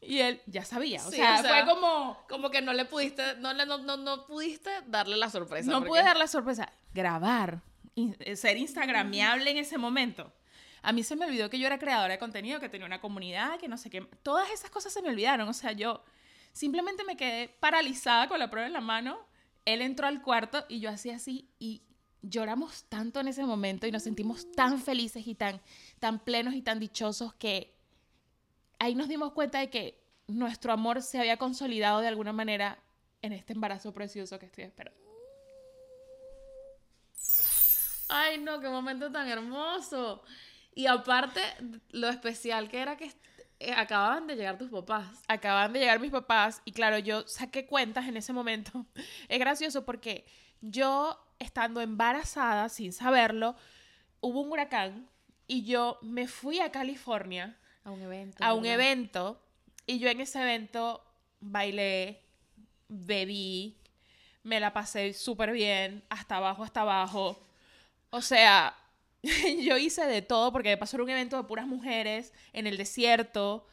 Y 0.00 0.20
él 0.20 0.40
ya 0.46 0.64
sabía. 0.64 1.04
O, 1.06 1.10
Sí, 1.10 1.16
sea, 1.16 1.40
o 1.40 1.42
sea, 1.42 1.64
fue 1.64 1.74
como, 1.74 2.24
Como 2.28 2.50
que 2.50 2.62
no 2.62 2.72
le 2.72 2.86
pudiste, 2.86 3.36
no, 3.36 3.52
no, 3.52 3.66
no, 3.78 3.96
no 3.98 4.26
pudiste 4.26 4.70
darle 4.86 5.16
la 5.16 5.28
sorpresa. 5.28 5.70
no 5.70 5.78
porque- 5.78 5.88
pude 5.90 6.02
dar 6.02 6.16
la 6.16 6.26
sorpresa. 6.28 6.72
Grabar, 6.94 7.60
in- 7.96 8.16
eh, 8.20 8.36
ser 8.36 8.56
instagramiable 8.56 9.50
en 9.50 9.58
ese 9.58 9.76
momento. 9.76 10.32
A 10.82 10.92
mí 10.92 11.02
se 11.02 11.16
me 11.16 11.26
olvidó 11.26 11.50
que 11.50 11.58
yo 11.58 11.66
era 11.66 11.78
creadora 11.78 12.14
de 12.14 12.18
contenido, 12.18 12.60
que 12.60 12.68
tenía 12.68 12.86
una 12.86 13.00
comunidad, 13.00 13.58
que 13.58 13.68
no 13.68 13.76
sé 13.76 13.90
qué. 13.90 14.00
Todas 14.22 14.50
esas 14.50 14.70
cosas 14.70 14.92
se 14.92 15.02
me 15.02 15.08
olvidaron. 15.08 15.48
O 15.48 15.52
sea, 15.52 15.72
yo 15.72 16.02
simplemente 16.52 17.04
me 17.04 17.16
quedé 17.16 17.48
paralizada 17.48 18.28
con 18.28 18.38
la 18.38 18.50
prueba 18.50 18.66
en 18.66 18.72
la 18.72 18.80
mano. 18.80 19.18
Él 19.64 19.82
entró 19.82 20.06
al 20.06 20.22
cuarto 20.22 20.64
y 20.68 20.80
yo 20.80 20.90
hacía 20.90 21.16
así 21.16 21.48
y 21.58 21.82
lloramos 22.22 22.84
tanto 22.84 23.20
en 23.20 23.28
ese 23.28 23.44
momento 23.44 23.86
y 23.86 23.92
nos 23.92 24.02
sentimos 24.02 24.50
tan 24.52 24.80
felices 24.80 25.26
y 25.26 25.34
tan, 25.34 25.60
tan 25.98 26.18
plenos 26.18 26.54
y 26.54 26.62
tan 26.62 26.78
dichosos 26.78 27.34
que 27.34 27.74
ahí 28.78 28.94
nos 28.94 29.08
dimos 29.08 29.32
cuenta 29.32 29.58
de 29.58 29.70
que 29.70 30.00
nuestro 30.26 30.72
amor 30.72 31.02
se 31.02 31.18
había 31.18 31.36
consolidado 31.36 32.00
de 32.00 32.08
alguna 32.08 32.32
manera 32.32 32.78
en 33.22 33.32
este 33.32 33.52
embarazo 33.52 33.92
precioso 33.92 34.38
que 34.38 34.46
estoy 34.46 34.64
esperando. 34.64 34.98
Ay, 38.08 38.38
no, 38.38 38.60
qué 38.60 38.68
momento 38.68 39.10
tan 39.10 39.28
hermoso. 39.28 40.22
Y 40.74 40.86
aparte, 40.86 41.40
lo 41.90 42.08
especial 42.08 42.68
que 42.68 42.80
era 42.80 42.96
que 42.96 43.12
eh, 43.58 43.72
acababan 43.72 44.26
de 44.26 44.36
llegar 44.36 44.56
tus 44.56 44.70
papás. 44.70 45.06
acaban 45.28 45.72
de 45.72 45.80
llegar 45.80 46.00
mis 46.00 46.10
papás 46.10 46.62
y 46.64 46.72
claro, 46.72 46.98
yo 46.98 47.26
saqué 47.28 47.66
cuentas 47.66 48.06
en 48.08 48.16
ese 48.16 48.32
momento. 48.32 48.86
Es 49.28 49.38
gracioso 49.38 49.84
porque 49.84 50.24
yo 50.60 51.18
estando 51.38 51.80
embarazada, 51.80 52.68
sin 52.68 52.92
saberlo, 52.92 53.56
hubo 54.20 54.40
un 54.40 54.52
huracán 54.52 55.08
y 55.46 55.64
yo 55.64 55.98
me 56.02 56.26
fui 56.28 56.60
a 56.60 56.70
California 56.70 57.56
A 57.84 57.90
un 57.90 58.00
evento. 58.02 58.44
a 58.44 58.54
un 58.54 58.62
¿verdad? 58.62 58.80
evento 58.80 59.42
y 59.86 59.98
yo 59.98 60.08
en 60.08 60.20
ese 60.20 60.40
evento 60.40 61.04
bailé, 61.40 62.22
bebí, 62.88 63.76
me 64.42 64.60
la 64.60 64.72
pasé 64.72 65.12
súper 65.12 65.52
bien, 65.52 66.02
hasta 66.08 66.36
abajo, 66.36 66.62
hasta 66.62 66.82
abajo. 66.82 67.38
O 68.10 68.22
sea, 68.22 68.74
yo 69.62 69.76
hice 69.76 70.06
de 70.06 70.22
todo 70.22 70.52
porque 70.52 70.72
era 70.72 71.02
un 71.02 71.10
evento 71.10 71.36
de 71.36 71.44
puras 71.44 71.66
mujeres 71.66 72.32
en 72.52 72.66
el 72.66 72.76
desierto. 72.76 73.66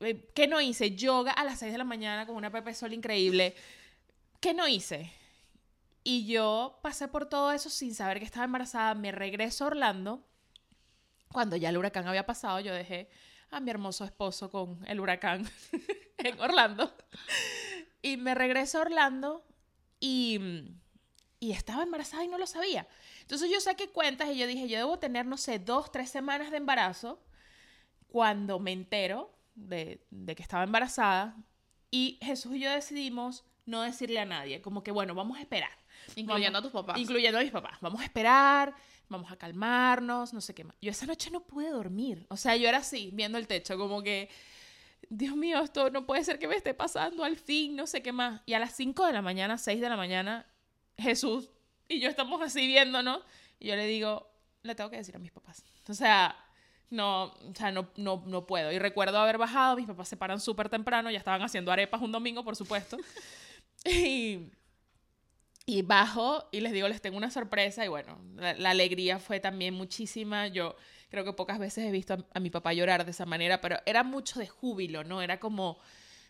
Eh, 0.00 0.30
¿Qué 0.34 0.46
no 0.46 0.60
hice? 0.60 0.94
Yoga 0.94 1.32
a 1.32 1.44
las 1.44 1.58
6 1.60 1.72
de 1.72 1.78
la 1.78 1.84
mañana 1.84 2.26
con 2.26 2.36
una 2.36 2.50
Pepe 2.50 2.74
Sol 2.74 2.92
increíble. 2.92 3.54
¿Qué 4.40 4.54
no 4.54 4.68
hice? 4.68 5.12
Y 6.04 6.26
yo 6.26 6.78
pasé 6.82 7.08
por 7.08 7.28
todo 7.28 7.52
eso 7.52 7.70
sin 7.70 7.94
saber 7.94 8.18
que 8.18 8.24
estaba 8.24 8.44
embarazada. 8.44 8.94
Me 8.94 9.12
regreso 9.12 9.64
a 9.64 9.68
Orlando. 9.68 10.24
Cuando 11.32 11.56
ya 11.56 11.68
el 11.70 11.76
huracán 11.76 12.06
había 12.06 12.24
pasado, 12.24 12.60
yo 12.60 12.72
dejé 12.72 13.10
a 13.50 13.60
mi 13.60 13.70
hermoso 13.70 14.04
esposo 14.04 14.50
con 14.50 14.84
el 14.86 15.00
huracán 15.00 15.48
en 16.18 16.40
Orlando. 16.40 16.94
Y 18.00 18.16
me 18.16 18.34
regreso 18.34 18.78
a 18.78 18.82
Orlando 18.82 19.44
y, 20.00 20.40
y 21.40 21.52
estaba 21.52 21.82
embarazada 21.82 22.24
y 22.24 22.28
no 22.28 22.38
lo 22.38 22.46
sabía. 22.46 22.86
Entonces 23.28 23.50
yo 23.50 23.60
saqué 23.60 23.90
cuentas 23.90 24.30
y 24.30 24.38
yo 24.38 24.46
dije, 24.46 24.68
yo 24.70 24.78
debo 24.78 24.98
tener, 24.98 25.26
no 25.26 25.36
sé, 25.36 25.58
dos, 25.58 25.92
tres 25.92 26.08
semanas 26.08 26.50
de 26.50 26.56
embarazo 26.56 27.22
cuando 28.06 28.58
me 28.58 28.72
entero 28.72 29.30
de, 29.54 30.02
de 30.10 30.34
que 30.34 30.42
estaba 30.42 30.64
embarazada. 30.64 31.36
Y 31.90 32.18
Jesús 32.22 32.56
y 32.56 32.60
yo 32.60 32.70
decidimos 32.70 33.44
no 33.66 33.82
decirle 33.82 34.18
a 34.18 34.24
nadie, 34.24 34.62
como 34.62 34.82
que, 34.82 34.90
bueno, 34.92 35.14
vamos 35.14 35.36
a 35.36 35.42
esperar. 35.42 35.68
Incluyendo 36.16 36.56
Vamos- 36.56 36.58
a 36.60 36.62
tus 36.62 36.72
papás. 36.72 36.98
Incluyendo 36.98 37.38
a 37.38 37.42
mis 37.42 37.50
papás. 37.50 37.76
Vamos 37.82 38.00
a 38.00 38.04
esperar, 38.04 38.74
vamos 39.10 39.30
a 39.30 39.36
calmarnos, 39.36 40.32
no 40.32 40.40
sé 40.40 40.54
qué 40.54 40.64
más. 40.64 40.74
Yo 40.80 40.90
esa 40.90 41.04
noche 41.04 41.30
no 41.30 41.40
pude 41.46 41.68
dormir. 41.68 42.24
O 42.30 42.36
sea, 42.38 42.56
yo 42.56 42.66
era 42.66 42.78
así, 42.78 43.10
viendo 43.12 43.36
el 43.36 43.46
techo, 43.46 43.76
como 43.76 44.02
que, 44.02 44.30
Dios 45.10 45.36
mío, 45.36 45.60
esto 45.60 45.90
no 45.90 46.06
puede 46.06 46.24
ser 46.24 46.38
que 46.38 46.48
me 46.48 46.56
esté 46.56 46.72
pasando 46.72 47.24
al 47.24 47.36
fin, 47.36 47.76
no 47.76 47.86
sé 47.86 48.00
qué 48.02 48.12
más. 48.12 48.40
Y 48.46 48.54
a 48.54 48.58
las 48.58 48.72
5 48.74 49.04
de 49.04 49.12
la 49.12 49.20
mañana, 49.20 49.58
6 49.58 49.82
de 49.82 49.88
la 49.90 49.98
mañana, 49.98 50.46
Jesús 50.96 51.50
y 51.88 52.00
yo 52.00 52.08
estamos 52.08 52.40
así 52.42 52.66
viéndonos. 52.66 53.20
Y 53.58 53.68
yo 53.68 53.76
le 53.76 53.86
digo, 53.86 54.30
le 54.62 54.74
tengo 54.74 54.90
que 54.90 54.96
decir 54.96 55.16
a 55.16 55.18
mis 55.18 55.32
papás. 55.32 55.64
O 55.88 55.94
sea, 55.94 56.36
no, 56.90 57.24
o 57.24 57.54
sea, 57.54 57.70
no, 57.72 57.90
no, 57.96 58.22
no 58.26 58.46
puedo. 58.46 58.72
Y 58.72 58.78
recuerdo 58.78 59.18
haber 59.18 59.38
bajado, 59.38 59.76
mis 59.76 59.86
papás 59.86 60.08
se 60.08 60.16
paran 60.16 60.40
súper 60.40 60.68
temprano, 60.68 61.10
ya 61.10 61.18
estaban 61.18 61.42
haciendo 61.42 61.72
arepas 61.72 62.00
un 62.00 62.12
domingo, 62.12 62.44
por 62.44 62.56
supuesto. 62.56 62.96
y, 63.84 64.50
y 65.66 65.82
bajo 65.82 66.48
y 66.52 66.60
les 66.60 66.72
digo, 66.72 66.88
les 66.88 67.00
tengo 67.00 67.16
una 67.16 67.30
sorpresa. 67.30 67.84
Y 67.84 67.88
bueno, 67.88 68.18
la, 68.36 68.70
alegría 68.70 69.18
fue 69.18 69.40
también 69.40 69.74
muchísima. 69.74 70.48
Yo 70.48 70.76
creo 71.10 71.24
que 71.24 71.32
pocas 71.32 71.58
veces 71.58 71.84
he 71.84 71.90
visto 71.90 72.14
a, 72.14 72.18
a 72.34 72.40
mi 72.40 72.50
papá 72.50 72.72
llorar 72.72 73.04
de 73.04 73.10
esa 73.10 73.26
manera, 73.26 73.60
pero 73.60 73.78
era 73.86 74.02
mucho 74.04 74.38
de 74.38 74.46
júbilo, 74.46 75.04
¿no? 75.04 75.20
Era 75.20 75.40
como, 75.40 75.78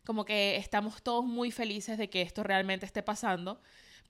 como 0.05 0.25
que 0.25 0.57
estamos 0.57 1.03
todos 1.03 1.25
muy 1.25 1.51
felices 1.51 1.99
de 1.99 2.11
que 2.11 2.23
esto 2.23 2.43
realmente 2.43 2.87
esté 2.87 3.03
pasando. 3.03 3.61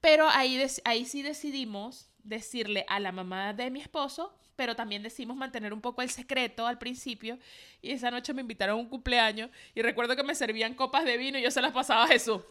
Pero 0.00 0.28
ahí, 0.28 0.64
ahí 0.84 1.04
sí 1.04 1.22
decidimos 1.22 2.08
decirle 2.22 2.84
a 2.88 3.00
la 3.00 3.12
mamá 3.12 3.52
de 3.52 3.70
mi 3.70 3.80
esposo, 3.80 4.34
pero 4.54 4.74
también 4.74 5.02
decidimos 5.02 5.36
mantener 5.36 5.72
un 5.72 5.80
poco 5.80 6.02
el 6.02 6.10
secreto 6.10 6.66
al 6.66 6.78
principio. 6.78 7.38
Y 7.80 7.92
esa 7.92 8.10
noche 8.10 8.34
me 8.34 8.42
invitaron 8.42 8.76
a 8.76 8.80
un 8.80 8.88
cumpleaños 8.88 9.50
y 9.74 9.82
recuerdo 9.82 10.16
que 10.16 10.22
me 10.22 10.34
servían 10.34 10.74
copas 10.74 11.04
de 11.04 11.16
vino 11.16 11.38
y 11.38 11.42
yo 11.42 11.50
se 11.50 11.62
las 11.62 11.72
pasaba 11.72 12.04
a 12.04 12.08
Jesús. 12.08 12.42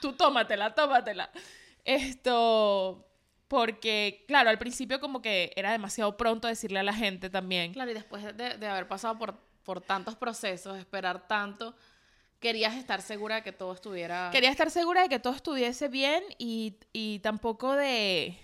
Tú 0.00 0.12
tómatela, 0.14 0.74
tómatela. 0.74 1.30
Esto, 1.84 3.06
porque, 3.48 4.24
claro, 4.26 4.50
al 4.50 4.58
principio 4.58 5.00
como 5.00 5.20
que 5.20 5.52
era 5.56 5.72
demasiado 5.72 6.16
pronto 6.16 6.48
decirle 6.48 6.78
a 6.78 6.84
la 6.84 6.94
gente 6.94 7.28
también. 7.28 7.72
Claro, 7.72 7.90
y 7.90 7.94
después 7.94 8.36
de, 8.36 8.56
de 8.56 8.66
haber 8.66 8.88
pasado 8.88 9.18
por, 9.18 9.38
por 9.62 9.80
tantos 9.80 10.16
procesos, 10.16 10.78
esperar 10.78 11.28
tanto, 11.28 11.74
querías 12.42 12.74
estar 12.74 13.00
segura 13.00 13.36
de 13.36 13.42
que 13.42 13.52
todo 13.52 13.72
estuviera... 13.72 14.28
Quería 14.32 14.50
estar 14.50 14.70
segura 14.70 15.00
de 15.02 15.08
que 15.08 15.18
todo 15.18 15.34
estuviese 15.34 15.88
bien 15.88 16.22
y, 16.38 16.74
y 16.92 17.20
tampoco 17.20 17.72
de 17.74 18.36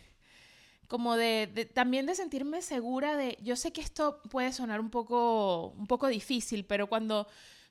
como 0.87 1.17
de, 1.17 1.47
de- 1.53 1.67
también 1.67 2.07
de 2.07 2.15
sentirme 2.15 2.63
segura 2.63 3.15
de 3.17 3.37
yo 3.43 3.57
sé 3.57 3.73
que 3.73 3.83
esto 3.83 4.23
puede 4.31 4.55
sonar 4.55 4.81
un 4.81 4.89
poco 4.89 5.75
un 5.77 5.87
poco 5.87 6.07
difícil 6.09 6.65
pero 6.65 6.87
cuando 6.87 7.27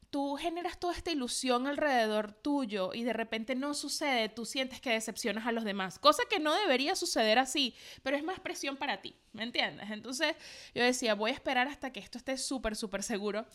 tú 0.09 0.35
generas 0.35 0.79
toda 0.79 0.93
esta 0.93 1.11
ilusión 1.11 1.67
alrededor 1.67 2.33
tuyo 2.33 2.93
y 2.93 3.03
de 3.03 3.13
repente 3.13 3.55
no 3.55 3.73
sucede 3.73 4.29
tú 4.29 4.45
sientes 4.45 4.79
que 4.81 4.91
decepcionas 4.91 5.45
a 5.45 5.51
los 5.51 5.63
demás 5.63 5.99
cosa 5.99 6.23
que 6.29 6.39
no 6.39 6.53
debería 6.55 6.95
suceder 6.95 7.39
así 7.39 7.75
pero 8.03 8.17
es 8.17 8.23
más 8.23 8.39
presión 8.39 8.77
para 8.77 9.01
ti 9.01 9.15
¿me 9.33 9.43
entiendes? 9.43 9.89
entonces 9.91 10.35
yo 10.73 10.83
decía 10.83 11.15
voy 11.15 11.31
a 11.31 11.33
esperar 11.33 11.67
hasta 11.67 11.91
que 11.91 11.99
esto 11.99 12.17
esté 12.17 12.37
súper 12.37 12.75
súper 12.75 13.03
seguro 13.03 13.45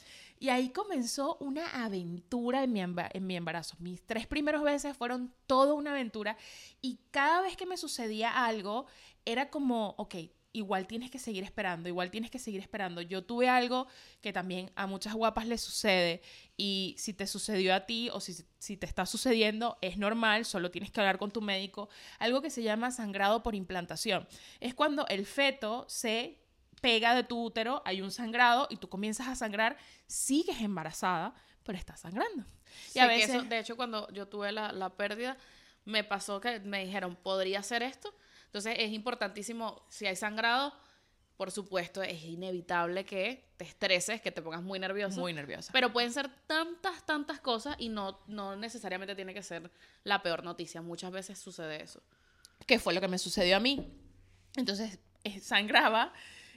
y 0.43 0.49
ahí 0.49 0.71
comenzó 0.71 1.37
una 1.39 1.85
aventura 1.85 2.65
en 2.65 2.73
mi, 2.73 2.81
en 2.81 3.27
mi 3.29 3.37
embarazo. 3.37 3.77
Mis 3.79 4.05
tres 4.05 4.27
primeros 4.27 4.63
meses 4.63 4.97
fueron 4.97 5.33
toda 5.47 5.73
una 5.75 5.93
aventura 5.93 6.37
y 6.81 6.99
cada 7.13 7.43
vez 7.43 7.57
que 7.57 7.65
me 7.65 7.77
sucedía 7.77 8.45
algo 8.45 8.87
era 9.25 9.51
como, 9.51 9.95
ok, 9.99 10.17
igual 10.53 10.87
tienes 10.87 11.11
que 11.11 11.19
seguir 11.19 11.45
esperando, 11.45 11.89
igual 11.89 12.11
tienes 12.11 12.31
que 12.31 12.39
seguir 12.39 12.61
esperando. 12.61 13.01
Yo 13.01 13.25
tuve 13.25 13.49
algo 13.49 13.87
que 14.21 14.33
también 14.33 14.71
a 14.75 14.87
muchas 14.87 15.15
guapas 15.15 15.47
les 15.47 15.61
sucede 15.61 16.23
y 16.57 16.95
si 16.99 17.15
te 17.15 17.27
sucedió 17.27 17.75
a 17.75 17.87
ti 17.87 18.11
o 18.13 18.21
si, 18.21 18.35
si 18.59 18.77
te 18.77 18.87
está 18.87 19.07
sucediendo 19.07 19.79
es 19.81 19.97
normal, 19.97 20.45
solo 20.45 20.71
tienes 20.71 20.91
que 20.91 21.01
hablar 21.01 21.19
con 21.19 21.31
tu 21.31 21.41
médico. 21.41 21.89
Algo 22.19 22.43
que 22.43 22.51
se 22.51 22.63
llama 22.63 22.91
sangrado 22.91 23.43
por 23.43 23.55
implantación. 23.55 24.29
Es 24.61 24.75
cuando 24.75 25.07
el 25.09 25.27
feto 25.27 25.87
se 25.89 26.39
pega 26.81 27.15
de 27.15 27.23
tu 27.23 27.43
útero, 27.43 27.81
hay 27.85 28.03
un 28.03 28.11
sangrado 28.11 28.67
y 28.69 28.77
tú 28.77 28.89
comienzas 28.89 29.29
a 29.29 29.37
sangrar, 29.37 29.77
sigues 30.07 30.61
embarazada, 30.61 31.35
pero 31.63 31.79
estás 31.79 32.01
sangrando. 32.01 32.45
Y 32.89 32.93
Sé 32.93 33.01
a 33.01 33.09
que 33.09 33.15
veces, 33.15 33.37
eso, 33.37 33.45
de 33.45 33.59
hecho, 33.59 33.77
cuando 33.77 34.11
yo 34.13 34.27
tuve 34.27 34.51
la, 34.53 34.73
la 34.73 34.91
pérdida, 34.91 35.37
me 35.85 36.05
pasó 36.05 36.41
que 36.41 36.61
me 36.61 36.85
dijeron, 36.85 37.17
¿podría 37.17 37.61
hacer 37.61 37.83
esto? 37.83 38.13
Entonces 38.53 38.77
es 38.79 38.93
importantísimo, 38.93 39.83
si 39.89 40.07
hay 40.07 40.15
sangrado, 40.15 40.75
por 41.39 41.51
supuesto, 41.51 42.03
es 42.03 42.23
inevitable 42.23 43.07
que 43.07 43.47
te 43.57 43.65
estreses, 43.65 44.21
que 44.21 44.31
te 44.31 44.43
pongas 44.43 44.63
muy 44.63 44.79
nervioso. 44.79 45.19
muy 45.19 45.33
nerviosa. 45.33 45.73
Pero 45.73 45.91
pueden 45.91 46.13
ser 46.13 46.29
tantas, 46.47 47.05
tantas 47.07 47.41
cosas 47.41 47.77
y 47.79 47.89
no, 47.89 48.21
no 48.27 48.55
necesariamente 48.57 49.15
tiene 49.15 49.33
que 49.33 49.43
ser 49.43 49.71
la 50.05 50.23
peor 50.23 50.45
noticia. 50.45 50.83
Muchas 50.83 51.11
veces 51.11 51.39
sucede 51.39 51.83
eso. 51.83 52.03
que 52.67 52.79
fue 52.79 52.93
lo 52.93 53.01
que 53.01 53.09
me 53.09 53.17
sucedió 53.17 53.57
a 53.57 53.61
mí. 53.61 53.91
Entonces, 54.55 54.99
eh, 55.25 55.41
sangraba 55.41 56.13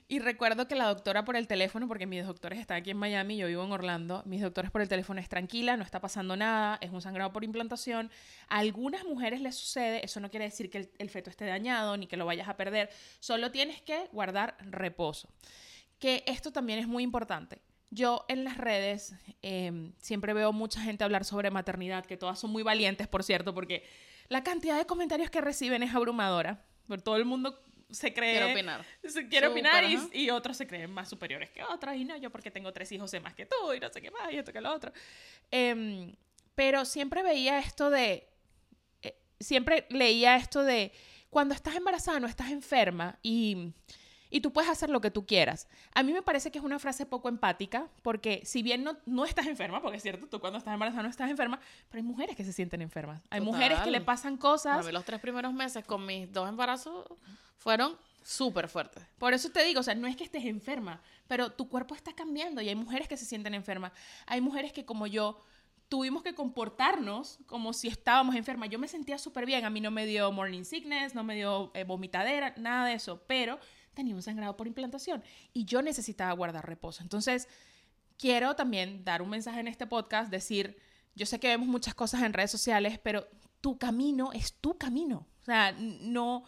y 0.08 0.20
recuerdo 0.20 0.68
que 0.68 0.76
la 0.76 0.88
doctora 0.88 1.26
por 1.26 1.36
el 1.36 1.48
teléfono, 1.48 1.88
porque 1.88 2.06
mis 2.06 2.24
doctores 2.24 2.60
están 2.60 2.78
aquí 2.78 2.92
en 2.92 2.98
Miami, 2.98 3.38
yo 3.38 3.48
vivo 3.48 3.64
en 3.64 3.72
Orlando, 3.72 4.22
mis 4.28 4.40
doctores 4.40 4.70
por 4.70 4.82
el 4.82 4.88
teléfono 4.88 5.20
es 5.20 5.28
tranquila, 5.28 5.78
no 5.78 5.84
está 5.84 6.00
pasando 6.00 6.38
nada, 6.38 6.78
es 6.82 6.92
un 6.92 7.02
sangrado 7.02 7.34
por 7.34 7.44
implantación. 7.44 8.12
A 8.48 8.60
algunas 8.60 9.04
mujeres 9.04 9.42
les 9.42 9.56
sucede, 9.56 10.06
eso 10.06 10.20
no 10.20 10.30
quiere 10.30 10.46
decir 10.46 10.70
que 10.70 10.92
el, 10.96 11.10
feto 11.10 11.32
esté 11.32 11.46
dañado 11.46 11.98
ni 11.98 12.06
que 12.06 12.18
lo 12.18 12.26
vayas 12.28 12.48
a 12.48 12.56
perder, 12.56 12.92
solo 13.20 13.50
tienes 13.50 13.82
que 13.82 14.08
guardar 14.12 14.56
reposo. 14.60 15.28
Que 15.98 16.24
esto 16.28 16.52
también 16.52 16.78
es 16.78 16.88
muy 16.88 17.02
importante. 17.02 17.64
Yo 17.90 18.26
en 18.28 18.44
las 18.44 18.58
redes 18.58 19.16
eh, 19.42 19.92
siempre 19.98 20.34
veo 20.34 20.54
mucha 20.54 20.82
gente 20.82 21.04
hablar 21.04 21.26
sobre 21.26 21.50
maternidad, 21.50 22.06
que 22.06 22.18
todas 22.18 22.38
son 22.38 22.52
muy 22.52 22.62
valientes, 22.62 23.08
por 23.08 23.24
cierto, 23.24 23.56
porque 23.56 23.84
la 24.28 24.44
cantidad 24.44 24.78
de 24.78 24.86
comentarios 24.86 25.32
que 25.32 25.42
reciben 25.42 25.82
es 25.82 25.96
abrumadora. 25.96 26.64
Por 26.88 27.02
todo 27.02 27.16
el 27.16 27.26
mundo 27.26 27.60
se 27.90 28.14
cree... 28.14 28.34
Quiero 28.34 28.52
opinar. 28.52 28.86
Se 29.04 29.28
quiere 29.28 29.48
Súper, 29.48 29.52
opinar 29.52 29.84
y 30.14 30.30
otros 30.30 30.58
se 30.58 30.68
creen 30.68 30.92
más 30.92 31.10
superiores 31.10 31.50
que 31.52 31.64
otros. 31.64 31.96
Y 31.96 32.06
no, 32.06 32.18
yo 32.18 32.30
porque 32.32 32.52
tengo 32.52 32.72
tres 32.74 32.92
hijos 32.92 33.12
sé 33.12 33.20
más 33.20 33.34
que 33.34 33.46
tú 33.46 33.74
y 33.74 33.80
no 33.80 33.90
sé 33.92 34.02
qué 34.02 34.12
más 34.12 34.32
y 34.32 34.38
esto 34.38 34.52
que 34.52 34.62
lo 34.62 34.74
otro. 34.74 34.92
Em, 35.52 36.14
pero 36.56 36.86
siempre 36.86 37.24
veía 37.24 37.60
esto 37.60 37.90
de... 37.90 38.28
eh, 39.02 39.18
siempre 39.40 39.86
leía 39.90 40.36
esto 40.36 40.64
de 40.64 40.92
cuando 41.30 41.54
estás 41.54 41.76
embarazada 41.76 42.20
no 42.20 42.28
estás 42.28 42.52
enferma 42.52 43.20
y, 43.22 43.74
y 44.30 44.42
tú 44.42 44.52
puedes 44.52 44.70
hacer 44.70 44.90
lo 44.90 45.02
que 45.02 45.12
tú 45.12 45.26
quieras. 45.26 45.68
A 45.94 46.04
mí 46.04 46.14
me 46.14 46.22
parece 46.22 46.52
que 46.52 46.58
es 46.60 46.64
una 46.64 46.80
frase 46.80 47.06
poco 47.06 47.30
empática 47.30 47.88
porque 48.02 48.42
si 48.46 48.64
bien 48.64 48.84
no, 48.84 48.98
no 49.06 49.26
estás 49.26 49.48
enferma, 49.48 49.82
porque 49.82 49.98
es 49.98 50.04
cierto, 50.04 50.28
tú 50.28 50.40
cuando 50.40 50.60
estás 50.60 50.74
embarazada 50.74 51.04
no 51.04 51.10
estás 51.10 51.30
enferma, 51.30 51.60
pero 51.90 52.02
hay 52.02 52.08
mujeres 52.08 52.36
que 52.36 52.44
se 52.44 52.54
sienten 52.54 52.82
enfermas. 52.82 53.22
Hay 53.30 53.42
mujeres 53.42 53.78
que 53.80 53.86
Total. 53.86 53.92
le 53.92 54.02
pasan 54.02 54.36
A 54.36 54.40
cosas 54.40 54.86
mí 54.86 54.92
los 54.92 55.06
tres 55.06 55.20
primeros 55.20 55.54
meses 55.54 55.86
con 55.86 56.06
mis 56.06 56.32
dos 56.32 56.50
embarazos 56.50 57.06
fueron 57.58 57.96
súper 58.24 58.68
fuertes. 58.68 59.04
Por 59.20 59.34
eso 59.34 59.50
te 59.50 59.64
digo, 59.64 59.80
o 59.80 59.84
sea, 59.84 59.96
no 59.96 60.08
es 60.08 60.16
que 60.16 60.24
estés 60.24 60.46
enferma, 60.46 61.02
pero 61.28 61.52
tu 61.52 61.70
cuerpo 61.70 61.94
está 61.96 62.14
cambiando 62.14 62.62
y 62.62 62.70
hay 62.70 62.76
mujeres 62.76 63.08
que 63.08 63.18
se 63.18 63.26
sienten 63.26 63.54
enfermas. 63.54 63.92
Hay 64.26 64.42
mujeres 64.42 64.74
que 64.74 64.86
como 64.86 65.06
yo 65.06 65.40
tuvimos 65.90 66.24
que 66.24 66.34
comportarnos 66.34 67.40
como 67.46 67.74
si 67.74 67.88
estábamos 67.88 68.36
enfermas. 68.36 68.70
Yo 68.70 68.80
me 68.80 68.88
sentía 68.88 69.18
súper 69.18 69.46
bien, 69.46 69.66
a 69.66 69.70
mí 69.70 69.82
no 69.82 69.92
me 69.92 70.06
dio 70.06 70.32
morning 70.32 70.64
sickness, 70.64 71.14
no 71.14 71.24
me 71.24 71.36
dio 71.36 71.72
eh, 71.76 71.84
vomitadera, 71.84 72.54
nada 72.58 72.88
de 72.88 72.94
eso, 72.94 73.22
pero 73.28 73.60
tenía 73.96 74.14
un 74.14 74.22
sangrado 74.22 74.56
por 74.56 74.68
implantación 74.68 75.24
y 75.54 75.66
yo 75.66 75.82
necesitaba 75.82 76.32
guardar 76.34 76.68
reposo. 76.68 77.02
Entonces, 77.02 77.48
quiero 78.18 78.56
también 78.56 79.04
dar 79.04 79.22
un 79.22 79.30
mensaje 79.30 79.60
en 79.60 79.68
este 79.68 79.88
podcast, 79.88 80.30
decir, 80.30 80.78
yo 81.16 81.26
sé 81.26 81.40
que 81.40 81.48
vemos 81.48 81.68
muchas 81.68 81.96
cosas 81.96 82.22
en 82.24 82.34
redes 82.34 82.52
sociales, 82.52 83.00
pero 83.02 83.28
tu 83.62 83.78
camino 83.78 84.32
es 84.34 84.54
tu 84.54 84.78
camino. 84.78 85.28
O 85.42 85.46
sea, 85.46 85.72
no 85.72 86.44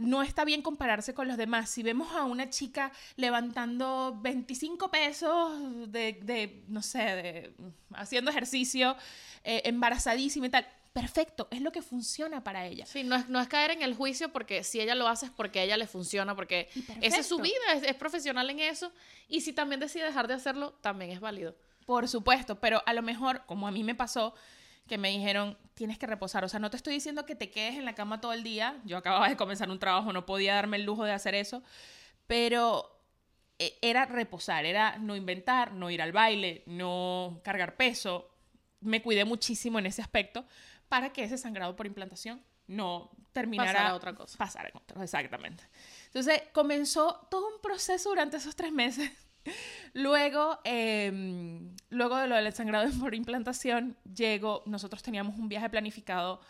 no 0.00 0.22
está 0.22 0.44
bien 0.44 0.62
compararse 0.62 1.14
con 1.14 1.28
los 1.28 1.36
demás. 1.36 1.70
Si 1.70 1.82
vemos 1.82 2.12
a 2.12 2.24
una 2.24 2.50
chica 2.50 2.92
levantando 3.16 4.18
25 4.20 4.90
pesos 4.90 5.90
de, 5.90 6.20
de 6.22 6.64
no 6.68 6.82
sé, 6.82 6.98
de, 6.98 7.54
haciendo 7.94 8.30
ejercicio, 8.30 8.96
eh, 9.44 9.62
embarazadísima 9.64 10.46
y 10.46 10.50
tal, 10.50 10.66
perfecto, 11.00 11.48
es 11.50 11.60
lo 11.60 11.72
que 11.72 11.82
funciona 11.82 12.42
para 12.42 12.66
ella. 12.66 12.86
Sí, 12.86 13.04
no 13.04 13.16
es, 13.16 13.28
no 13.28 13.40
es 13.40 13.48
caer 13.48 13.70
en 13.72 13.82
el 13.82 13.94
juicio 13.94 14.30
porque 14.32 14.64
si 14.64 14.80
ella 14.80 14.94
lo 14.94 15.08
hace 15.08 15.26
es 15.26 15.32
porque 15.32 15.60
a 15.60 15.62
ella 15.64 15.76
le 15.76 15.86
funciona, 15.86 16.34
porque 16.34 16.68
esa 17.00 17.18
es 17.18 17.26
su 17.26 17.38
vida, 17.38 17.72
es, 17.74 17.82
es, 17.82 17.94
profesional 17.94 18.48
en 18.50 18.60
eso. 18.60 18.92
Y 19.28 19.40
si 19.40 19.52
también 19.52 19.80
decide 19.80 20.04
dejar 20.04 20.28
de 20.28 20.34
hacerlo, 20.34 20.72
también 20.80 21.10
es 21.10 21.20
válido. 21.20 21.56
Por 21.86 22.08
supuesto, 22.08 22.60
pero 22.60 22.82
a 22.84 22.92
lo 22.92 23.02
mejor, 23.02 23.44
como 23.46 23.66
a 23.68 23.70
mí 23.70 23.82
me 23.84 23.94
pasó, 23.94 24.34
que 24.88 24.98
me 24.98 25.10
dijeron, 25.10 25.56
tienes 25.74 25.98
que 25.98 26.06
reposar. 26.06 26.44
O 26.44 26.48
sea, 26.48 26.58
no 26.58 26.70
te 26.70 26.76
estoy 26.76 26.94
diciendo 26.94 27.24
que 27.24 27.36
te 27.36 27.50
quedes 27.50 27.76
en 27.76 27.84
la 27.84 27.94
cama 27.94 28.20
todo 28.20 28.32
el 28.32 28.42
día. 28.42 28.80
Yo 28.84 28.96
acababa 28.96 29.28
de 29.28 29.36
comenzar 29.36 29.70
un 29.70 29.78
trabajo, 29.78 30.12
no 30.12 30.26
podía 30.26 30.54
darme 30.54 30.78
el 30.78 30.84
lujo 30.84 31.04
de 31.04 31.12
hacer 31.12 31.36
eso. 31.36 31.62
Pero 32.26 33.00
e, 33.58 33.78
era 33.82 34.06
reposar, 34.06 34.64
era 34.64 34.98
no 34.98 35.14
inventar, 35.14 35.72
no 35.72 35.90
ir 35.90 36.02
al 36.02 36.12
baile, 36.12 36.64
no 36.66 37.40
cargar 37.44 37.76
peso. 37.76 38.34
Me 38.80 39.02
cuidé 39.02 39.24
muchísimo 39.24 39.78
en 39.78 39.86
ese 39.86 40.02
aspecto 40.02 40.44
para 40.88 41.12
que 41.12 41.24
ese 41.24 41.38
sangrado 41.38 41.76
por 41.76 41.86
implantación 41.86 42.42
no 42.66 43.10
terminara 43.32 43.72
Pasara 43.72 43.90
a 43.90 43.94
otra 43.94 44.14
cosa. 44.14 44.38
Pasar 44.38 44.66
en 44.66 44.76
otra, 44.76 45.02
exactamente. 45.02 45.64
Entonces 46.06 46.42
comenzó 46.52 47.26
todo 47.30 47.48
un 47.54 47.60
proceso 47.60 48.10
durante 48.10 48.36
esos 48.36 48.54
tres 48.56 48.72
meses 48.72 49.10
Luego, 49.94 50.58
eh, 50.64 51.10
luego 51.90 52.16
de 52.16 52.26
lo 52.26 52.36
del 52.36 52.52
sangrado 52.52 52.90
por 53.00 53.14
implantación, 53.14 53.96
llego, 54.14 54.62
nosotros 54.66 55.02
teníamos 55.02 55.38
un 55.38 55.48
viaje 55.48 55.68
planificado 55.70 56.40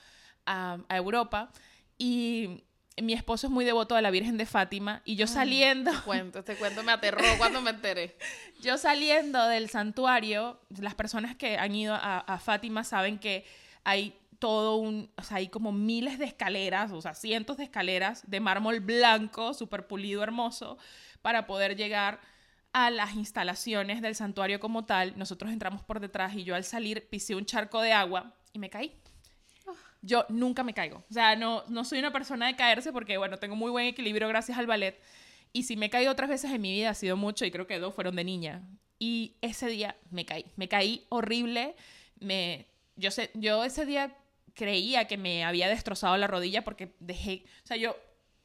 a, 0.47 0.79
a, 0.89 0.97
Europa 0.97 1.51
y 1.99 2.65
mi 3.01 3.13
esposo 3.13 3.47
es 3.47 3.53
muy 3.53 3.65
devoto 3.65 3.95
a 3.95 4.03
la 4.03 4.11
Virgen 4.11 4.39
de 4.39 4.47
Fátima 4.47 5.03
y 5.05 5.17
yo 5.17 5.27
Ay, 5.27 5.33
saliendo... 5.33 5.91
Este 5.91 6.05
cuento, 6.05 6.39
este 6.41 6.57
cuento 6.57 6.83
me 6.83 6.93
aterró 6.93 7.25
cuando 7.39 7.61
me 7.61 7.71
enteré. 7.71 8.17
yo 8.61 8.79
saliendo 8.79 9.47
del 9.47 9.69
santuario, 9.69 10.61
las 10.81 10.95
personas 10.95 11.37
que 11.37 11.59
han 11.59 11.75
ido 11.75 11.95
a, 11.95 12.19
a 12.19 12.39
Fátima 12.39 12.85
saben 12.85 13.19
que 13.19 13.45
hay 13.85 14.19
todo 14.39 14.77
un, 14.77 15.11
o 15.17 15.23
sea, 15.23 15.39
hay 15.39 15.49
como 15.49 15.73
miles 15.73 16.19
de 16.19 16.25
escaleras, 16.25 16.93
o 16.93 17.01
sea, 17.01 17.15
cientos 17.15 17.57
de 17.57 17.65
escaleras 17.65 18.23
de 18.29 18.41
mármol 18.41 18.81
blanco, 18.81 19.55
súper 19.55 19.87
pulido, 19.87 20.23
hermoso, 20.23 20.79
para 21.23 21.47
poder 21.47 21.77
llegar 21.77 22.21
a 22.73 22.91
las 22.91 23.15
instalaciones 23.15 24.03
del 24.03 24.15
santuario 24.15 24.61
como 24.61 24.85
tal, 24.85 25.19
nosotros 25.19 25.51
entramos 25.53 25.83
por 25.83 26.01
detrás 26.01 26.35
y 26.35 26.45
yo 26.45 26.55
al 26.55 26.65
salir 26.65 27.09
pisé 27.09 27.35
un 27.35 27.45
charco 27.45 27.81
de 27.81 27.93
agua 27.93 28.35
y 28.53 28.59
me 28.59 28.71
caí. 28.71 28.93
Yo 30.01 30.25
nunca 30.29 30.63
me 30.63 30.75
caigo. 30.75 31.05
O 31.11 31.13
sea, 31.13 31.35
no, 31.35 31.65
no 31.69 31.85
soy 31.85 31.99
una 31.99 32.13
persona 32.13 32.47
de 32.47 32.55
caerse 32.55 32.93
porque, 32.93 33.19
bueno, 33.19 33.39
tengo 33.39 33.57
muy 33.57 33.71
buen 33.71 33.87
equilibrio 33.87 34.29
gracias 34.29 34.57
al 34.57 34.67
ballet. 34.67 35.01
Y 35.53 35.65
si 35.65 35.77
me 35.77 35.87
he 35.87 35.91
caído 35.91 36.13
otras 36.13 36.29
veces 36.29 36.53
en 36.53 36.61
mi 36.61 36.73
vida 36.73 36.91
ha 36.91 36.95
sido 36.95 37.17
mucho 37.17 37.45
y 37.45 37.51
creo 37.51 37.67
que 37.67 37.81
dos 37.81 37.95
fueron 37.95 38.15
de 38.15 38.23
niña. 38.23 38.63
Y 38.99 39.37
ese 39.41 39.67
día 39.67 39.97
me 40.11 40.25
caí. 40.25 40.45
Me 40.57 40.69
caí 40.69 41.05
horrible. 41.09 41.75
Me, 42.21 42.67
yo, 42.95 43.11
sé, 43.11 43.31
yo 43.35 43.65
ese 43.65 43.87
día 43.87 44.17
creía 44.59 45.07
que 45.07 45.17
me 45.17 45.45
había 45.45 45.69
destrozado 45.69 46.17
la 46.17 46.27
rodilla 46.27 46.65
porque 46.65 46.93
dejé, 46.99 47.45
o 47.63 47.67
sea, 47.67 47.77
yo 47.77 47.97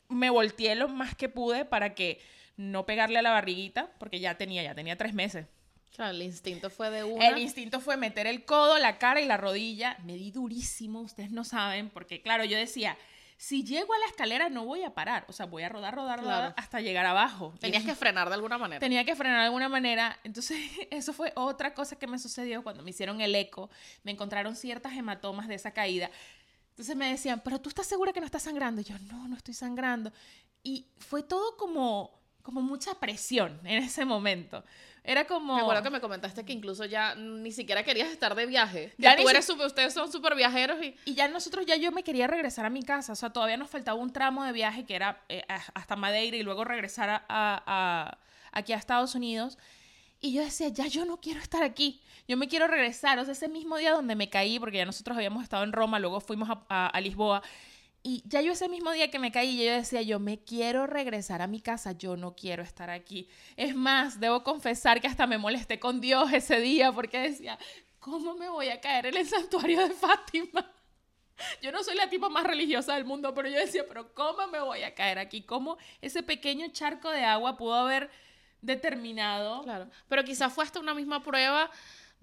me 0.09 0.29
volteé 0.29 0.75
lo 0.75 0.87
más 0.87 1.15
que 1.15 1.27
pude 1.27 1.65
para 1.65 1.95
que 1.95 2.21
no 2.55 2.85
pegarle 2.85 3.17
a 3.17 3.23
la 3.23 3.31
barriguita, 3.31 3.91
porque 3.97 4.19
ya 4.19 4.37
tenía, 4.37 4.61
ya 4.61 4.75
tenía 4.75 4.95
tres 4.95 5.15
meses. 5.15 5.47
Claro, 5.95 6.11
el 6.11 6.21
instinto 6.21 6.69
fue 6.69 6.91
de 6.91 7.03
una. 7.03 7.27
El 7.27 7.39
instinto 7.39 7.79
fue 7.79 7.97
meter 7.97 8.27
el 8.27 8.45
codo, 8.45 8.77
la 8.77 8.99
cara 8.99 9.21
y 9.21 9.25
la 9.25 9.37
rodilla. 9.37 9.97
Me 10.03 10.15
di 10.15 10.31
durísimo, 10.31 11.01
ustedes 11.01 11.31
no 11.31 11.43
saben, 11.43 11.89
porque 11.89 12.21
claro, 12.21 12.45
yo 12.45 12.57
decía, 12.57 12.95
si 13.37 13.63
llego 13.63 13.93
a 13.93 13.97
la 13.97 14.05
escalera 14.07 14.49
no 14.49 14.65
voy 14.65 14.83
a 14.83 14.93
parar, 14.93 15.25
o 15.27 15.33
sea, 15.33 15.45
voy 15.45 15.63
a 15.63 15.69
rodar, 15.69 15.95
rodar, 15.95 16.21
claro. 16.21 16.37
rodar 16.37 16.53
hasta 16.57 16.81
llegar 16.81 17.05
abajo. 17.05 17.53
Tenías 17.59 17.83
que 17.83 17.95
frenar 17.95 18.29
de 18.29 18.35
alguna 18.35 18.57
manera. 18.57 18.79
Tenía 18.79 19.03
que 19.05 19.15
frenar 19.15 19.39
de 19.39 19.45
alguna 19.45 19.69
manera. 19.69 20.19
Entonces, 20.23 20.57
eso 20.91 21.13
fue 21.13 21.31
otra 21.35 21.73
cosa 21.73 21.97
que 21.97 22.07
me 22.07 22.19
sucedió 22.19 22.63
cuando 22.63 22.83
me 22.83 22.91
hicieron 22.91 23.21
el 23.21 23.35
eco. 23.35 23.69
Me 24.03 24.11
encontraron 24.11 24.55
ciertas 24.55 24.93
hematomas 24.93 25.47
de 25.47 25.55
esa 25.55 25.71
caída. 25.71 26.09
Entonces 26.69 26.95
me 26.95 27.09
decían, 27.09 27.41
pero 27.43 27.59
tú 27.59 27.69
estás 27.69 27.85
segura 27.85 28.13
que 28.13 28.19
no 28.19 28.25
estás 28.25 28.43
sangrando. 28.43 28.81
Y 28.81 28.85
yo, 28.85 28.97
no, 28.99 29.27
no 29.27 29.35
estoy 29.35 29.53
sangrando. 29.53 30.11
Y 30.63 30.87
fue 30.97 31.23
todo 31.23 31.57
como 31.57 32.23
como 32.43 32.61
mucha 32.61 32.93
presión 32.99 33.59
en 33.63 33.81
ese 33.83 34.05
momento. 34.05 34.63
Era 35.05 35.25
como... 35.25 35.55
Me 35.55 35.61
acuerdo 35.61 35.83
que 35.83 35.89
me 35.89 35.99
comentaste 35.99 36.45
que 36.45 36.53
incluso 36.53 36.85
ya 36.85 37.15
ni 37.15 37.51
siquiera 37.51 37.83
querías 37.83 38.09
estar 38.09 38.35
de 38.35 38.45
viaje. 38.45 38.93
Ya 38.97 39.17
tú 39.17 39.27
eres 39.27 39.45
super, 39.45 39.67
ustedes 39.67 39.93
son 39.93 40.09
súper 40.11 40.33
viajeros 40.35 40.81
y... 40.81 40.95
Y 41.03 41.13
ya 41.13 41.27
nosotros, 41.27 41.65
ya 41.65 41.75
yo 41.75 41.91
me 41.91 42.03
quería 42.03 42.27
regresar 42.27 42.65
a 42.65 42.69
mi 42.69 42.83
casa. 42.83 43.11
O 43.11 43.15
sea, 43.15 43.31
todavía 43.31 43.57
nos 43.57 43.69
faltaba 43.69 43.99
un 43.99 44.13
tramo 44.13 44.45
de 44.45 44.53
viaje 44.53 44.85
que 44.85 44.95
era 44.95 45.21
eh, 45.27 45.43
hasta 45.73 45.97
Madeira 45.97 46.37
y 46.37 46.43
luego 46.43 46.63
regresar 46.63 47.09
a, 47.09 47.23
a, 47.27 48.17
aquí 48.53 48.71
a 48.71 48.77
Estados 48.77 49.13
Unidos. 49.13 49.57
Y 50.21 50.31
yo 50.31 50.41
decía, 50.41 50.69
ya 50.69 50.87
yo 50.87 51.03
no 51.03 51.17
quiero 51.17 51.41
estar 51.41 51.63
aquí. 51.63 52.01
Yo 52.29 52.37
me 52.37 52.47
quiero 52.47 52.67
regresar. 52.67 53.19
O 53.19 53.25
sea, 53.25 53.33
ese 53.33 53.49
mismo 53.49 53.75
día 53.75 53.91
donde 53.91 54.15
me 54.15 54.29
caí, 54.29 54.57
porque 54.57 54.77
ya 54.77 54.85
nosotros 54.85 55.17
habíamos 55.17 55.43
estado 55.43 55.65
en 55.65 55.73
Roma, 55.73 55.99
luego 55.99 56.21
fuimos 56.21 56.49
a, 56.69 56.87
a 56.87 57.01
Lisboa. 57.01 57.43
Y 58.05 58.21
ya 58.25 58.41
yo 58.41 58.51
ese 58.51 58.67
mismo 58.67 58.91
día 58.91 59.09
que 59.09 59.17
me 59.17 59.31
caí, 59.31 59.63
yo 59.63 59.71
decía, 59.71 60.01
yo 60.01 60.19
me 60.19 60.43
quiero 60.43 60.85
regresar 60.87 61.41
a 61.41 61.47
mi 61.47 61.61
casa, 61.61 61.93
yo 61.93 62.17
no 62.17 62.35
quiero 62.35 62.61
estar 62.61 62.89
aquí. 62.89 63.29
Es 63.55 63.75
más, 63.75 64.19
debo 64.19 64.43
confesar 64.43 64.99
que 64.99 65.07
hasta 65.07 65.25
me 65.25 65.37
molesté 65.37 65.79
con 65.79 66.01
Dios 66.01 66.33
ese 66.33 66.59
día 66.59 66.91
porque 66.91 67.19
decía, 67.19 67.57
¿cómo 67.99 68.35
me 68.35 68.49
voy 68.49 68.67
a 68.67 68.81
caer 68.81 69.05
en 69.05 69.15
el 69.15 69.25
santuario 69.25 69.87
de 69.87 69.93
Fátima? 69.93 70.69
Yo 71.61 71.71
no 71.71 71.81
soy 71.81 71.95
la 71.95 72.09
tipo 72.09 72.29
más 72.29 72.43
religiosa 72.43 72.95
del 72.95 73.05
mundo, 73.05 73.33
pero 73.33 73.49
yo 73.49 73.57
decía, 73.57 73.83
pero 73.87 74.13
¿cómo 74.13 74.47
me 74.47 74.59
voy 74.59 74.83
a 74.83 74.93
caer 74.93 75.17
aquí? 75.17 75.41
¿Cómo 75.41 75.77
ese 75.99 76.21
pequeño 76.21 76.67
charco 76.71 77.09
de 77.09 77.23
agua 77.23 77.57
pudo 77.57 77.73
haber 77.73 78.11
determinado? 78.61 79.63
Claro, 79.63 79.89
pero 80.07 80.23
quizás 80.23 80.53
fue 80.53 80.63
hasta 80.63 80.79
una 80.79 80.93
misma 80.93 81.23
prueba 81.23 81.71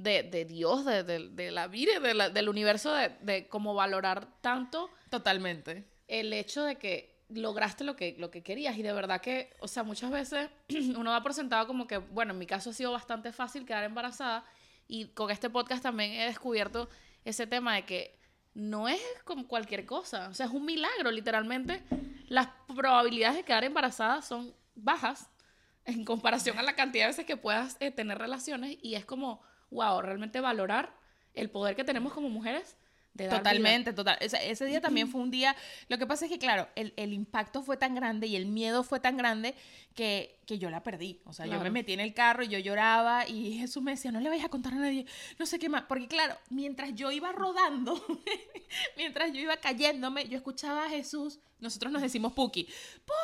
de, 0.02 0.22
de 0.22 0.44
Dios, 0.44 0.84
de, 0.84 1.02
de, 1.04 1.28
de 1.28 1.50
la 1.50 1.66
vida, 1.66 2.00
de 2.00 2.14
la, 2.14 2.30
del 2.30 2.48
universo, 2.48 2.92
de, 2.94 3.10
de 3.20 3.48
cómo 3.48 3.74
valorar 3.74 4.40
tanto. 4.40 4.90
Totalmente. 5.10 5.84
El 6.08 6.32
hecho 6.32 6.64
de 6.64 6.76
que 6.76 7.20
lograste 7.28 7.84
lo 7.84 7.96
que, 7.96 8.16
lo 8.18 8.30
que 8.30 8.42
querías 8.42 8.76
y 8.76 8.82
de 8.82 8.92
verdad 8.92 9.20
que, 9.20 9.54
o 9.60 9.68
sea, 9.68 9.82
muchas 9.82 10.10
veces 10.10 10.48
uno 10.96 11.10
va 11.10 11.22
por 11.22 11.34
sentado 11.34 11.66
como 11.66 11.86
que, 11.86 11.98
bueno, 11.98 12.32
en 12.32 12.38
mi 12.38 12.46
caso 12.46 12.70
ha 12.70 12.72
sido 12.72 12.92
bastante 12.92 13.32
fácil 13.32 13.64
quedar 13.64 13.84
embarazada 13.84 14.44
y 14.88 15.08
con 15.08 15.30
este 15.30 15.50
podcast 15.50 15.82
también 15.82 16.12
he 16.12 16.26
descubierto 16.26 16.88
ese 17.24 17.46
tema 17.46 17.74
de 17.74 17.84
que 17.84 18.18
no 18.54 18.88
es 18.88 19.00
como 19.24 19.46
cualquier 19.46 19.86
cosa, 19.86 20.28
o 20.28 20.34
sea, 20.34 20.46
es 20.46 20.52
un 20.52 20.64
milagro, 20.64 21.10
literalmente. 21.12 21.82
Las 22.26 22.48
probabilidades 22.74 23.36
de 23.36 23.44
quedar 23.44 23.62
embarazada 23.62 24.22
son 24.22 24.52
bajas 24.74 25.30
en 25.84 26.04
comparación 26.04 26.58
a 26.58 26.62
la 26.62 26.74
cantidad 26.74 27.04
de 27.04 27.08
veces 27.08 27.26
que 27.26 27.36
puedas 27.36 27.76
eh, 27.80 27.90
tener 27.90 28.18
relaciones 28.18 28.76
y 28.82 28.94
es 28.94 29.04
como 29.04 29.42
wow, 29.70 30.00
realmente 30.02 30.40
valorar 30.40 30.94
el 31.34 31.50
poder 31.50 31.76
que 31.76 31.84
tenemos 31.84 32.12
como 32.12 32.28
mujeres. 32.28 32.76
Totalmente, 33.16 33.90
vida. 33.90 33.96
total. 33.96 34.16
Ese, 34.20 34.50
ese, 34.50 34.64
día 34.66 34.80
también 34.80 35.08
fue 35.08 35.20
un 35.20 35.30
día. 35.30 35.56
Lo 35.88 35.98
que 35.98 36.06
pasa 36.06 36.24
es 36.24 36.30
que, 36.30 36.38
claro, 36.38 36.68
el, 36.76 36.94
el 36.96 37.12
impacto 37.12 37.62
fue 37.62 37.76
tan 37.76 37.94
grande 37.94 38.26
y 38.28 38.36
el 38.36 38.46
miedo 38.46 38.82
fue 38.84 39.00
tan 39.00 39.16
grande 39.16 39.54
que, 39.94 40.38
que 40.46 40.58
yo 40.58 40.70
la 40.70 40.82
perdí. 40.82 41.20
O 41.24 41.32
sea, 41.32 41.44
claro. 41.44 41.60
yo 41.60 41.64
me 41.64 41.70
metí 41.70 41.92
en 41.92 42.00
el 42.00 42.14
carro 42.14 42.44
y 42.44 42.48
yo 42.48 42.58
lloraba 42.58 43.28
y 43.28 43.58
Jesús 43.58 43.82
me 43.82 43.92
decía, 43.92 44.12
no 44.12 44.20
le 44.20 44.28
vayas 44.28 44.46
a 44.46 44.48
contar 44.48 44.74
a 44.74 44.76
nadie, 44.76 45.06
no 45.38 45.46
sé 45.46 45.58
qué 45.58 45.68
más. 45.68 45.82
Porque, 45.82 46.06
claro, 46.06 46.36
mientras 46.50 46.94
yo 46.94 47.10
iba 47.10 47.32
rodando, 47.32 48.00
mientras 48.96 49.32
yo 49.32 49.40
iba 49.40 49.56
cayéndome, 49.56 50.28
yo 50.28 50.36
escuchaba 50.36 50.86
a 50.86 50.88
Jesús. 50.88 51.40
Nosotros 51.58 51.92
nos 51.92 52.00
decimos 52.00 52.32
Puki, 52.32 52.64
Puki, 52.64 53.19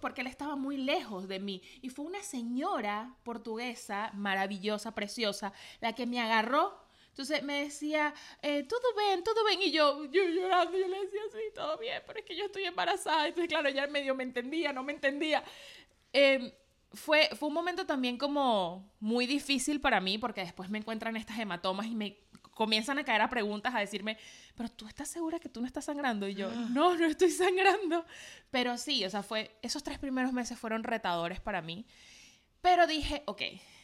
Porque 0.00 0.20
él 0.20 0.26
estaba 0.26 0.56
muy 0.56 0.76
lejos 0.76 1.28
de 1.28 1.38
mí. 1.40 1.62
Y 1.82 1.90
fue 1.90 2.04
una 2.04 2.22
señora 2.22 3.16
portuguesa, 3.22 4.10
maravillosa, 4.14 4.94
preciosa, 4.94 5.52
la 5.80 5.94
que 5.94 6.06
me 6.06 6.20
agarró 6.20 6.86
entonces 7.16 7.42
me 7.42 7.62
decía, 7.64 8.12
eh, 8.42 8.64
todo 8.64 8.94
bien, 8.94 9.24
todo 9.24 9.42
bien. 9.46 9.62
Y 9.62 9.72
yo, 9.72 10.04
yo 10.04 10.22
llorando, 10.24 10.76
yo 10.76 10.86
le 10.86 11.00
decía, 11.00 11.22
sí, 11.32 11.38
todo 11.54 11.78
bien, 11.78 12.02
pero 12.06 12.18
es 12.18 12.26
que 12.26 12.36
yo 12.36 12.44
estoy 12.44 12.64
embarazada. 12.64 13.26
Entonces, 13.26 13.48
claro, 13.48 13.70
ya 13.70 13.86
medio 13.86 14.14
me 14.14 14.22
entendía, 14.22 14.70
no 14.74 14.82
me 14.82 14.92
entendía. 14.92 15.42
Eh, 16.12 16.54
fue, 16.92 17.30
fue 17.38 17.48
un 17.48 17.54
momento 17.54 17.86
también 17.86 18.18
como 18.18 18.92
muy 19.00 19.26
difícil 19.26 19.80
para 19.80 19.98
mí, 19.98 20.18
porque 20.18 20.42
después 20.42 20.68
me 20.68 20.76
encuentran 20.76 21.16
estas 21.16 21.38
hematomas 21.38 21.86
y 21.86 21.94
me 21.94 22.18
comienzan 22.56 22.98
a 22.98 23.04
caer 23.04 23.20
a 23.20 23.28
preguntas, 23.28 23.74
a 23.74 23.80
decirme, 23.80 24.16
pero 24.56 24.70
tú 24.70 24.88
estás 24.88 25.08
segura 25.08 25.38
que 25.38 25.50
tú 25.50 25.60
no 25.60 25.66
estás 25.66 25.84
sangrando? 25.84 26.26
Y 26.26 26.34
yo, 26.34 26.50
no, 26.70 26.96
no 26.96 27.04
estoy 27.04 27.30
sangrando. 27.30 28.06
Pero 28.50 28.78
sí, 28.78 29.04
o 29.04 29.10
sea, 29.10 29.22
fue, 29.22 29.54
esos 29.60 29.84
tres 29.84 29.98
primeros 29.98 30.32
meses 30.32 30.58
fueron 30.58 30.82
retadores 30.82 31.38
para 31.38 31.60
mí. 31.60 31.86
Pero 32.62 32.86
dije, 32.86 33.22
ok, 33.26 33.42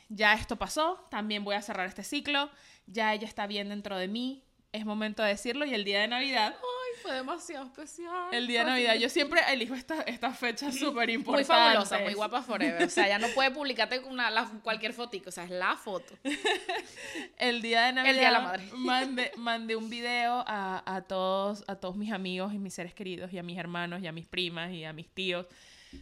ya 0.08 0.32
esto 0.32 0.56
pasó, 0.56 1.06
también 1.10 1.44
voy 1.44 1.54
a 1.54 1.62
cerrar 1.62 1.86
este 1.86 2.02
ciclo, 2.02 2.50
ya 2.86 3.12
ella 3.12 3.28
está 3.28 3.46
bien 3.46 3.68
dentro 3.68 3.98
de 3.98 4.08
mí, 4.08 4.42
es 4.72 4.86
momento 4.86 5.22
de 5.22 5.28
decirlo 5.28 5.66
y 5.66 5.74
el 5.74 5.84
día 5.84 6.00
de 6.00 6.08
Navidad, 6.08 6.56
Fue 7.02 7.12
demasiado 7.12 7.66
especial. 7.66 8.32
El 8.32 8.46
día 8.46 8.60
de 8.60 8.70
Navidad. 8.70 8.94
Yo 8.94 9.08
siempre 9.08 9.40
elijo 9.50 9.74
estas 9.74 10.04
esta 10.06 10.32
fechas 10.32 10.74
súper 10.78 11.06
Muy 11.08 11.14
importantes. 11.14 11.48
fabulosa, 11.48 11.98
muy 11.98 12.14
guapa 12.14 12.42
forever. 12.42 12.82
O 12.84 12.90
sea, 12.90 13.08
ya 13.08 13.18
no 13.18 13.28
puede 13.28 13.50
publicarte 13.50 13.98
una, 14.00 14.30
la- 14.30 14.50
cualquier 14.62 14.92
fotico. 14.92 15.28
O 15.28 15.32
sea, 15.32 15.44
es 15.44 15.50
la 15.50 15.76
foto. 15.76 16.14
El 17.38 17.62
día 17.62 17.86
de 17.86 17.92
Navidad 17.92 18.10
El 18.14 18.18
Día 18.18 18.26
de 18.28 18.32
la 18.32 18.40
Madre. 18.40 18.64
Mandé, 18.76 19.32
mandé 19.36 19.76
un 19.76 19.90
video 19.90 20.44
a, 20.46 20.82
a 20.86 21.02
todos, 21.02 21.64
a 21.66 21.76
todos 21.76 21.96
mis 21.96 22.12
amigos 22.12 22.54
y 22.54 22.58
mis 22.58 22.74
seres 22.74 22.94
queridos, 22.94 23.32
y 23.32 23.38
a 23.38 23.42
mis 23.42 23.58
hermanos, 23.58 24.00
y 24.02 24.06
a 24.06 24.12
mis 24.12 24.26
primas, 24.26 24.70
y 24.72 24.84
a 24.84 24.92
mis 24.92 25.08
tíos, 25.08 25.46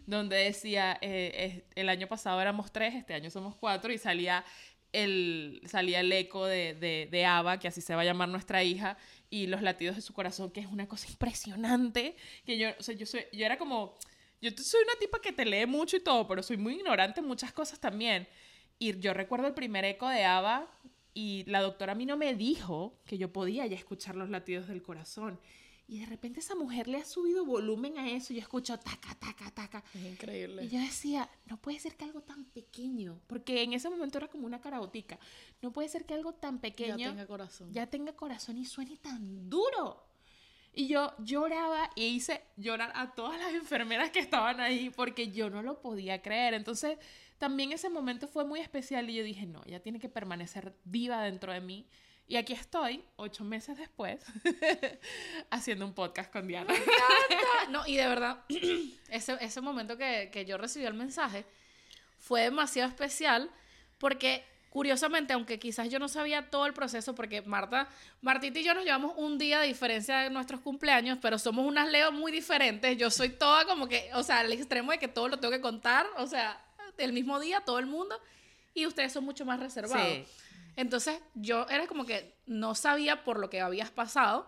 donde 0.07 0.36
decía, 0.36 0.98
eh, 1.01 1.64
el 1.74 1.88
año 1.88 2.07
pasado 2.07 2.40
éramos 2.40 2.70
tres, 2.72 2.94
este 2.94 3.14
año 3.14 3.30
somos 3.30 3.55
cuatro, 3.57 3.92
y 3.92 3.98
salía 3.98 4.44
el, 4.92 5.61
salía 5.66 6.01
el 6.01 6.12
eco 6.12 6.46
de, 6.46 6.74
de, 6.74 7.09
de 7.11 7.24
Ava, 7.24 7.59
que 7.59 7.68
así 7.68 7.80
se 7.80 7.94
va 7.94 8.03
a 8.03 8.05
llamar 8.05 8.28
nuestra 8.28 8.62
hija, 8.62 8.96
y 9.31 9.47
los 9.47 9.62
latidos 9.62 9.97
de 9.97 10.03
su 10.03 10.12
corazón, 10.12 10.51
que 10.51 10.61
es 10.61 10.66
una 10.66 10.89
cosa 10.89 11.09
impresionante, 11.09 12.16
que 12.45 12.59
yo, 12.59 12.70
o 12.78 12.83
sea, 12.83 12.95
yo, 12.95 13.07
soy, 13.07 13.22
yo 13.33 13.47
era 13.47 13.57
como, 13.57 13.97
yo 14.43 14.51
soy 14.57 14.83
una 14.83 14.99
tipa 14.99 15.20
que 15.20 15.33
te 15.33 15.45
lee 15.45 15.66
mucho 15.66 15.97
y 15.97 16.01
todo, 16.01 16.26
pero 16.26 16.43
soy 16.43 16.57
muy 16.57 16.74
ignorante 16.74 17.20
en 17.20 17.26
muchas 17.26 17.53
cosas 17.53 17.78
también. 17.78 18.28
Y 18.78 18.99
yo 18.99 19.14
recuerdo 19.14 19.47
el 19.47 19.55
primer 19.55 19.85
eco 19.85 20.09
de 20.09 20.24
Ava 20.24 20.68
y 21.14 21.45
la 21.47 21.61
doctora 21.61 21.93
a 21.93 21.95
mí 21.95 22.07
no 22.07 22.16
me 22.16 22.35
dijo 22.35 22.99
que 23.07 23.18
yo 23.18 23.33
podía 23.33 23.66
ya 23.66 23.76
escuchar 23.76 24.16
los 24.16 24.31
latidos 24.31 24.68
del 24.68 24.83
corazón. 24.83 25.39
Y 25.91 25.99
de 25.99 26.07
repente 26.07 26.38
esa 26.38 26.55
mujer 26.55 26.86
le 26.86 26.99
ha 26.99 27.05
subido 27.05 27.45
volumen 27.45 27.99
a 27.99 28.09
eso 28.09 28.32
yo 28.32 28.38
escucho 28.38 28.78
taca, 28.78 29.12
taca, 29.16 29.51
taca. 29.51 29.82
Es 29.93 30.05
increíble. 30.05 30.62
Y 30.64 30.68
yo 30.68 30.78
decía, 30.78 31.28
no 31.47 31.61
puede 31.61 31.80
ser 31.80 31.97
que 31.97 32.05
algo 32.05 32.20
tan 32.20 32.45
pequeño, 32.45 33.20
porque 33.26 33.64
en 33.64 33.72
ese 33.72 33.91
momento 33.91 34.18
era 34.18 34.28
como 34.28 34.47
una 34.47 34.61
carabotica, 34.61 35.18
no 35.61 35.72
puede 35.72 35.88
ser 35.88 36.07
que 36.07 36.14
algo 36.14 36.32
tan 36.32 36.55
ya 36.55 36.61
pequeño 36.61 37.11
tenga 37.11 37.26
corazón. 37.26 37.72
ya 37.72 37.88
tenga 37.88 38.12
corazón 38.14 38.57
y 38.59 38.66
suene 38.66 38.99
tan 38.99 39.51
duro. 39.51 40.07
Y 40.72 40.86
yo 40.86 41.12
lloraba 41.18 41.91
y 41.97 42.05
hice 42.05 42.41
llorar 42.57 42.93
a 42.95 43.12
todas 43.16 43.41
las 43.41 43.53
enfermeras 43.53 44.11
que 44.12 44.20
estaban 44.20 44.61
ahí 44.61 44.91
porque 44.91 45.32
yo 45.32 45.51
no 45.51 45.61
lo 45.61 45.80
podía 45.80 46.22
creer. 46.22 46.55
Entonces, 46.55 46.99
también 47.38 47.72
ese 47.72 47.91
momento 47.91 48.28
fue 48.28 48.45
muy 48.45 48.61
especial 48.61 49.11
y 49.11 49.14
yo 49.14 49.24
dije, 49.24 49.45
no, 49.45 49.61
ella 49.66 49.82
tiene 49.82 49.99
que 49.99 50.09
permanecer 50.09 50.72
viva 50.84 51.24
dentro 51.24 51.53
de 51.53 51.61
mí. 51.61 51.88
Y 52.31 52.37
aquí 52.37 52.53
estoy, 52.53 53.03
ocho 53.16 53.43
meses 53.43 53.76
después, 53.76 54.20
haciendo 55.51 55.85
un 55.85 55.93
podcast 55.93 56.33
con 56.33 56.47
Diana. 56.47 56.72
No, 57.70 57.85
y 57.89 57.97
de 57.97 58.07
verdad, 58.07 58.45
ese, 59.11 59.37
ese 59.41 59.61
momento 59.61 59.99
que, 59.99 60.31
que 60.33 60.45
yo 60.45 60.57
recibí 60.57 60.85
el 60.85 60.95
mensaje 60.95 61.45
fue 62.20 62.43
demasiado 62.43 62.89
especial 62.89 63.51
porque, 63.99 64.45
curiosamente, 64.68 65.33
aunque 65.33 65.59
quizás 65.59 65.89
yo 65.89 65.99
no 65.99 66.07
sabía 66.09 66.51
todo 66.51 66.66
el 66.66 66.72
proceso, 66.72 67.16
porque 67.16 67.43
Marta, 67.43 67.89
Martita 68.22 68.61
y 68.61 68.62
yo 68.62 68.74
nos 68.74 68.85
llevamos 68.85 69.14
un 69.16 69.37
día 69.37 69.59
de 69.59 69.66
diferencia 69.66 70.18
de 70.20 70.31
nuestros 70.31 70.61
cumpleaños, 70.61 71.18
pero 71.20 71.37
somos 71.37 71.66
unas 71.66 71.91
Leo 71.91 72.12
muy 72.12 72.31
diferentes. 72.31 72.97
Yo 72.97 73.11
soy 73.11 73.31
toda 73.31 73.64
como 73.64 73.89
que, 73.89 74.09
o 74.14 74.22
sea, 74.22 74.39
al 74.39 74.53
extremo 74.53 74.93
de 74.93 75.01
que 75.01 75.09
todo 75.09 75.26
lo 75.26 75.41
tengo 75.41 75.51
que 75.51 75.61
contar, 75.61 76.07
o 76.16 76.28
sea, 76.28 76.64
el 76.97 77.12
mismo 77.12 77.41
día, 77.41 77.61
todo 77.62 77.81
el 77.81 77.87
mundo, 77.87 78.16
y 78.72 78.87
ustedes 78.87 79.12
son 79.12 79.24
mucho 79.24 79.45
más 79.45 79.59
reservados. 79.59 80.28
Sí. 80.28 80.49
Entonces, 80.77 81.21
yo 81.35 81.66
era 81.68 81.87
como 81.87 82.05
que 82.07 82.35
no 82.47 82.75
sabía 82.75 83.25
por 83.25 83.39
lo 83.39 83.51
que 83.51 83.61
habías 83.61 83.91
pasado, 83.91 84.47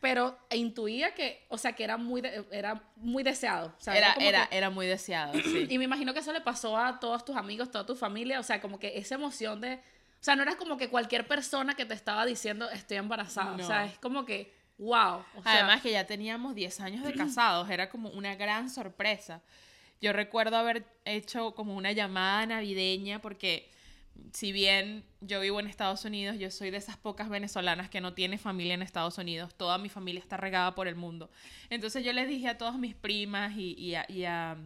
pero 0.00 0.38
intuía 0.52 1.14
que, 1.14 1.44
o 1.48 1.58
sea, 1.58 1.72
que 1.72 1.82
era 1.84 1.96
muy, 1.96 2.20
de- 2.20 2.44
era 2.52 2.82
muy 2.96 3.22
deseado. 3.24 3.74
O 3.78 3.80
sea, 3.80 3.96
Era, 3.96 4.14
era, 4.20 4.46
que- 4.48 4.56
era 4.56 4.70
muy 4.70 4.86
deseado, 4.86 5.32
sí. 5.34 5.66
y 5.68 5.78
me 5.78 5.84
imagino 5.84 6.12
que 6.14 6.20
eso 6.20 6.32
le 6.32 6.40
pasó 6.40 6.76
a 6.78 7.00
todos 7.00 7.24
tus 7.24 7.36
amigos, 7.36 7.70
toda 7.70 7.84
tu 7.84 7.96
familia, 7.96 8.38
o 8.38 8.42
sea, 8.44 8.60
como 8.60 8.78
que 8.78 8.96
esa 8.98 9.16
emoción 9.16 9.60
de, 9.60 9.74
o 9.74 9.80
sea, 10.24 10.36
no 10.36 10.42
era 10.42 10.56
como 10.56 10.76
que 10.76 10.88
cualquier 10.88 11.26
persona 11.26 11.74
que 11.74 11.84
te 11.84 11.94
estaba 11.94 12.24
diciendo 12.26 12.70
estoy 12.70 12.98
embarazada, 12.98 13.56
No. 13.56 13.64
o 13.64 13.66
sea, 13.66 13.86
es 13.86 13.98
como 13.98 14.24
que, 14.24 14.52
wow. 14.78 15.24
O 15.36 15.42
sea, 15.42 15.52
Además 15.54 15.82
que 15.82 15.90
ya 15.90 16.06
teníamos 16.06 16.54
10 16.54 16.78
años 16.80 17.02
de 17.04 17.12
casados, 17.14 17.68
era 17.68 17.88
como 17.88 18.10
una 18.10 18.36
gran 18.36 18.70
sorpresa. 18.70 19.40
Yo 20.00 20.12
recuerdo 20.12 20.56
haber 20.56 20.84
hecho 21.04 21.56
como 21.56 21.74
una 21.74 21.90
llamada 21.90 22.46
navideña 22.46 23.20
porque 23.20 23.68
si 24.32 24.52
bien 24.52 25.04
yo 25.20 25.40
vivo 25.40 25.58
en 25.60 25.66
Estados 25.66 26.04
Unidos, 26.04 26.36
yo 26.38 26.50
soy 26.50 26.70
de 26.70 26.76
esas 26.76 26.96
pocas 26.96 27.28
venezolanas 27.28 27.88
que 27.88 28.00
no 28.00 28.14
tiene 28.14 28.38
familia 28.38 28.74
en 28.74 28.82
Estados 28.82 29.18
Unidos. 29.18 29.54
Toda 29.56 29.78
mi 29.78 29.88
familia 29.88 30.20
está 30.20 30.36
regada 30.36 30.74
por 30.74 30.88
el 30.88 30.94
mundo. 30.96 31.30
Entonces 31.70 32.04
yo 32.04 32.12
les 32.12 32.28
dije 32.28 32.48
a 32.48 32.58
todas 32.58 32.76
mis 32.78 32.94
primas 32.94 33.56
y, 33.56 33.74
y 33.78 33.94
a- 33.94 34.06
y 34.08 34.24
a- 34.24 34.56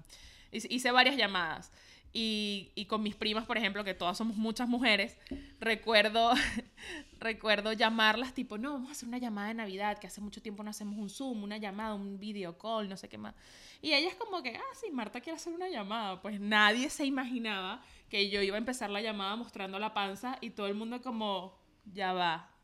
hice 0.53 0.91
varias 0.91 1.17
llamadas. 1.17 1.71
Y, 2.13 2.73
y 2.75 2.85
con 2.85 3.03
mis 3.03 3.15
primas, 3.15 3.47
por 3.47 3.57
ejemplo, 3.57 3.85
que 3.85 3.95
todas 3.95 4.19
somos 4.19 4.37
muchas 4.37 4.69
mujeres, 4.69 5.17
recuerdo, 5.61 6.33
recuerdo 7.21 7.73
llamarlas 7.73 8.35
tipo, 8.35 8.59
no, 8.59 8.73
vamos 8.73 8.91
a 8.91 8.93
hacer 8.93 9.09
una 9.09 9.19
llamada 9.19 9.49
de 9.49 9.55
Navidad, 9.55 9.99
que 9.99 10.09
hace 10.09 10.21
mucho 10.21 10.43
tiempo 10.43 10.63
no 10.63 10.71
hacemos 10.71 10.99
un 10.99 11.09
Zoom, 11.09 11.43
una 11.43 11.57
llamada, 11.57 11.95
un 11.95 12.19
video 12.19 12.59
call, 12.59 12.89
no 12.89 12.97
sé 12.97 13.09
qué 13.09 13.17
más. 13.17 13.35
Y 13.81 13.93
ellas 13.93 14.15
como 14.15 14.43
que, 14.43 14.57
ah, 14.57 14.75
sí, 14.81 14.91
Marta 14.93 15.21
quiere 15.21 15.37
hacer 15.37 15.53
una 15.53 15.69
llamada. 15.69 16.21
Pues 16.23 16.39
nadie 16.39 16.89
se 16.91 17.05
imaginaba 17.05 17.83
que 18.09 18.29
yo 18.31 18.43
iba 18.43 18.57
a 18.57 18.59
empezar 18.59 18.91
la 18.91 19.01
llamada 19.01 19.35
mostrando 19.37 19.79
la 19.79 19.95
panza 19.95 20.37
y 20.41 20.51
todo 20.51 20.67
el 20.67 20.75
mundo 20.75 21.01
como, 21.03 21.59
ya 21.87 22.13
va, 22.13 22.55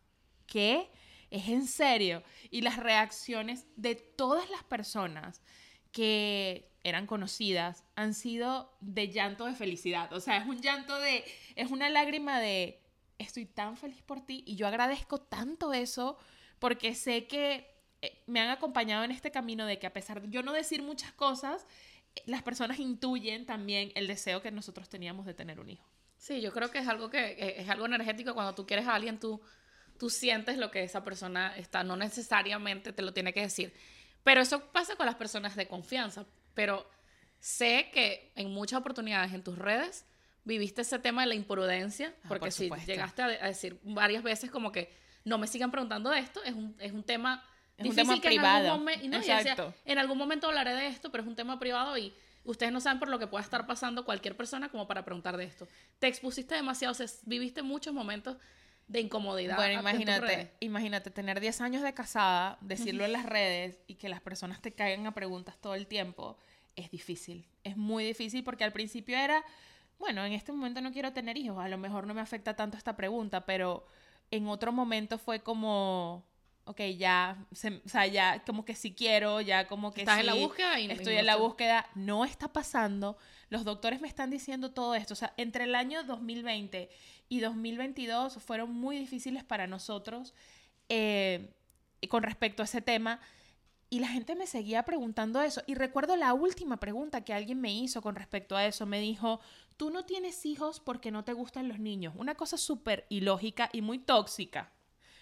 ¿qué? 0.46 0.90
¿Es 1.30 1.48
en 1.48 1.66
serio? 1.66 2.22
Y 2.50 2.60
las 2.60 2.76
reacciones 2.76 3.66
de 3.76 3.94
todas 3.94 4.48
las 4.50 4.62
personas 4.62 5.42
que 5.90 6.70
eran 6.88 7.06
conocidas 7.06 7.84
han 7.94 8.14
sido 8.14 8.76
de 8.80 9.08
llanto 9.08 9.46
de 9.46 9.54
felicidad. 9.54 10.12
O 10.12 10.20
sea, 10.20 10.38
es 10.38 10.46
un 10.46 10.60
llanto 10.60 10.98
de, 10.98 11.24
es 11.56 11.70
una 11.70 11.88
lágrima 11.90 12.40
de, 12.40 12.80
estoy 13.18 13.46
tan 13.46 13.76
feliz 13.76 14.02
por 14.02 14.24
ti 14.24 14.44
y 14.46 14.56
yo 14.56 14.66
agradezco 14.66 15.20
tanto 15.20 15.72
eso 15.72 16.18
porque 16.58 16.94
sé 16.94 17.26
que 17.26 17.66
eh, 18.02 18.22
me 18.26 18.40
han 18.40 18.50
acompañado 18.50 19.04
en 19.04 19.10
este 19.10 19.30
camino 19.30 19.66
de 19.66 19.78
que 19.78 19.86
a 19.86 19.92
pesar 19.92 20.22
de 20.22 20.28
yo 20.28 20.42
no 20.42 20.52
decir 20.52 20.82
muchas 20.82 21.12
cosas, 21.12 21.66
las 22.26 22.42
personas 22.42 22.78
intuyen 22.78 23.46
también 23.46 23.92
el 23.94 24.06
deseo 24.06 24.42
que 24.42 24.50
nosotros 24.50 24.88
teníamos 24.88 25.26
de 25.26 25.34
tener 25.34 25.60
un 25.60 25.70
hijo. 25.70 25.88
Sí, 26.16 26.40
yo 26.40 26.52
creo 26.52 26.70
que 26.70 26.78
es 26.78 26.88
algo 26.88 27.10
que 27.10 27.54
es 27.58 27.68
algo 27.68 27.86
energético. 27.86 28.34
Cuando 28.34 28.54
tú 28.54 28.66
quieres 28.66 28.86
a 28.86 28.94
alguien, 28.94 29.20
tú, 29.20 29.40
tú 29.98 30.10
sientes 30.10 30.58
lo 30.58 30.70
que 30.70 30.82
esa 30.82 31.04
persona 31.04 31.56
está. 31.56 31.84
No 31.84 31.96
necesariamente 31.96 32.92
te 32.92 33.02
lo 33.02 33.12
tiene 33.12 33.32
que 33.32 33.42
decir. 33.42 33.72
Pero 34.24 34.40
eso 34.40 34.66
pasa 34.72 34.96
con 34.96 35.06
las 35.06 35.14
personas 35.14 35.54
de 35.54 35.68
confianza. 35.68 36.26
Pero 36.54 36.88
sé 37.38 37.90
que 37.92 38.32
en 38.34 38.50
muchas 38.52 38.80
oportunidades 38.80 39.32
en 39.32 39.42
tus 39.42 39.56
redes 39.58 40.04
viviste 40.44 40.82
ese 40.82 40.98
tema 40.98 41.22
de 41.22 41.28
la 41.28 41.34
imprudencia. 41.34 42.14
Ah, 42.24 42.28
Porque 42.28 42.46
por 42.46 42.52
si 42.52 42.70
llegaste 42.86 43.22
a, 43.22 43.26
a 43.26 43.46
decir 43.46 43.78
varias 43.82 44.22
veces 44.22 44.50
como 44.50 44.72
que 44.72 44.92
no 45.24 45.38
me 45.38 45.46
sigan 45.46 45.70
preguntando 45.70 46.10
de 46.10 46.20
esto, 46.20 46.42
es 46.44 46.54
un, 46.54 46.74
es 46.78 46.92
un 46.92 47.02
tema 47.02 47.44
Es 47.76 47.84
un 47.86 47.94
difícil 47.94 47.96
tema 48.06 48.20
que 48.20 48.34
en 48.34 48.40
algún 48.44 48.64
privado. 48.64 48.78
momen- 48.84 49.04
y 49.04 49.08
no, 49.08 49.18
Exacto. 49.18 49.74
en 49.84 49.98
algún 49.98 50.16
momento 50.18 50.46
hablaré 50.48 50.74
de 50.74 50.86
esto, 50.88 51.10
pero 51.10 51.22
es 51.22 51.28
un 51.28 51.36
tema 51.36 51.58
privado 51.58 51.98
y 51.98 52.14
ustedes 52.44 52.72
no 52.72 52.80
saben 52.80 52.98
por 52.98 53.08
lo 53.10 53.18
que 53.18 53.26
pueda 53.26 53.44
estar 53.44 53.66
pasando 53.66 54.04
cualquier 54.06 54.36
persona 54.36 54.70
como 54.70 54.86
para 54.88 55.04
preguntar 55.04 55.36
de 55.36 55.44
esto. 55.44 55.68
Te 55.98 56.06
expusiste 56.08 56.54
demasiado, 56.54 56.92
o 56.92 56.94
sea, 56.94 57.06
viviste 57.26 57.62
muchos 57.62 57.92
momentos 57.92 58.38
de 58.88 59.00
incomodidad. 59.00 59.56
Bueno, 59.56 59.80
imagínate, 59.80 60.50
imagínate 60.60 61.10
tener 61.10 61.40
10 61.40 61.60
años 61.60 61.82
de 61.82 61.92
casada, 61.92 62.58
decirlo 62.60 63.04
en 63.04 63.12
las 63.12 63.26
redes 63.26 63.78
y 63.86 63.94
que 63.94 64.08
las 64.08 64.20
personas 64.20 64.60
te 64.60 64.72
caigan 64.72 65.06
a 65.06 65.12
preguntas 65.12 65.58
todo 65.58 65.74
el 65.74 65.86
tiempo, 65.86 66.38
es 66.74 66.90
difícil. 66.90 67.46
Es 67.64 67.76
muy 67.76 68.04
difícil 68.04 68.42
porque 68.42 68.64
al 68.64 68.72
principio 68.72 69.16
era, 69.18 69.44
bueno, 69.98 70.24
en 70.24 70.32
este 70.32 70.52
momento 70.52 70.80
no 70.80 70.90
quiero 70.90 71.12
tener 71.12 71.36
hijos, 71.36 71.62
a 71.62 71.68
lo 71.68 71.76
mejor 71.76 72.06
no 72.06 72.14
me 72.14 72.22
afecta 72.22 72.56
tanto 72.56 72.76
esta 72.76 72.96
pregunta, 72.96 73.44
pero 73.44 73.84
en 74.30 74.48
otro 74.48 74.72
momento 74.72 75.18
fue 75.18 75.40
como, 75.40 76.24
ok, 76.68 76.80
ya, 76.96 77.44
se- 77.52 77.82
o 77.84 77.88
sea, 77.88 78.06
ya 78.06 78.44
como 78.44 78.64
que 78.64 78.74
sí 78.74 78.94
quiero, 78.94 79.40
ya 79.40 79.66
como 79.66 79.92
que 79.92 80.02
Estás 80.02 80.20
en 80.20 80.26
la 80.26 80.34
búsqueda 80.34 80.78
y- 80.78 80.86
y 80.86 80.90
estoy 80.90 81.14
no 81.14 81.20
en 81.20 81.26
la 81.26 81.36
búsqueda, 81.36 81.86
no 81.94 82.24
está 82.24 82.52
pasando, 82.52 83.16
los 83.50 83.64
doctores 83.64 84.00
me 84.00 84.08
están 84.08 84.30
diciendo 84.30 84.70
todo 84.72 84.94
esto, 84.94 85.14
o 85.14 85.16
sea, 85.16 85.32
entre 85.36 85.64
el 85.64 85.74
año 85.74 86.04
2020 86.04 86.88
y 87.28 87.40
2022 87.40 88.34
fueron 88.42 88.72
muy 88.72 88.98
difíciles 88.98 89.42
para 89.44 89.66
nosotros 89.66 90.34
eh, 90.88 91.50
con 92.08 92.22
respecto 92.22 92.62
a 92.62 92.64
ese 92.64 92.80
tema. 92.80 93.20
Y 93.90 94.00
la 94.00 94.08
gente 94.08 94.34
me 94.34 94.46
seguía 94.46 94.82
preguntando 94.84 95.40
eso. 95.40 95.62
Y 95.66 95.74
recuerdo 95.74 96.14
la 96.16 96.34
última 96.34 96.78
pregunta 96.78 97.22
que 97.24 97.32
alguien 97.32 97.58
me 97.60 97.72
hizo 97.72 98.02
con 98.02 98.16
respecto 98.16 98.54
a 98.54 98.66
eso. 98.66 98.84
Me 98.84 99.00
dijo, 99.00 99.40
tú 99.78 99.88
no 99.90 100.04
tienes 100.04 100.44
hijos 100.44 100.78
porque 100.78 101.10
no 101.10 101.24
te 101.24 101.32
gustan 101.32 101.68
los 101.68 101.78
niños. 101.78 102.12
Una 102.18 102.34
cosa 102.34 102.58
súper 102.58 103.06
ilógica 103.08 103.70
y 103.72 103.80
muy 103.80 103.98
tóxica. 103.98 104.70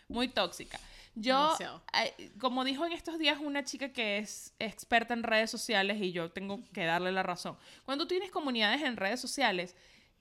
Muy 0.08 0.28
tóxica. 0.28 0.78
Yo, 1.14 1.56
como 2.38 2.62
dijo 2.64 2.84
en 2.84 2.92
estos 2.92 3.18
días 3.18 3.38
una 3.40 3.64
chica 3.64 3.88
que 3.88 4.18
es 4.18 4.52
experta 4.58 5.14
en 5.14 5.22
redes 5.22 5.50
sociales 5.50 5.96
y 6.00 6.12
yo 6.12 6.30
tengo 6.30 6.60
que 6.74 6.84
darle 6.84 7.10
la 7.10 7.22
razón. 7.22 7.56
Cuando 7.84 8.06
tienes 8.06 8.30
comunidades 8.30 8.82
en 8.82 8.98
redes 8.98 9.20
sociales, 9.20 9.74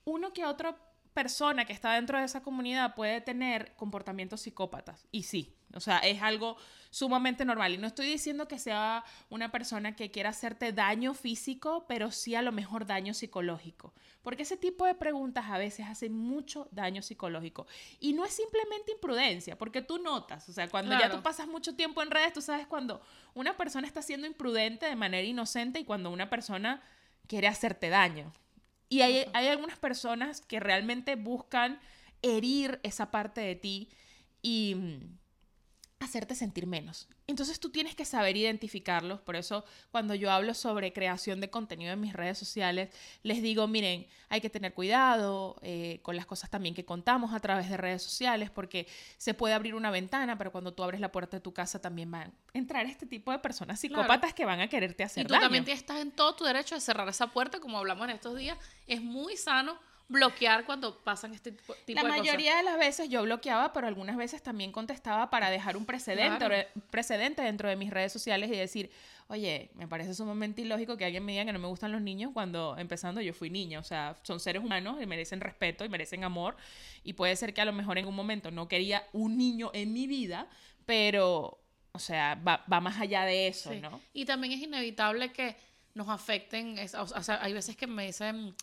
uno 0.04 0.32
que 0.32 0.46
otro 0.46 0.74
persona 1.16 1.64
que 1.64 1.72
está 1.72 1.94
dentro 1.94 2.18
de 2.18 2.26
esa 2.26 2.42
comunidad 2.42 2.94
puede 2.94 3.22
tener 3.22 3.74
comportamientos 3.76 4.42
psicópatas. 4.42 5.06
Y 5.10 5.22
sí, 5.22 5.56
o 5.72 5.80
sea, 5.80 5.96
es 6.00 6.20
algo 6.20 6.58
sumamente 6.90 7.46
normal. 7.46 7.72
Y 7.72 7.78
no 7.78 7.86
estoy 7.86 8.06
diciendo 8.06 8.46
que 8.46 8.58
sea 8.58 9.02
una 9.30 9.50
persona 9.50 9.96
que 9.96 10.10
quiera 10.10 10.28
hacerte 10.28 10.74
daño 10.74 11.14
físico, 11.14 11.86
pero 11.88 12.10
sí 12.10 12.34
a 12.34 12.42
lo 12.42 12.52
mejor 12.52 12.84
daño 12.84 13.14
psicológico. 13.14 13.94
Porque 14.20 14.42
ese 14.42 14.58
tipo 14.58 14.84
de 14.84 14.94
preguntas 14.94 15.46
a 15.48 15.56
veces 15.56 15.86
hacen 15.86 16.12
mucho 16.12 16.68
daño 16.70 17.00
psicológico. 17.00 17.66
Y 17.98 18.12
no 18.12 18.26
es 18.26 18.34
simplemente 18.34 18.92
imprudencia, 18.92 19.56
porque 19.56 19.80
tú 19.80 19.96
notas, 19.96 20.46
o 20.50 20.52
sea, 20.52 20.68
cuando 20.68 20.98
ya 20.98 21.10
tú 21.10 21.22
pasas 21.22 21.48
mucho 21.48 21.74
tiempo 21.74 22.02
en 22.02 22.10
redes, 22.10 22.34
tú 22.34 22.42
sabes 22.42 22.66
cuando 22.66 23.00
una 23.32 23.56
persona 23.56 23.86
está 23.86 24.02
siendo 24.02 24.26
imprudente 24.26 24.84
de 24.84 24.96
manera 24.96 25.26
inocente 25.26 25.80
y 25.80 25.86
cuando 25.86 26.10
una 26.10 26.28
persona 26.28 26.82
quiere 27.26 27.48
hacerte 27.48 27.88
daño. 27.88 28.34
Y 28.88 29.00
hay, 29.00 29.26
hay 29.32 29.48
algunas 29.48 29.78
personas 29.78 30.40
que 30.40 30.60
realmente 30.60 31.16
buscan 31.16 31.80
herir 32.22 32.80
esa 32.82 33.10
parte 33.10 33.40
de 33.40 33.56
ti 33.56 33.88
y 34.42 34.74
mm, 34.74 35.18
hacerte 35.98 36.34
sentir 36.34 36.66
menos. 36.66 37.08
Entonces 37.26 37.58
tú 37.58 37.70
tienes 37.70 37.94
que 37.94 38.04
saber 38.04 38.36
identificarlos. 38.36 39.20
Por 39.20 39.34
eso 39.34 39.64
cuando 39.90 40.14
yo 40.14 40.30
hablo 40.30 40.52
sobre 40.52 40.92
creación 40.92 41.40
de 41.40 41.48
contenido 41.48 41.92
en 41.92 42.00
mis 42.00 42.12
redes 42.12 42.36
sociales, 42.36 42.90
les 43.22 43.40
digo, 43.42 43.66
miren, 43.66 44.06
hay 44.28 44.40
que 44.40 44.50
tener 44.50 44.74
cuidado 44.74 45.56
eh, 45.62 46.00
con 46.02 46.14
las 46.14 46.26
cosas 46.26 46.50
también 46.50 46.74
que 46.74 46.84
contamos 46.84 47.32
a 47.32 47.40
través 47.40 47.70
de 47.70 47.76
redes 47.78 48.02
sociales, 48.02 48.50
porque 48.50 48.86
se 49.16 49.32
puede 49.32 49.54
abrir 49.54 49.74
una 49.74 49.90
ventana, 49.90 50.36
pero 50.36 50.52
cuando 50.52 50.74
tú 50.74 50.82
abres 50.82 51.00
la 51.00 51.10
puerta 51.10 51.38
de 51.38 51.40
tu 51.40 51.54
casa 51.54 51.80
también 51.80 52.10
van 52.10 52.22
a 52.22 52.32
entrar 52.52 52.84
este 52.86 53.06
tipo 53.06 53.32
de 53.32 53.38
personas 53.38 53.80
psicópatas 53.80 54.34
que 54.34 54.44
van 54.44 54.60
a 54.60 54.68
quererte 54.68 55.02
hacer 55.02 55.24
Y 55.24 55.28
tú 55.28 55.34
también 55.34 55.64
estás 55.68 56.00
en 56.00 56.10
todo 56.10 56.34
tu 56.34 56.44
derecho 56.44 56.74
de 56.74 56.80
cerrar 56.82 57.08
esa 57.08 57.28
puerta, 57.28 57.58
como 57.58 57.78
hablamos 57.78 58.08
en 58.08 58.14
estos 58.14 58.36
días. 58.36 58.58
Es 58.86 59.00
muy 59.00 59.36
sano 59.36 59.78
bloquear 60.08 60.64
cuando 60.64 60.98
pasan 61.02 61.34
este 61.34 61.52
tipo, 61.52 61.74
de 61.74 61.94
cosas. 61.94 62.02
La 62.02 62.16
mayoría 62.16 62.56
de 62.56 62.62
las 62.62 62.78
veces 62.78 63.08
yo 63.08 63.22
bloqueaba, 63.22 63.72
pero 63.72 63.86
algunas 63.86 64.16
veces 64.16 64.42
también 64.42 64.70
contestaba 64.70 65.30
para 65.30 65.50
dejar 65.50 65.76
un 65.76 65.84
precedente, 65.84 66.68
precedente 66.90 67.42
dentro 67.42 67.68
de 67.68 67.76
mis 67.76 67.90
redes 67.90 68.12
sociales 68.12 68.50
y 68.50 68.56
decir, 68.56 68.90
oye, 69.28 69.70
me 69.74 69.88
parece 69.88 70.14
sumamente 70.14 70.62
ilógico 70.62 70.96
que 70.96 71.04
alguien 71.04 71.24
me 71.24 71.32
diga 71.32 71.44
que 71.44 71.52
no 71.52 71.58
me 71.58 71.66
gustan 71.66 71.90
los 71.90 72.00
niños 72.00 72.30
cuando 72.32 72.76
empezando 72.78 73.20
yo 73.20 73.34
fui 73.34 73.50
niña. 73.50 73.80
O 73.80 73.84
sea, 73.84 74.16
son 74.22 74.38
seres 74.38 74.62
humanos 74.62 75.02
y 75.02 75.06
merecen 75.06 75.40
respeto 75.40 75.84
y 75.84 75.88
merecen 75.88 76.22
amor. 76.22 76.56
Y 77.02 77.14
puede 77.14 77.34
ser 77.34 77.52
que 77.52 77.60
a 77.60 77.64
lo 77.64 77.72
mejor 77.72 77.98
en 77.98 78.06
un 78.06 78.14
momento 78.14 78.50
no 78.50 78.68
quería 78.68 79.06
un 79.12 79.36
niño 79.36 79.70
en 79.74 79.92
mi 79.92 80.06
vida, 80.06 80.48
pero, 80.84 81.60
o 81.92 81.98
sea, 81.98 82.36
va, 82.36 82.64
más 82.80 83.00
allá 83.00 83.24
de 83.24 83.48
eso, 83.48 83.74
¿no? 83.74 84.00
Y 84.12 84.24
también 84.24 84.52
es 84.52 84.60
inevitable 84.60 85.32
que 85.32 85.56
nos 85.94 86.08
afecten, 86.08 86.76
o 86.96 87.22
sea, 87.22 87.42
hay 87.42 87.54
veces 87.54 87.74
que 87.74 87.86
me 87.86 88.06
dicen 88.06 88.54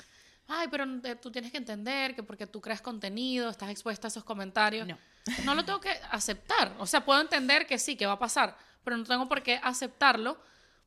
ay, 0.47 0.67
pero 0.69 0.85
tú 1.21 1.31
tienes 1.31 1.51
que 1.51 1.57
entender 1.57 2.15
que 2.15 2.23
porque 2.23 2.47
tú 2.47 2.61
creas 2.61 2.81
contenido, 2.81 3.49
estás 3.49 3.69
expuesta 3.69 4.07
a 4.07 4.09
esos 4.09 4.23
comentarios. 4.23 4.87
No. 4.87 4.97
no 5.45 5.55
lo 5.55 5.65
tengo 5.65 5.79
que 5.79 5.91
aceptar. 6.11 6.75
O 6.79 6.85
sea, 6.85 7.05
puedo 7.05 7.21
entender 7.21 7.65
que 7.65 7.77
sí, 7.79 7.95
que 7.95 8.05
va 8.05 8.13
a 8.13 8.19
pasar, 8.19 8.57
pero 8.83 8.97
no 8.97 9.03
tengo 9.03 9.27
por 9.27 9.41
qué 9.41 9.59
aceptarlo 9.63 10.37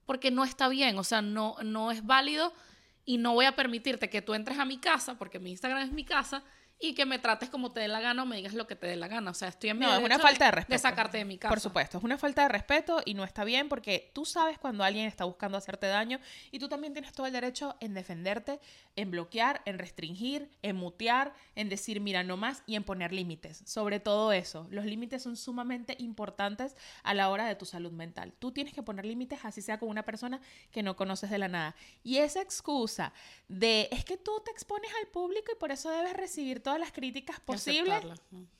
porque 0.05 0.31
no 0.31 0.45
está 0.45 0.69
bien. 0.69 0.99
O 0.99 1.05
sea, 1.05 1.23
no, 1.23 1.57
no 1.63 1.91
es 1.91 2.05
válido 2.05 2.53
y 3.05 3.19
no 3.19 3.35
voy 3.35 3.47
a 3.47 3.57
permitirte 3.57 4.11
que 4.11 4.23
tú 4.23 4.35
entres 4.35 4.59
a 4.59 4.65
mi 4.65 4.79
casa, 4.79 5.17
porque 5.17 5.39
mi 5.39 5.51
Instagram 5.53 5.83
es 5.83 5.93
mi 5.93 6.05
casa, 6.05 6.43
y 6.79 6.95
que 6.95 7.07
me 7.07 7.19
trates 7.19 7.49
como 7.49 7.73
te 7.73 7.81
dé 7.81 7.89
la 7.89 8.01
gana 8.01 8.23
o 8.23 8.27
me 8.27 8.37
digas 8.37 8.53
lo 8.53 8.67
que 8.67 8.77
te 8.77 8.87
dé 8.87 8.97
la 8.97 9.09
gana. 9.09 9.31
O 9.31 9.35
sea, 9.35 9.49
estoy 9.49 9.71
en 9.71 9.79
mi 9.79 9.87
no, 9.87 9.95
es 9.97 10.05
una 10.05 10.19
falta 10.19 10.47
de, 10.47 10.51
respeto. 10.51 10.75
de 10.75 10.79
sacarte 10.79 11.19
de 11.19 11.25
mi 11.25 11.39
casa. 11.39 11.49
Por 11.49 11.61
supuesto, 11.61 11.99
es 11.99 12.05
una 12.05 12.19
falta 12.19 12.43
de 12.43 12.49
respeto 12.49 13.01
y 13.05 13.15
no 13.15 13.25
está 13.25 13.45
bien 13.45 13.69
porque 13.69 14.11
tú 14.13 14.27
sabes 14.27 14.59
cuando 14.59 14.85
alguien 14.85 15.07
está 15.07 15.25
buscando 15.25 15.57
hacerte 15.57 15.87
daño 15.87 16.21
y 16.51 16.59
tú 16.59 16.69
también 16.69 16.93
tienes 16.93 17.13
todo 17.13 17.27
el 17.27 17.33
derecho 17.33 17.77
en 17.81 17.95
defenderte, 17.95 18.61
en 18.95 19.11
bloquear, 19.11 19.63
en 19.65 19.79
restringir, 19.79 20.51
en 20.63 20.77
mutear, 20.77 21.33
en 21.55 21.71
decir 21.71 22.01
mira 22.01 22.23
no 22.23 22.37
más 22.37 22.63
y 22.67 22.77
en 22.77 22.85
poner 22.85 23.13
límites. 23.13 23.63
Sobre 23.65 23.99
todo 23.99 24.33
eso, 24.33 24.67
los 24.71 24.85
límites 24.85 25.23
son 25.23 25.37
sumamente 25.37 25.97
importantes 25.99 26.77
a 27.05 27.15
la 27.15 27.31
hora 27.31 27.47
de 27.47 27.55
tu 27.55 27.65
salud 27.65 27.93
mental. 27.93 28.35
Tú 28.39 28.53
tienes 28.53 28.75
que 28.75 28.83
poner 28.83 29.07
límites 29.07 29.45
así 29.45 29.63
sea 29.63 29.79
con 29.79 29.89
una 29.89 30.03
persona 30.03 30.41
que 30.71 30.83
no 30.83 30.95
conoces 30.95 31.31
de 31.31 31.39
la 31.39 31.49
nada. 31.49 31.75
Y 32.03 32.19
esa 32.19 32.43
excusa 32.43 33.15
de 33.49 33.89
es 33.91 34.05
que 34.05 34.19
tú 34.19 34.43
te 34.45 34.51
expones 34.51 34.91
al 35.01 35.09
público 35.09 35.53
y 35.53 35.59
por 35.59 35.73
eso 35.73 35.91
debes 35.91 36.13
recibir 36.13 36.66
todas 36.67 36.81
las 36.81 36.91
críticas 36.91 37.39
posibles. 37.39 38.05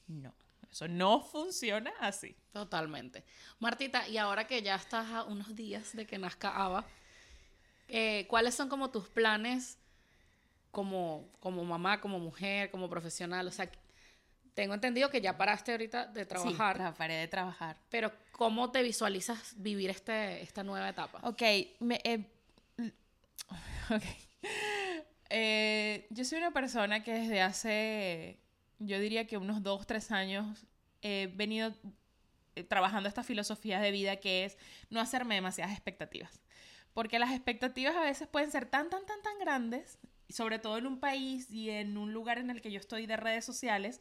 No, 0.07 0.33
eso 0.71 0.87
no 0.87 1.21
funciona 1.21 1.93
así. 1.99 2.37
Totalmente. 2.53 3.25
Martita, 3.59 4.07
y 4.07 4.17
ahora 4.17 4.47
que 4.47 4.63
ya 4.63 4.77
estás 4.77 5.11
a 5.11 5.25
unos 5.25 5.57
días 5.57 5.97
de 5.97 6.07
que 6.07 6.17
nazca 6.17 6.55
Ava, 6.55 6.85
eh, 7.89 8.25
¿cuáles 8.29 8.55
son 8.55 8.69
como 8.69 8.91
tus 8.91 9.09
planes 9.09 9.77
como, 10.71 11.29
como 11.41 11.65
mamá, 11.65 12.01
como 12.01 12.21
mujer, 12.21 12.71
como 12.71 12.89
profesional? 12.89 13.49
O 13.49 13.51
sea, 13.51 13.69
tengo 14.55 14.75
entendido 14.75 15.11
que 15.11 15.21
ya 15.21 15.37
paraste 15.37 15.73
ahorita 15.73 16.07
de 16.07 16.27
trabajar. 16.27 16.77
Sí, 16.77 16.95
paré 16.97 17.15
de 17.15 17.27
trabajar. 17.27 17.77
Pero 17.91 18.13
¿cómo 18.31 18.71
te 18.71 18.85
visualizas 18.85 19.55
vivir 19.57 19.91
este, 19.91 20.43
esta 20.43 20.63
nueva 20.63 20.91
etapa? 20.91 21.19
Ok, 21.25 21.43
me, 21.81 22.01
eh, 22.05 22.25
ok. 23.91 24.05
Eh, 25.31 26.07
yo 26.11 26.25
soy 26.25 26.39
una 26.39 26.53
persona 26.53 27.03
que 27.03 27.13
desde 27.13 27.41
hace, 27.41 28.39
yo 28.79 28.99
diría 29.01 29.27
que 29.27 29.37
unos 29.37 29.63
dos, 29.63 29.87
tres 29.87 30.11
años, 30.11 30.67
he 31.03 31.31
venido 31.35 31.75
eh, 32.55 32.65
trabajando 32.65 33.09
esta 33.09 33.23
filosofía 33.23 33.81
de 33.81 33.91
vida 33.91 34.17
que 34.17 34.45
es 34.45 34.57
no 34.91 35.01
hacerme 35.01 35.35
demasiadas 35.35 35.73
expectativas. 35.73 36.41
Porque 36.95 37.19
las 37.19 37.33
expectativas 37.33 37.95
a 37.97 38.01
veces 38.01 38.29
pueden 38.29 38.51
ser 38.51 38.67
tan, 38.67 38.89
tan, 38.89 39.05
tan, 39.05 39.21
tan 39.23 39.39
grandes, 39.39 39.99
sobre 40.29 40.59
todo 40.59 40.79
en 40.79 40.87
un 40.87 40.99
país 40.99 41.51
y 41.51 41.71
en 41.71 41.99
un 41.99 42.13
lugar 42.13 42.39
en 42.39 42.51
el 42.51 42.63
que 42.63 42.73
yo 42.73 42.81
estoy 42.81 43.07
de 43.07 43.17
redes 43.17 43.45
sociales, 43.45 44.01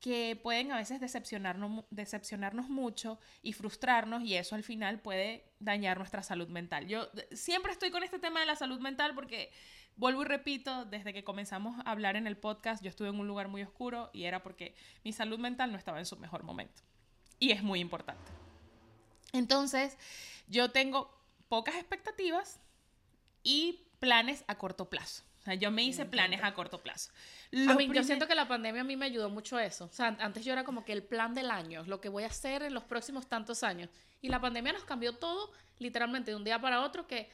que 0.00 0.38
pueden 0.42 0.70
a 0.70 0.76
veces 0.76 1.00
decepcionarnos, 1.00 1.84
decepcionarnos 1.90 2.68
mucho 2.68 3.18
y 3.40 3.54
frustrarnos 3.54 4.22
y 4.22 4.34
eso 4.34 4.54
al 4.54 4.62
final 4.62 5.00
puede 5.00 5.44
dañar 5.60 5.96
nuestra 5.96 6.22
salud 6.22 6.48
mental. 6.48 6.86
Yo 6.86 7.08
siempre 7.32 7.72
estoy 7.72 7.90
con 7.90 8.02
este 8.02 8.18
tema 8.18 8.40
de 8.40 8.46
la 8.46 8.56
salud 8.56 8.80
mental 8.80 9.14
porque 9.14 9.50
Vuelvo 9.96 10.22
y 10.22 10.24
repito, 10.24 10.84
desde 10.86 11.12
que 11.12 11.22
comenzamos 11.22 11.78
a 11.78 11.90
hablar 11.90 12.16
en 12.16 12.26
el 12.26 12.36
podcast, 12.36 12.82
yo 12.82 12.88
estuve 12.88 13.08
en 13.08 13.18
un 13.18 13.28
lugar 13.28 13.48
muy 13.48 13.62
oscuro 13.62 14.10
y 14.12 14.24
era 14.24 14.42
porque 14.42 14.74
mi 15.04 15.12
salud 15.12 15.38
mental 15.38 15.70
no 15.70 15.78
estaba 15.78 15.98
en 15.98 16.06
su 16.06 16.16
mejor 16.16 16.42
momento. 16.42 16.82
Y 17.38 17.52
es 17.52 17.62
muy 17.62 17.80
importante. 17.80 18.30
Entonces, 19.32 19.96
yo 20.48 20.70
tengo 20.70 21.16
pocas 21.48 21.76
expectativas 21.76 22.60
y 23.42 23.86
planes 24.00 24.44
a 24.48 24.56
corto 24.58 24.90
plazo. 24.90 25.22
O 25.40 25.44
sea, 25.44 25.54
yo 25.54 25.70
me 25.70 25.84
hice 25.84 26.06
planes 26.06 26.42
a 26.42 26.54
corto 26.54 26.82
plazo. 26.82 27.10
a 27.68 27.74
mí, 27.74 27.90
yo 27.92 28.02
siento 28.02 28.26
que 28.26 28.34
la 28.34 28.48
pandemia 28.48 28.80
a 28.80 28.84
mí 28.84 28.96
me 28.96 29.04
ayudó 29.04 29.28
mucho 29.28 29.58
eso. 29.58 29.84
O 29.84 29.92
sea, 29.92 30.16
antes 30.20 30.44
yo 30.44 30.52
era 30.54 30.64
como 30.64 30.84
que 30.84 30.92
el 30.92 31.02
plan 31.02 31.34
del 31.34 31.50
año, 31.50 31.84
lo 31.84 32.00
que 32.00 32.08
voy 32.08 32.24
a 32.24 32.28
hacer 32.28 32.62
en 32.62 32.72
los 32.72 32.84
próximos 32.84 33.28
tantos 33.28 33.62
años. 33.62 33.90
Y 34.22 34.28
la 34.28 34.40
pandemia 34.40 34.72
nos 34.72 34.84
cambió 34.84 35.16
todo 35.16 35.52
literalmente 35.78 36.30
de 36.30 36.36
un 36.38 36.44
día 36.44 36.58
para 36.58 36.80
otro 36.80 37.06
que 37.06 37.28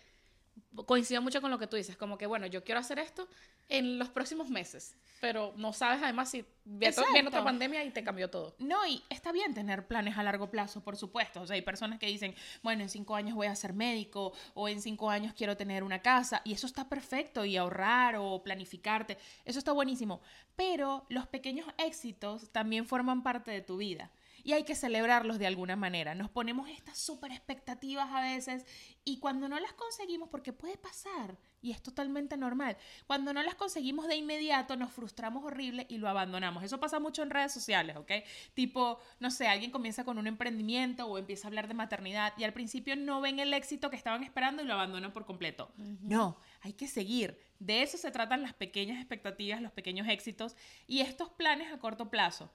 coincide 0.86 1.20
mucho 1.20 1.40
con 1.40 1.51
lo 1.51 1.59
que 1.59 1.66
tú 1.66 1.76
dices, 1.76 1.96
como 1.96 2.16
que 2.18 2.26
bueno, 2.26 2.46
yo 2.46 2.64
quiero 2.64 2.80
hacer 2.80 2.98
esto 2.98 3.28
en 3.68 3.98
los 3.98 4.09
próximos 4.09 4.51
meses, 4.51 4.96
pero 5.20 5.53
no 5.57 5.72
sabes 5.72 6.03
además 6.03 6.30
si 6.30 6.44
viene 6.64 7.28
otra 7.28 7.44
pandemia 7.44 7.84
y 7.84 7.90
te 7.90 8.03
cambió 8.03 8.30
todo. 8.30 8.57
No, 8.59 8.84
y 8.86 9.03
está 9.11 9.32
bien 9.32 9.55
tener 9.55 9.86
planes 9.86 10.18
a 10.18 10.22
largo 10.22 10.51
plazo, 10.51 10.82
por 10.82 10.96
supuesto. 10.96 11.42
O 11.42 11.46
sea, 11.46 11.55
hay 11.55 11.62
personas 11.62 11.98
que 11.98 12.07
dicen, 12.07 12.34
bueno, 12.62 12.82
en 12.82 12.88
cinco 12.88 13.14
años 13.14 13.34
voy 13.36 13.46
a 13.46 13.55
ser 13.55 13.72
médico 13.72 14.32
o 14.55 14.68
en 14.68 14.80
cinco 14.80 15.11
años 15.11 15.34
quiero 15.36 15.57
tener 15.57 15.84
una 15.84 16.03
casa 16.03 16.42
y 16.44 16.53
eso 16.53 16.66
está 16.66 16.88
perfecto 16.88 17.44
y 17.44 17.57
ahorrar 17.57 18.16
o 18.16 18.42
planificarte, 18.42 19.18
eso 19.44 19.59
está 19.59 19.72
buenísimo. 19.72 20.20
Pero 20.57 21.07
los 21.09 21.26
pequeños 21.26 21.66
éxitos 21.78 22.51
también 22.51 22.86
forman 22.86 23.22
parte 23.22 23.51
de 23.51 23.61
tu 23.61 23.76
vida 23.76 24.11
y 24.45 24.53
hay 24.53 24.64
que 24.64 24.74
celebrarlos 24.74 25.38
de 25.38 25.47
alguna 25.47 25.76
manera. 25.76 26.14
Nos 26.14 26.30
ponemos 26.30 26.68
estas 26.68 26.99
súper 26.99 27.32
expectativas 27.32 28.11
a 28.11 28.20
veces 28.20 28.64
y 29.05 29.18
cuando 29.18 29.49
no 29.49 29.59
las 29.59 29.72
conseguimos, 29.72 30.28
porque 30.28 30.53
puede 30.53 30.76
pasar 30.76 31.38
y 31.62 31.72
es 31.72 31.82
totalmente 31.82 32.36
normal, 32.36 32.76
cuando 33.07 33.32
no 33.32 33.43
las 33.43 33.55
conseguimos 33.55 34.09
de 34.09 34.16
inmediato 34.16 34.76
nos 34.76 34.93
frustramos 34.93 35.45
horrible 35.45 35.86
y 35.88 35.99
lo 35.99 36.09
abandonamos. 36.09 36.64
Eso 36.64 36.80
pasa 36.80 37.01
mucho 37.01 37.22
en 37.22 37.30
redes 37.30 37.53
sociales, 37.53 37.97
¿ok? 37.97 38.12
Tipo, 38.55 38.99
no 39.18 39.30
sé, 39.30 39.47
alguien 39.47 39.70
comienza 39.70 40.05
con 40.05 40.18
un 40.18 40.26
emprendimiento 40.26 41.07
o 41.07 41.18
empieza 41.18 41.47
a 41.47 41.49
hablar 41.49 41.68
de 41.68 41.74
maternidad 41.74 42.32
y 42.36 42.45
al 42.45 42.53
principio 42.53 42.97
no 42.97 43.20
ven 43.20 43.38
el 43.38 43.53
éxito 43.53 43.91
que 43.91 43.97
estaban 43.97 44.22
esperando 44.22 44.62
y 44.62 44.66
lo 44.66 44.74
abandonan 44.74 45.12
por 45.12 45.26
completo. 45.26 45.70
No, 45.76 46.38
hay 46.62 46.72
que 46.72 46.88
seguir. 46.88 47.38
De 47.59 47.82
eso 47.82 47.99
se 47.99 48.11
tratan 48.11 48.43
las 48.43 48.55
pequeñas 48.55 48.99
expectativas, 48.99 49.61
los 49.61 49.72
pequeños 49.72 50.09
éxitos 50.09 50.57
y 50.86 51.01
estos 51.01 51.28
planes 51.30 51.72
a 51.72 51.78
corto 51.78 52.11
plazo 52.11 52.51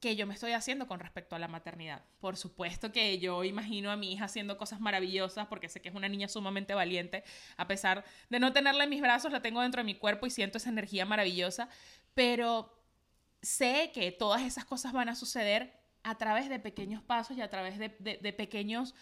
que 0.00 0.14
yo 0.14 0.26
me 0.26 0.34
estoy 0.34 0.52
haciendo 0.52 0.86
con 0.86 1.00
respecto 1.00 1.36
a 1.36 1.38
la 1.38 1.48
maternidad. 1.48 2.02
Por 2.20 2.36
supuesto 2.36 2.92
que 2.92 3.18
yo 3.18 3.44
imagino 3.44 3.90
a 3.90 3.96
mi 3.96 4.12
hija 4.12 4.26
haciendo 4.26 4.58
cosas 4.58 4.80
maravillosas 4.80 5.46
porque 5.46 5.68
sé 5.68 5.80
que 5.80 5.88
es 5.88 5.94
una 5.94 6.08
niña 6.08 6.28
sumamente 6.28 6.74
valiente, 6.74 7.24
a 7.56 7.66
pesar 7.66 8.04
de 8.28 8.38
no 8.38 8.52
tenerla 8.52 8.84
en 8.84 8.90
mis 8.90 9.00
brazos, 9.00 9.32
la 9.32 9.42
tengo 9.42 9.62
dentro 9.62 9.80
de 9.80 9.84
mi 9.84 9.94
cuerpo 9.94 10.26
y 10.26 10.30
siento 10.30 10.58
esa 10.58 10.68
energía 10.68 11.06
maravillosa, 11.06 11.68
pero 12.14 12.78
sé 13.42 13.90
que 13.94 14.12
todas 14.12 14.42
esas 14.42 14.64
cosas 14.64 14.92
van 14.92 15.08
a 15.08 15.14
suceder 15.14 15.72
a 16.02 16.16
través 16.16 16.48
de 16.48 16.58
pequeños 16.58 17.02
pasos 17.02 17.36
y 17.36 17.40
a 17.40 17.50
través 17.50 17.78
de, 17.78 18.32
pequeños 18.32 18.94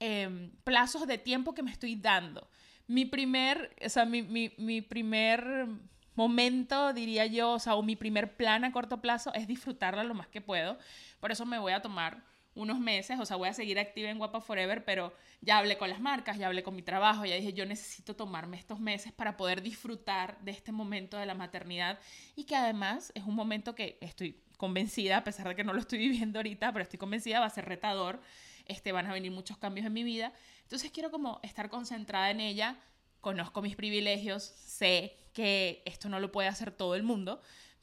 em, 0.00 0.52
plazos 0.64 1.06
de 1.06 1.18
tiempo 1.18 1.54
que 1.54 1.62
me 1.62 1.70
estoy 1.70 1.96
dando. 1.96 2.48
Mi 2.86 3.04
primer, 3.04 3.74
o 3.84 3.88
sea, 3.88 4.04
mi, 4.04 4.22
mi 4.22 4.82
primer 4.82 5.68
momento, 6.14 6.92
diría 6.92 7.26
yo, 7.26 7.52
o 7.52 7.58
sea, 7.58 7.74
o 7.74 7.82
mi 7.82 7.96
primer 7.96 8.36
plan 8.36 8.64
a 8.64 8.72
corto 8.72 9.00
plazo 9.00 9.32
es 9.34 9.46
disfrutarla 9.46 10.04
lo 10.04 10.14
más 10.14 10.28
que 10.28 10.40
puedo. 10.40 10.78
Por 11.20 11.32
eso 11.32 11.46
me 11.46 11.58
voy 11.58 11.72
a 11.72 11.82
tomar 11.82 12.22
unos 12.54 12.78
meses, 12.78 13.18
o 13.18 13.24
sea, 13.24 13.36
voy 13.36 13.48
a 13.48 13.54
seguir 13.54 13.78
activa 13.78 14.10
en 14.10 14.18
Guapa 14.18 14.40
Forever, 14.40 14.84
pero 14.84 15.14
ya 15.40 15.58
hablé 15.58 15.78
con 15.78 15.88
las 15.88 16.00
marcas, 16.00 16.36
ya 16.36 16.46
hablé 16.46 16.62
con 16.62 16.76
mi 16.76 16.82
trabajo, 16.82 17.24
ya 17.24 17.34
dije, 17.34 17.54
yo 17.54 17.64
necesito 17.64 18.14
tomarme 18.14 18.58
estos 18.58 18.78
meses 18.78 19.12
para 19.12 19.36
poder 19.36 19.62
disfrutar 19.62 20.38
de 20.42 20.50
este 20.50 20.70
momento 20.70 21.16
de 21.16 21.24
la 21.24 21.34
maternidad 21.34 21.98
y 22.36 22.44
que 22.44 22.54
además 22.54 23.10
es 23.14 23.24
un 23.24 23.34
momento 23.34 23.74
que 23.74 23.96
estoy 24.02 24.42
convencida, 24.58 25.18
a 25.18 25.24
pesar 25.24 25.48
de 25.48 25.56
que 25.56 25.64
no 25.64 25.72
lo 25.72 25.80
estoy 25.80 25.98
viviendo 26.10 26.38
ahorita, 26.38 26.72
pero 26.72 26.82
estoy 26.82 26.98
convencida, 26.98 27.40
va 27.40 27.46
a 27.46 27.50
ser 27.50 27.64
retador, 27.64 28.20
este, 28.66 28.92
van 28.92 29.06
a 29.06 29.12
venir 29.14 29.32
muchos 29.32 29.56
cambios 29.56 29.86
en 29.86 29.92
mi 29.94 30.04
vida, 30.04 30.32
entonces 30.62 30.90
quiero 30.90 31.10
como 31.10 31.40
estar 31.42 31.70
concentrada 31.70 32.30
en 32.30 32.40
ella, 32.40 32.76
conozco 33.20 33.62
mis 33.62 33.76
privilegios, 33.76 34.42
sé 34.42 35.16
que 35.32 35.82
esto 35.86 36.08
no 36.08 36.20
lo 36.20 36.32
puede 36.32 36.48
hacer 36.48 36.70
todo 36.70 36.94
el 36.94 37.02
mundo, 37.02 37.40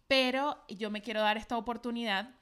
pero 0.08 0.64
yo 0.68 0.90
me 0.92 1.02
quiero 1.02 1.22
dar 1.22 1.38
esta 1.38 1.58
oportunidad 1.58 2.36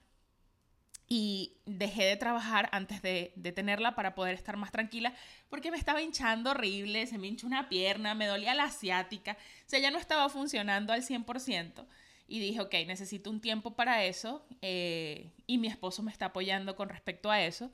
y 1.09 1.57
dejé 1.65 2.03
de 2.03 2.17
trabajar 2.17 2.67
antes 2.73 3.01
de, 3.01 3.31
de, 3.35 3.51
tenerla 3.53 3.95
para 3.95 4.13
poder 4.13 4.35
estar 4.35 4.57
más 4.57 4.73
tranquila 4.73 5.13
porque 5.49 5.71
me 5.71 5.77
estaba 5.77 6.01
hinchando 6.01 6.51
horrible, 6.51 7.07
se 7.07 7.17
me 7.17 7.27
hinchó 7.27 7.47
una 7.47 7.69
pierna, 7.69 8.13
me 8.13 8.27
dolía 8.27 8.53
la 8.53 8.65
asiática, 8.65 9.37
o 9.65 9.69
sea, 9.69 9.79
ya 9.79 9.89
no 9.89 9.99
estaba 9.99 10.27
funcionando 10.27 10.91
al 10.91 11.03
100% 11.03 11.85
y 12.27 12.39
dije, 12.39 12.59
ok, 12.59 12.73
necesito 12.85 13.29
un 13.29 13.39
tiempo 13.39 13.75
para 13.75 14.03
eso 14.03 14.45
eh, 14.61 15.31
y 15.47 15.57
mi 15.57 15.67
esposo 15.67 16.03
me 16.03 16.11
está 16.11 16.27
apoyando 16.27 16.75
con 16.75 16.89
respecto 16.89 17.31
a 17.31 17.41
eso. 17.41 17.71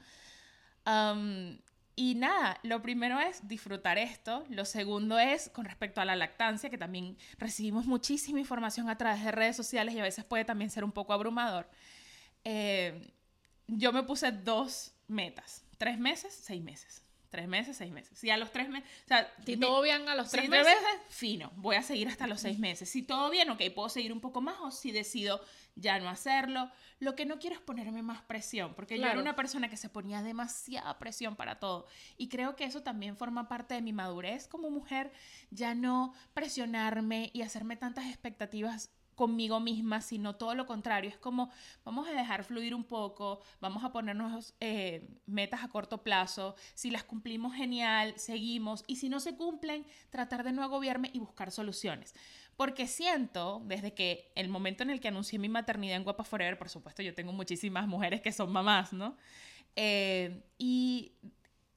Y 1.96 2.16
nada, 2.16 2.60
lo 2.64 2.82
primero 2.82 3.20
es 3.20 3.48
disfrutar 3.48 3.98
esto, 3.98 4.46
lo 4.50 4.66
segundo 4.66 5.20
es 5.20 5.50
con 5.50 5.66
respecto 5.66 6.02
a 6.02 6.06
la 6.06 6.16
lactancia, 6.16 6.70
que 6.70 6.78
también 6.78 7.18
recibimos 7.38 7.86
muchísima 7.86 8.40
información 8.40 8.90
a 8.90 8.98
través 8.98 9.24
de 9.24 9.32
redes 9.32 9.56
sociales 9.56 9.94
y 9.94 10.00
a 10.00 10.04
veces 10.04 10.26
puede 10.26 10.44
también 10.44 10.72
ser 10.72 10.84
un 10.84 10.92
poco 10.92 11.14
abrumador. 11.14 11.70
Eh, 12.44 13.12
yo 13.68 13.92
me 13.94 14.04
puse 14.04 14.32
dos 14.32 14.94
metas, 15.08 15.64
tres 15.78 16.00
meses, 16.00 16.34
seis 16.34 16.64
meses. 16.64 17.04
Tres 17.30 17.48
meses, 17.48 17.76
seis 17.76 17.92
meses. 17.92 18.24
Y 18.24 18.30
a 18.30 18.38
los 18.38 18.52
tres 18.52 18.70
meses, 18.70 18.88
o 19.06 19.08
sea, 19.08 19.34
si 19.44 19.58
todo 19.58 19.82
bien 19.82 20.08
a 20.08 20.14
los 20.14 20.30
tres 20.30 20.44
si 20.46 20.52
meses, 20.52 20.68
meses, 20.68 21.02
fino, 21.10 21.52
voy 21.56 21.76
a 21.76 21.82
seguir 21.82 22.08
hasta 22.08 22.28
los 22.28 22.40
seis 22.40 22.60
meses. 22.60 22.88
Si 22.88 23.02
todo 23.02 23.32
bien, 23.32 23.50
ok, 23.50 23.60
puedo 23.74 23.90
seguir 23.90 24.14
un 24.14 24.22
poco 24.22 24.40
más 24.40 24.58
o 24.62 24.70
si 24.70 24.92
decido 24.92 25.44
ya 25.76 26.00
no 26.00 26.10
hacerlo. 26.10 26.70
Lo 27.00 27.16
que 27.16 27.26
no 27.26 27.40
quiero 27.40 27.56
es 27.56 27.62
ponerme 27.62 28.02
más 28.02 28.22
presión, 28.22 28.74
porque 28.76 28.96
claro. 28.96 29.14
yo 29.14 29.20
era 29.20 29.22
una 29.22 29.36
persona 29.36 29.70
que 29.70 29.78
se 29.78 29.90
ponía 29.90 30.22
demasiada 30.22 30.98
presión 31.00 31.36
para 31.36 31.60
todo. 31.60 31.88
Y 32.18 32.30
creo 32.30 32.56
que 32.56 32.66
eso 32.66 32.84
también 32.84 33.18
forma 33.18 33.48
parte 33.48 33.76
de 33.76 33.82
mi 33.82 33.94
madurez 33.94 34.48
como 34.48 34.70
mujer, 34.70 35.12
ya 35.52 35.76
no 35.76 36.14
presionarme 36.34 37.30
y 37.34 37.42
hacerme 37.42 37.76
tantas 37.76 38.06
expectativas 38.08 38.92
conmigo 39.16 39.60
misma, 39.60 40.02
sino 40.02 40.36
todo 40.36 40.56
lo 40.56 40.66
contrario. 40.66 41.10
Es 41.10 41.18
como 41.18 41.50
vamos 41.84 42.08
a 42.08 42.12
dejar 42.12 42.44
fluir 42.44 42.76
un 42.76 42.84
poco, 42.84 43.42
vamos 43.60 43.84
a 43.84 43.92
ponernos 43.92 44.54
eh, 44.60 45.08
metas 45.26 45.64
a 45.64 45.70
corto 45.70 46.04
plazo, 46.04 46.56
si 46.74 46.92
las 46.92 47.04
cumplimos 47.04 47.56
genial, 47.56 48.14
seguimos, 48.18 48.84
y 48.88 48.98
si 48.98 49.10
no 49.10 49.20
se 49.20 49.36
cumplen, 49.36 49.86
tratar 50.10 50.44
de 50.44 50.52
no 50.52 50.64
agobiarme 50.64 51.10
y 51.14 51.20
buscar 51.20 51.52
soluciones. 51.52 52.14
Porque 52.56 52.88
siento, 52.88 53.62
desde 53.66 53.94
que 53.94 54.32
el 54.36 54.50
momento 54.50 54.84
en 54.84 54.90
el 54.90 55.00
que 55.00 55.08
anuncié 55.08 55.40
mi 55.40 55.50
maternidad 55.50 55.98
en 55.98 56.04
Guapa 56.04 56.24
Forever, 56.24 56.58
por 56.58 56.70
supuesto 56.70 57.02
yo 57.02 57.14
tengo 57.14 57.34
muchísimas 57.34 57.88
mujeres 57.88 58.22
que 58.22 58.32
son 58.32 58.52
mamás, 58.52 58.94
¿no? 58.94 59.18
Eh, 59.76 60.44
y 60.58 61.14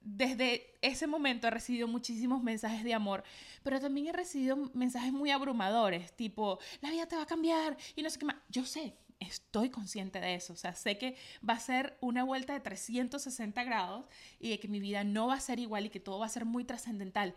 desde 0.01 0.75
ese 0.83 1.07
momento 1.07 1.49
he 1.49 1.51
recibido 1.51 1.89
muchísimos 1.89 2.43
mensajes 2.43 2.85
de 2.85 2.95
amor, 2.95 3.25
pero 3.63 3.81
también 3.81 4.07
he 4.07 4.13
recibido 4.13 4.57
mensajes 4.73 5.13
muy 5.13 5.31
abrumadores, 5.31 6.15
tipo, 6.15 6.61
la 6.81 6.91
vida 6.91 7.07
te 7.07 7.17
va 7.17 7.23
a 7.23 7.27
cambiar 7.27 7.77
y 7.97 8.03
no 8.03 8.11
sé 8.11 8.19
qué 8.21 8.27
más. 8.27 8.37
Yo 8.49 8.65
sé, 8.65 8.97
estoy 9.19 9.71
consciente 9.71 10.21
de 10.21 10.35
eso, 10.37 10.53
o 10.53 10.57
sea, 10.57 10.75
sé 10.75 10.99
que 10.99 11.17
va 11.49 11.55
a 11.55 11.59
ser 11.61 11.97
una 12.01 12.23
vuelta 12.23 12.53
de 12.53 12.61
360 12.61 13.65
grados 13.65 14.07
y 14.39 14.51
de 14.51 14.61
que 14.61 14.69
mi 14.69 14.79
vida 14.79 15.03
no 15.03 15.27
va 15.27 15.35
a 15.35 15.41
ser 15.41 15.59
igual 15.59 15.87
y 15.87 15.91
que 15.91 16.01
todo 16.01 16.19
va 16.19 16.27
a 16.27 16.31
ser 16.31 16.45
muy 16.45 16.65
trascendental. 16.65 17.35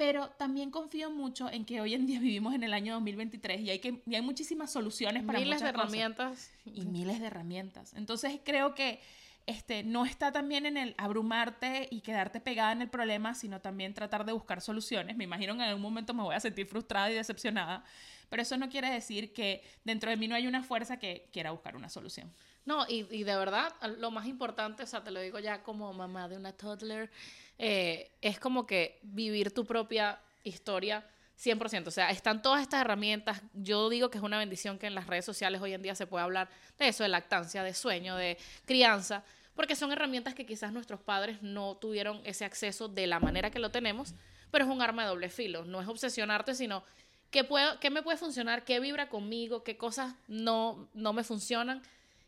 Pero 0.00 0.30
también 0.30 0.70
confío 0.70 1.10
mucho 1.10 1.50
en 1.50 1.66
que 1.66 1.78
hoy 1.82 1.92
en 1.92 2.06
día 2.06 2.20
vivimos 2.20 2.54
en 2.54 2.62
el 2.62 2.72
año 2.72 2.94
2023 2.94 3.60
y 3.60 3.68
hay, 3.68 3.80
que, 3.80 4.00
y 4.06 4.14
hay 4.14 4.22
muchísimas 4.22 4.72
soluciones 4.72 5.22
para 5.24 5.38
miles 5.38 5.56
muchas 5.56 5.62
de 5.62 5.68
herramientas. 5.68 6.50
Y 6.64 6.86
miles 6.86 7.20
de 7.20 7.26
herramientas. 7.26 7.92
Entonces 7.92 8.40
creo 8.42 8.74
que 8.74 8.98
este, 9.44 9.82
no 9.82 10.06
está 10.06 10.32
también 10.32 10.64
en 10.64 10.78
el 10.78 10.94
abrumarte 10.96 11.86
y 11.90 12.00
quedarte 12.00 12.40
pegada 12.40 12.72
en 12.72 12.80
el 12.80 12.88
problema, 12.88 13.34
sino 13.34 13.60
también 13.60 13.92
tratar 13.92 14.24
de 14.24 14.32
buscar 14.32 14.62
soluciones. 14.62 15.18
Me 15.18 15.24
imagino 15.24 15.54
que 15.54 15.64
en 15.64 15.68
algún 15.68 15.82
momento 15.82 16.14
me 16.14 16.22
voy 16.22 16.34
a 16.34 16.40
sentir 16.40 16.64
frustrada 16.64 17.10
y 17.10 17.14
decepcionada, 17.14 17.84
pero 18.30 18.42
eso 18.42 18.56
no 18.56 18.70
quiere 18.70 18.90
decir 18.90 19.34
que 19.34 19.62
dentro 19.84 20.08
de 20.08 20.16
mí 20.16 20.28
no 20.28 20.36
hay 20.36 20.46
una 20.46 20.62
fuerza 20.62 20.98
que 20.98 21.28
quiera 21.32 21.50
buscar 21.50 21.76
una 21.76 21.90
solución. 21.90 22.32
No, 22.64 22.86
y, 22.88 23.02
de 23.02 23.36
verdad, 23.36 23.74
lo 23.98 24.10
más 24.10 24.26
importante, 24.26 24.84
o 24.84 24.86
sea, 24.86 25.02
te 25.02 25.10
lo 25.10 25.20
digo 25.20 25.38
ya 25.40 25.62
como 25.62 25.92
mamá 25.92 26.28
de 26.28 26.36
una 26.36 26.52
toddler, 26.52 27.10
eh, 27.58 28.12
es 28.22 28.38
como 28.38 28.66
que 28.66 29.00
vivir 29.02 29.52
tu 29.52 29.66
propia 29.66 30.20
historia 30.44 31.04
100%. 31.36 31.88
O 31.88 31.90
sea, 31.90 32.10
están 32.10 32.42
todas 32.42 32.62
estas 32.62 32.82
herramientas. 32.82 33.42
Yo 33.54 33.88
digo 33.88 34.10
que 34.10 34.18
es 34.18 34.24
una 34.24 34.38
bendición 34.38 34.78
que 34.78 34.86
en 34.86 34.94
las 34.94 35.06
redes 35.06 35.24
sociales 35.24 35.60
hoy 35.60 35.72
en 35.72 35.82
día 35.82 35.94
se 35.94 36.06
pueda 36.06 36.24
hablar 36.24 36.48
de 36.78 36.88
eso, 36.88 37.02
de 37.02 37.08
lactancia, 37.08 37.64
de 37.64 37.74
sueño, 37.74 38.14
de 38.14 38.38
crianza, 38.64 39.24
porque 39.54 39.74
son 39.74 39.90
herramientas 39.90 40.34
que 40.34 40.46
quizás 40.46 40.72
nuestros 40.72 41.00
padres 41.00 41.42
no 41.42 41.76
tuvieron 41.76 42.20
ese 42.24 42.44
acceso 42.44 42.88
de 42.88 43.06
la 43.06 43.18
manera 43.18 43.50
que 43.50 43.58
lo 43.58 43.70
tenemos, 43.70 44.14
pero 44.50 44.64
es 44.64 44.70
un 44.70 44.82
arma 44.82 45.02
de 45.02 45.08
doble 45.08 45.30
filo. 45.30 45.64
No 45.64 45.80
es 45.80 45.88
obsesionarte, 45.88 46.54
sino 46.54 46.84
qué, 47.30 47.44
puedo, 47.44 47.78
qué 47.80 47.90
me 47.90 48.02
puede 48.02 48.18
funcionar, 48.18 48.64
qué 48.64 48.80
vibra 48.80 49.08
conmigo, 49.08 49.62
qué 49.62 49.76
cosas 49.76 50.14
no, 50.28 50.88
no 50.94 51.12
me 51.12 51.24
funcionan. 51.24 51.82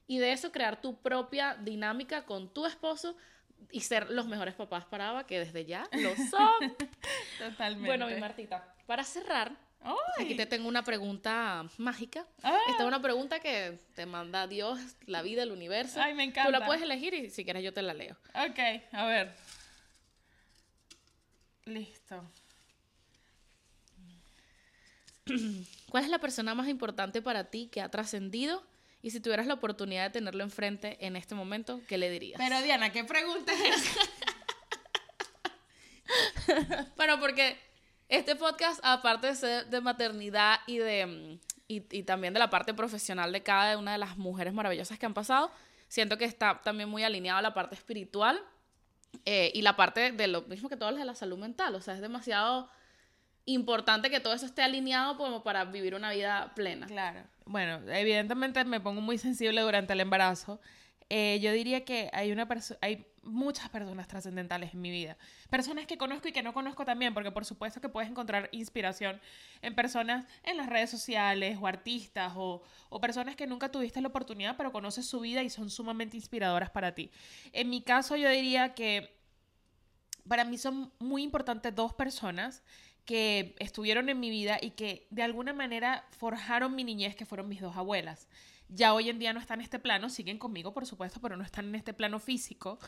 Y 0.06 0.18
de 0.18 0.32
eso 0.32 0.52
crear 0.52 0.80
tu 0.80 0.96
propia 0.96 1.56
dinámica 1.56 2.24
con 2.24 2.52
tu 2.52 2.66
esposo 2.66 3.16
y 3.70 3.80
ser 3.80 4.10
los 4.10 4.26
mejores 4.26 4.54
papás 4.54 4.84
para 4.84 5.10
Ava, 5.10 5.26
que 5.26 5.38
desde 5.38 5.64
ya 5.64 5.88
lo 5.92 6.14
son. 6.30 6.76
Totalmente. 7.38 7.86
Bueno, 7.86 8.06
mi 8.06 8.16
Martita, 8.16 8.74
para 8.86 9.04
cerrar, 9.04 9.52
¡Ay! 9.80 10.24
aquí 10.24 10.34
te 10.36 10.46
tengo 10.46 10.68
una 10.68 10.82
pregunta 10.82 11.64
mágica. 11.78 12.26
Ah. 12.42 12.58
Esta 12.68 12.82
es 12.82 12.88
una 12.88 13.00
pregunta 13.00 13.40
que 13.40 13.78
te 13.94 14.06
manda 14.06 14.46
Dios, 14.46 14.78
la 15.06 15.22
vida, 15.22 15.42
el 15.42 15.52
universo. 15.52 16.00
Ay, 16.00 16.14
me 16.14 16.24
encanta. 16.24 16.50
Tú 16.50 16.58
la 16.58 16.66
puedes 16.66 16.82
elegir 16.82 17.14
y 17.14 17.30
si 17.30 17.44
quieres 17.44 17.62
yo 17.62 17.72
te 17.72 17.82
la 17.82 17.94
leo. 17.94 18.16
Ok, 18.34 18.58
a 18.92 19.06
ver. 19.06 19.32
Listo. 21.64 22.24
¿Cuál 25.90 26.04
es 26.04 26.10
la 26.10 26.18
persona 26.18 26.54
más 26.54 26.68
importante 26.68 27.22
para 27.22 27.50
ti 27.50 27.68
que 27.70 27.80
ha 27.80 27.90
trascendido? 27.90 28.64
Y 29.02 29.10
si 29.10 29.20
tuvieras 29.20 29.46
la 29.46 29.54
oportunidad 29.54 30.04
de 30.04 30.10
tenerlo 30.10 30.44
enfrente 30.44 31.04
en 31.04 31.16
este 31.16 31.34
momento, 31.34 31.80
¿qué 31.88 31.98
le 31.98 32.08
dirías? 32.08 32.38
Pero 32.38 32.62
Diana, 32.62 32.92
¿qué 32.92 33.04
pregunta 33.04 33.52
es 33.52 33.76
esa? 33.76 34.00
Bueno, 36.96 37.18
porque 37.18 37.58
este 38.08 38.36
podcast, 38.36 38.80
aparte 38.82 39.28
de 39.28 39.34
ser 39.34 39.66
de 39.66 39.80
maternidad 39.80 40.58
y 40.66 40.76
de 40.76 41.06
mm, 41.06 41.38
y, 41.72 41.86
y 41.90 42.02
también 42.02 42.34
de 42.34 42.40
la 42.40 42.50
parte 42.50 42.74
profesional 42.74 43.32
de 43.32 43.42
cada 43.42 43.78
una 43.78 43.92
de 43.92 43.98
las 43.98 44.18
mujeres 44.18 44.52
maravillosas 44.52 44.98
que 44.98 45.06
han 45.06 45.14
pasado, 45.14 45.50
siento 45.88 46.18
que 46.18 46.24
está 46.24 46.60
también 46.62 46.88
muy 46.88 47.04
alineado 47.04 47.38
a 47.38 47.42
la 47.42 47.54
parte 47.54 47.74
espiritual 47.74 48.40
eh, 49.24 49.50
y 49.54 49.62
la 49.62 49.76
parte 49.76 50.12
de 50.12 50.26
lo 50.26 50.42
mismo 50.42 50.68
que 50.68 50.76
todo 50.76 50.90
lo 50.90 50.98
de 50.98 51.04
la 51.04 51.14
salud 51.14 51.38
mental. 51.38 51.74
O 51.74 51.80
sea, 51.80 51.94
es 51.94 52.00
demasiado 52.00 52.68
importante 53.46 54.10
que 54.10 54.20
todo 54.20 54.34
eso 54.34 54.46
esté 54.46 54.62
alineado 54.62 55.16
como 55.16 55.42
para 55.42 55.64
vivir 55.64 55.94
una 55.94 56.10
vida 56.12 56.52
plena. 56.54 56.86
Claro. 56.86 57.24
Bueno, 57.44 57.80
evidentemente 57.90 58.64
me 58.64 58.80
pongo 58.80 59.00
muy 59.00 59.18
sensible 59.18 59.60
durante 59.60 59.92
el 59.92 60.00
embarazo. 60.00 60.60
Eh, 61.08 61.40
yo 61.40 61.52
diría 61.52 61.84
que 61.84 62.08
hay 62.12 62.32
una 62.32 62.48
hay 62.80 63.06
muchas 63.22 63.68
personas 63.68 64.08
trascendentales 64.08 64.72
en 64.72 64.80
mi 64.80 64.90
vida. 64.90 65.16
Personas 65.50 65.86
que 65.86 65.98
conozco 65.98 66.28
y 66.28 66.32
que 66.32 66.42
no 66.42 66.54
conozco 66.54 66.84
también, 66.84 67.12
porque 67.14 67.30
por 67.30 67.44
supuesto 67.44 67.80
que 67.80 67.88
puedes 67.88 68.10
encontrar 68.10 68.48
inspiración 68.52 69.20
en 69.60 69.74
personas 69.74 70.26
en 70.42 70.56
las 70.56 70.68
redes 70.68 70.90
sociales 70.90 71.58
o 71.60 71.66
artistas 71.66 72.32
o, 72.36 72.62
o 72.88 73.00
personas 73.00 73.36
que 73.36 73.46
nunca 73.46 73.70
tuviste 73.70 74.00
la 74.00 74.08
oportunidad, 74.08 74.56
pero 74.56 74.72
conoces 74.72 75.06
su 75.06 75.20
vida 75.20 75.42
y 75.42 75.50
son 75.50 75.68
sumamente 75.70 76.16
inspiradoras 76.16 76.70
para 76.70 76.94
ti. 76.94 77.10
En 77.52 77.68
mi 77.68 77.82
caso 77.82 78.16
yo 78.16 78.30
diría 78.30 78.74
que 78.74 79.14
para 80.26 80.44
mí 80.44 80.56
son 80.56 80.92
muy 80.98 81.22
importantes 81.22 81.74
dos 81.74 81.92
personas 81.92 82.62
que 83.04 83.54
estuvieron 83.58 84.08
en 84.08 84.20
mi 84.20 84.30
vida 84.30 84.58
y 84.60 84.70
que 84.70 85.06
de 85.10 85.22
alguna 85.22 85.52
manera 85.52 86.06
forjaron 86.18 86.74
mi 86.74 86.84
niñez, 86.84 87.16
que 87.16 87.26
fueron 87.26 87.48
mis 87.48 87.60
dos 87.60 87.76
abuelas. 87.76 88.28
Ya 88.68 88.94
hoy 88.94 89.10
en 89.10 89.18
día 89.18 89.32
no 89.32 89.40
están 89.40 89.60
en 89.60 89.64
este 89.64 89.78
plano, 89.78 90.08
siguen 90.08 90.38
conmigo, 90.38 90.72
por 90.72 90.86
supuesto, 90.86 91.20
pero 91.20 91.36
no 91.36 91.44
están 91.44 91.66
en 91.66 91.74
este 91.74 91.92
plano 91.92 92.18
físico. 92.20 92.78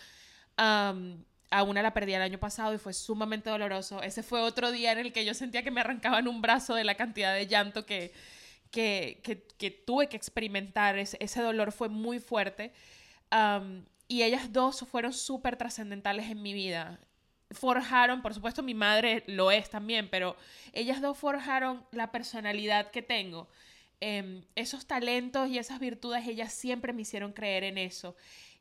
A 0.57 1.63
una 1.63 1.83
la 1.83 1.93
perdí 1.93 2.15
el 2.15 2.23
año 2.23 2.39
pasado 2.39 2.75
y 2.75 2.79
fue 2.79 2.95
sumamente 2.95 3.51
doloroso. 3.51 4.03
Ese 4.03 4.23
fue 4.23 4.41
otro 4.41 4.71
día 4.73 4.93
en 4.93 4.99
el 4.99 5.13
que 5.13 5.25
yo 5.25 5.35
sentía 5.35 5.63
que 5.63 5.71
me 5.71 5.81
arrancaban 5.81 6.27
un 6.27 6.41
brazo 6.41 6.75
de 6.75 6.85
la 6.85 6.95
cantidad 6.95 7.35
de 7.35 7.47
llanto 7.47 7.85
que, 7.87 8.13
que, 8.71 9.21
que, 9.59 9.71
tuve 9.71 10.09
que 10.09 10.17
experimentar. 10.17 10.99
Ese, 10.99 11.43
dolor 11.43 11.73
fue 11.73 11.89
muy 11.89 12.19
fuerte. 12.19 12.73
Y 14.09 14.23
ellas 14.23 14.53
dos 14.53 14.85
fueron 14.91 15.13
súper 15.13 15.57
trascendentales 15.57 16.31
en 16.31 16.43
mi 16.43 16.55
vida 16.55 17.01
forjaron, 17.55 18.23
por 18.23 18.35
supuesto 18.35 18.63
mi 18.63 18.75
madre 18.75 19.25
lo 19.27 19.51
es 19.51 19.71
también, 19.71 20.09
pero 20.11 20.37
ellas 20.73 21.01
dos 21.01 21.17
forjaron 21.17 21.85
la 21.93 22.13
personalidad 22.13 22.91
que 22.91 23.03
tengo. 23.03 23.49
Em, 24.01 24.45
esos 24.55 24.87
talentos 24.87 25.49
y 25.49 25.59
esas 25.59 25.81
virtudes, 25.81 26.27
ellas 26.27 26.53
siempre 26.53 26.93
me 26.93 27.03
hicieron 27.03 27.33
creer 27.33 27.65
en 27.65 27.79
eso. 27.79 28.17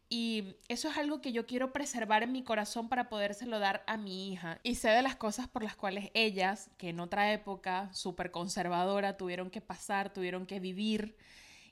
Y 0.10 0.58
eso 0.68 0.90
es 0.90 0.98
algo 0.98 1.22
que 1.22 1.32
yo 1.32 1.46
quiero 1.48 1.74
preservar 1.74 2.24
en 2.24 2.32
mi 2.32 2.44
corazón 2.44 2.88
para 2.88 3.10
podérselo 3.10 3.60
dar 3.60 3.84
a 3.88 3.98
mi 3.98 4.32
hija. 4.32 4.60
Y 4.64 4.76
sé 4.76 4.90
de 4.90 5.02
las 5.02 5.16
cosas 5.16 5.48
por 5.48 5.64
las 5.64 5.76
cuales 5.76 6.12
ellas, 6.14 6.70
que 6.78 6.90
en 6.90 7.00
otra 7.00 7.34
época 7.34 7.90
súper 7.94 8.30
conservadora, 8.32 9.18
tuvieron 9.18 9.50
que 9.50 9.60
pasar, 9.60 10.14
tuvieron 10.14 10.46
que 10.46 10.60
vivir. 10.60 11.18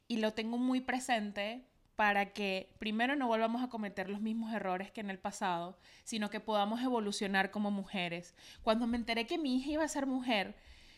Y 0.08 0.18
lo 0.18 0.34
tengo 0.34 0.58
muy 0.58 0.82
presente 0.82 1.64
para 2.02 2.34
que 2.34 2.74
primero 2.80 3.16
no 3.16 3.28
volvamos 3.28 3.62
a 3.62 3.70
cometer 3.70 4.10
los 4.10 4.22
mismos 4.22 4.52
errores 4.56 4.90
que 4.90 5.02
en 5.02 5.12
el 5.12 5.20
pasado, 5.20 5.78
sino 6.04 6.32
que 6.32 6.40
podamos 6.40 6.82
evolucionar 6.82 7.52
como 7.52 7.70
mujeres. 7.70 8.34
Cuando 8.64 8.88
me 8.88 8.98
enteré 8.98 9.28
que 9.28 9.38
mi 9.38 9.58
hija 9.58 9.74
iba 9.74 9.84
a 9.84 9.88
ser 9.88 10.08
mujer, 10.08 10.56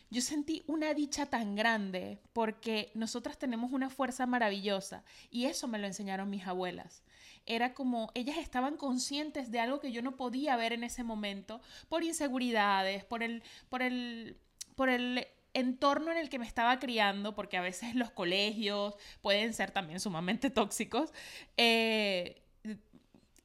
yo 0.09 0.21
sentí 0.21 0.63
una 0.65 0.93
dicha 0.93 1.25
tan 1.25 1.57
grande 1.57 2.21
porque 2.31 2.89
nosotras 2.93 3.37
tenemos 3.37 3.73
una 3.73 3.89
fuerza 3.89 4.25
maravillosa 4.25 5.03
y 5.29 5.43
eso 5.43 5.67
me 5.67 5.77
lo 5.77 5.87
enseñaron 5.87 6.29
mis 6.29 6.47
abuelas 6.47 7.03
era 7.45 7.73
como 7.73 8.09
ellas 8.13 8.37
estaban 8.37 8.77
conscientes 8.77 9.51
de 9.51 9.59
algo 9.59 9.81
que 9.81 9.91
yo 9.91 10.01
no 10.01 10.15
podía 10.15 10.55
ver 10.55 10.71
en 10.71 10.85
ese 10.85 11.03
momento 11.03 11.59
por 11.89 12.05
inseguridades, 12.05 13.03
por 13.03 13.23
el, 13.23 13.43
por 13.67 13.81
el, 13.81 14.37
por 14.77 14.87
el 14.87 15.27
entorno 15.53 16.11
en 16.11 16.17
el 16.17 16.29
que 16.29 16.39
me 16.39 16.45
estaba 16.45 16.79
criando, 16.79 17.35
porque 17.35 17.57
a 17.57 17.61
veces 17.61 17.95
los 17.95 18.11
colegios 18.11 18.95
pueden 19.21 19.53
ser 19.53 19.71
también 19.71 19.99
sumamente 19.99 20.49
tóxicos. 20.49 21.13
Eh, 21.57 22.39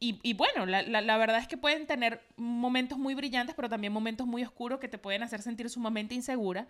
y, 0.01 0.35
bueno, 0.35 0.65
la, 0.65 1.17
verdad 1.17 1.39
es 1.39 1.49
que 1.49 1.57
pueden 1.57 1.89
tener 1.89 2.25
momentos 2.37 2.99
muy 2.99 3.17
brillantes, 3.17 3.57
pero 3.57 3.69
también 3.69 3.93
momentos 3.93 4.29
muy 4.29 4.45
oscuros 4.45 4.79
que 4.79 4.87
te 4.87 4.97
pueden 4.97 5.25
hacer 5.25 5.43
sentir 5.43 5.69
sumamente 5.69 6.15
insegura. 6.15 6.69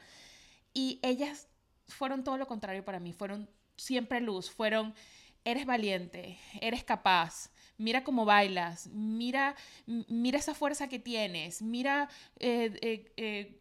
Y 0.72 0.98
ellas 1.02 1.46
fueron 1.88 2.24
todo 2.24 2.38
lo 2.38 2.46
contrario 2.46 2.86
para 2.86 3.00
mí, 3.00 3.12
fueron 3.12 3.50
siempre 3.76 4.22
luz, 4.22 4.50
fueron 4.50 4.94
eres 5.44 5.66
valiente, 5.66 6.38
eres 6.60 6.84
capaz, 6.84 7.50
mira 7.76 8.04
cómo 8.04 8.24
bailas, 8.24 8.88
mira, 8.88 9.54
mira 9.86 10.38
esa 10.38 10.54
fuerza 10.54 10.88
que 10.88 10.98
tienes, 10.98 11.62
mira 11.62 12.08
eh, 12.38 12.78
eh, 12.82 13.12
eh, 13.16 13.60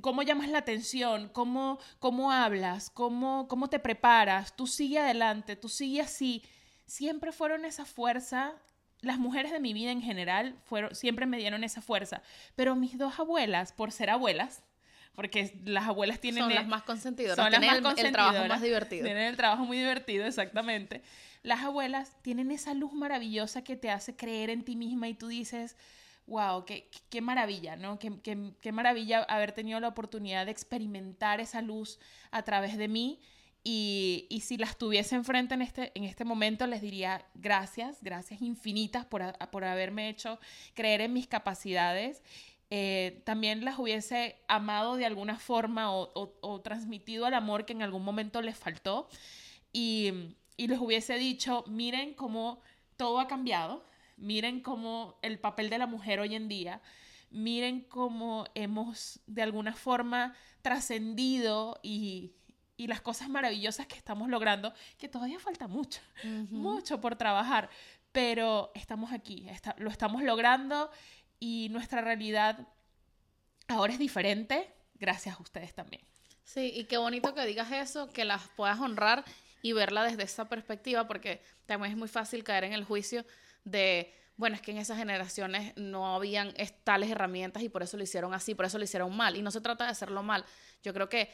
cómo 0.00 0.22
llamas 0.22 0.48
la 0.48 0.58
atención, 0.58 1.28
cómo, 1.32 1.78
cómo 1.98 2.32
hablas, 2.32 2.90
cómo, 2.90 3.48
cómo 3.48 3.68
te 3.68 3.78
preparas, 3.78 4.54
tú 4.56 4.66
sigue 4.66 4.98
adelante, 4.98 5.56
tú 5.56 5.68
sigue 5.68 6.00
así. 6.00 6.42
Siempre 6.86 7.32
fueron 7.32 7.64
esa 7.64 7.84
fuerza 7.84 8.54
las 9.00 9.18
mujeres 9.18 9.52
de 9.52 9.60
mi 9.60 9.72
vida 9.72 9.90
en 9.90 10.02
general 10.02 10.56
fueron, 10.64 10.94
siempre 10.94 11.26
me 11.26 11.38
dieron 11.38 11.64
esa 11.64 11.80
fuerza, 11.80 12.22
pero 12.56 12.74
mis 12.74 12.98
dos 12.98 13.18
abuelas, 13.18 13.72
por 13.72 13.92
ser 13.92 14.10
abuelas, 14.10 14.62
porque 15.14 15.60
las 15.64 15.86
abuelas 15.86 16.20
tienen... 16.20 16.44
Son 16.44 16.54
las 16.54 16.66
más 16.66 16.82
consentidoras, 16.82 17.36
son 17.36 17.50
las 17.50 17.60
más 17.60 17.98
el, 17.98 18.06
el 18.06 18.12
trabajo 18.12 18.46
más 18.46 18.62
divertido. 18.62 19.04
Tienen 19.04 19.24
el 19.24 19.36
trabajo 19.36 19.64
muy 19.64 19.78
divertido, 19.78 20.26
exactamente. 20.26 21.02
Las 21.42 21.62
abuelas 21.62 22.16
tienen 22.22 22.50
esa 22.50 22.74
luz 22.74 22.92
maravillosa 22.92 23.62
que 23.62 23.76
te 23.76 23.90
hace 23.90 24.16
creer 24.16 24.50
en 24.50 24.64
ti 24.64 24.76
misma 24.76 25.08
y 25.08 25.14
tú 25.14 25.28
dices, 25.28 25.76
wow, 26.28 26.64
qué, 26.64 26.88
qué 27.10 27.20
maravilla, 27.20 27.76
¿no? 27.76 27.98
Qué, 27.98 28.12
qué, 28.22 28.52
qué, 28.60 28.72
maravilla 28.72 29.24
haber 29.24 29.52
tenido 29.52 29.80
la 29.80 29.88
oportunidad 29.88 30.46
de 30.46 30.52
experimentar 30.52 31.40
esa 31.40 31.62
luz 31.62 31.98
a 32.30 32.42
través 32.42 32.76
de 32.76 32.88
mí. 32.88 33.20
Y, 33.64 34.26
y 34.30 34.40
si 34.40 34.56
las 34.56 34.78
tuviese 34.78 35.16
enfrente 35.16 35.54
en 35.54 35.62
este, 35.62 35.90
en 35.94 36.04
este 36.04 36.24
momento, 36.24 36.66
les 36.66 36.80
diría 36.80 37.26
gracias, 37.34 37.98
gracias 38.02 38.40
infinitas 38.40 39.04
por, 39.04 39.36
por 39.50 39.64
haberme 39.64 40.08
hecho 40.08 40.38
creer 40.74 41.00
en 41.00 41.12
mis 41.12 41.26
capacidades 41.26 42.22
eh, 42.70 43.22
también 43.24 43.64
las 43.64 43.78
hubiese 43.78 44.36
amado 44.46 44.96
de 44.96 45.06
alguna 45.06 45.38
forma 45.38 45.90
o, 45.90 46.60
transmitido 46.62 47.26
el 47.26 47.32
amor 47.32 47.64
que 47.64 47.72
en 47.72 47.82
algún 47.82 48.04
momento 48.04 48.42
les 48.42 48.58
faltó 48.58 49.08
y, 49.72 50.12
les 50.58 50.78
hubiese 50.78 51.14
dicho, 51.14 51.64
miren 51.66 52.12
cómo 52.14 52.60
todo 52.96 53.20
ha 53.20 53.28
cambiado, 53.28 53.84
miren 54.18 54.60
cómo 54.60 55.18
el 55.22 55.38
papel 55.38 55.70
de 55.70 55.78
la 55.78 55.86
mujer 55.86 56.20
hoy 56.20 56.34
en 56.34 56.48
día, 56.48 56.80
miren 57.30 57.80
cómo 57.82 58.46
hemos 58.54 59.20
de 59.26 59.42
alguna 59.42 59.74
forma 59.74 60.34
trascendido 60.62 61.78
y, 61.82 62.34
las 62.76 63.00
cosas 63.00 63.28
maravillosas 63.28 63.88
que 63.88 63.96
estamos 63.96 64.28
logrando, 64.28 64.72
que 64.98 65.08
todavía 65.08 65.40
falta 65.40 65.66
mucho, 65.66 66.00
mucho 66.48 67.00
por 67.00 67.16
trabajar, 67.16 67.68
pero 68.12 68.70
estamos 68.74 69.12
aquí, 69.12 69.48
lo 69.78 69.90
estamos 69.90 70.22
logrando 70.22 70.88
y 71.40 71.68
nuestra 71.70 72.02
realidad 72.02 72.68
ahora 73.66 73.92
es 73.92 73.98
diferente 73.98 74.72
gracias 74.94 75.36
a 75.38 75.42
ustedes 75.42 75.74
también. 75.74 76.02
Sí, 76.44 76.72
y 76.74 76.84
qué 76.84 76.98
bonito 76.98 77.34
que 77.34 77.44
digas 77.44 77.70
eso, 77.72 78.10
que 78.10 78.24
las 78.24 78.46
puedas 78.56 78.78
honrar 78.80 79.24
y 79.60 79.72
verla 79.72 80.04
desde 80.04 80.22
esa 80.22 80.48
perspectiva, 80.48 81.06
porque 81.06 81.42
también 81.66 81.92
es 81.92 81.98
muy 81.98 82.08
fácil 82.08 82.44
caer 82.44 82.64
en 82.64 82.72
el 82.72 82.84
juicio 82.84 83.26
de, 83.70 84.14
bueno, 84.36 84.56
es 84.56 84.62
que 84.62 84.70
en 84.70 84.78
esas 84.78 84.98
generaciones 84.98 85.72
no 85.76 86.14
habían 86.14 86.54
tales 86.84 87.10
herramientas 87.10 87.62
y 87.62 87.68
por 87.68 87.82
eso 87.82 87.96
lo 87.96 88.02
hicieron 88.02 88.34
así, 88.34 88.54
por 88.54 88.64
eso 88.64 88.78
lo 88.78 88.84
hicieron 88.84 89.16
mal. 89.16 89.36
Y 89.36 89.42
no 89.42 89.50
se 89.50 89.60
trata 89.60 89.84
de 89.84 89.90
hacerlo 89.90 90.22
mal. 90.22 90.44
Yo 90.82 90.92
creo 90.94 91.08
que 91.08 91.30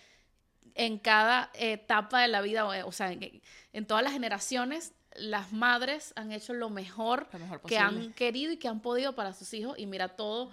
en 0.75 0.99
cada 0.99 1.51
etapa 1.55 2.23
de 2.23 2.29
la 2.29 2.41
vida, 2.41 2.65
o 2.65 2.93
sea, 2.93 3.13
en, 3.13 3.43
en 3.73 3.87
todas 3.87 4.03
las 4.03 4.13
generaciones, 4.13 4.95
las 5.15 5.53
madres 5.53 6.13
han 6.17 6.33
hecho 6.33 6.55
lo 6.55 6.71
mejor, 6.71 7.29
que 7.67 7.79
han 7.79 8.13
querido 8.15 8.53
y 8.53 8.57
que 8.57 8.69
han 8.69 8.81
podido 8.81 9.15
para 9.15 9.33
sus 9.33 9.53
hijos. 9.55 9.79
Y 9.79 9.87
mira 9.87 10.17
todo, 10.17 10.51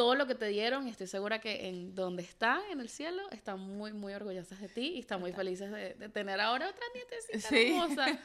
todo 0.00 0.14
lo 0.14 0.26
que 0.26 0.34
te 0.34 0.46
dieron. 0.46 0.88
Y 0.88 0.90
estoy 0.92 1.06
segura 1.06 1.40
que 1.40 1.68
en 1.68 1.94
donde 1.94 2.22
están, 2.22 2.62
en 2.70 2.80
el 2.80 2.88
cielo, 2.88 3.20
están 3.32 3.60
muy, 3.60 3.92
muy 3.92 4.14
orgullosas 4.14 4.58
de 4.58 4.70
ti 4.70 4.92
y 4.94 5.00
están 5.00 5.20
muy 5.20 5.30
felices 5.34 5.70
de, 5.70 6.08
tener 6.08 6.40
ahora 6.40 6.70
otra 6.70 6.86
nietecita 6.94 7.54
hermosa. 7.54 8.18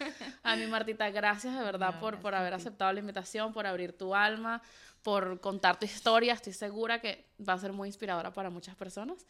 A 0.43 0.55
mi 0.55 0.67
Martita, 0.67 1.09
gracias 1.09 1.53
de 1.53 1.61
verdad 1.61 1.99
por, 1.99 2.21
por 2.21 2.33
haber 2.33 2.53
aceptado 2.53 2.93
la 2.93 3.01
invitación, 3.01 3.51
por 3.51 3.67
abrir 3.67 3.91
tu 3.91 4.15
alma, 4.15 4.61
por 5.03 5.41
contar 5.41 5.77
tu 5.77 5.85
historia. 5.85 6.31
Estoy 6.31 6.53
segura 6.53 7.01
que 7.01 7.25
va 7.45 7.51
a 7.51 7.57
ser 7.57 7.73
muy 7.73 7.89
inspiradora 7.89 8.31
para 8.31 8.49
muchas 8.49 8.77
personas. 8.77 9.25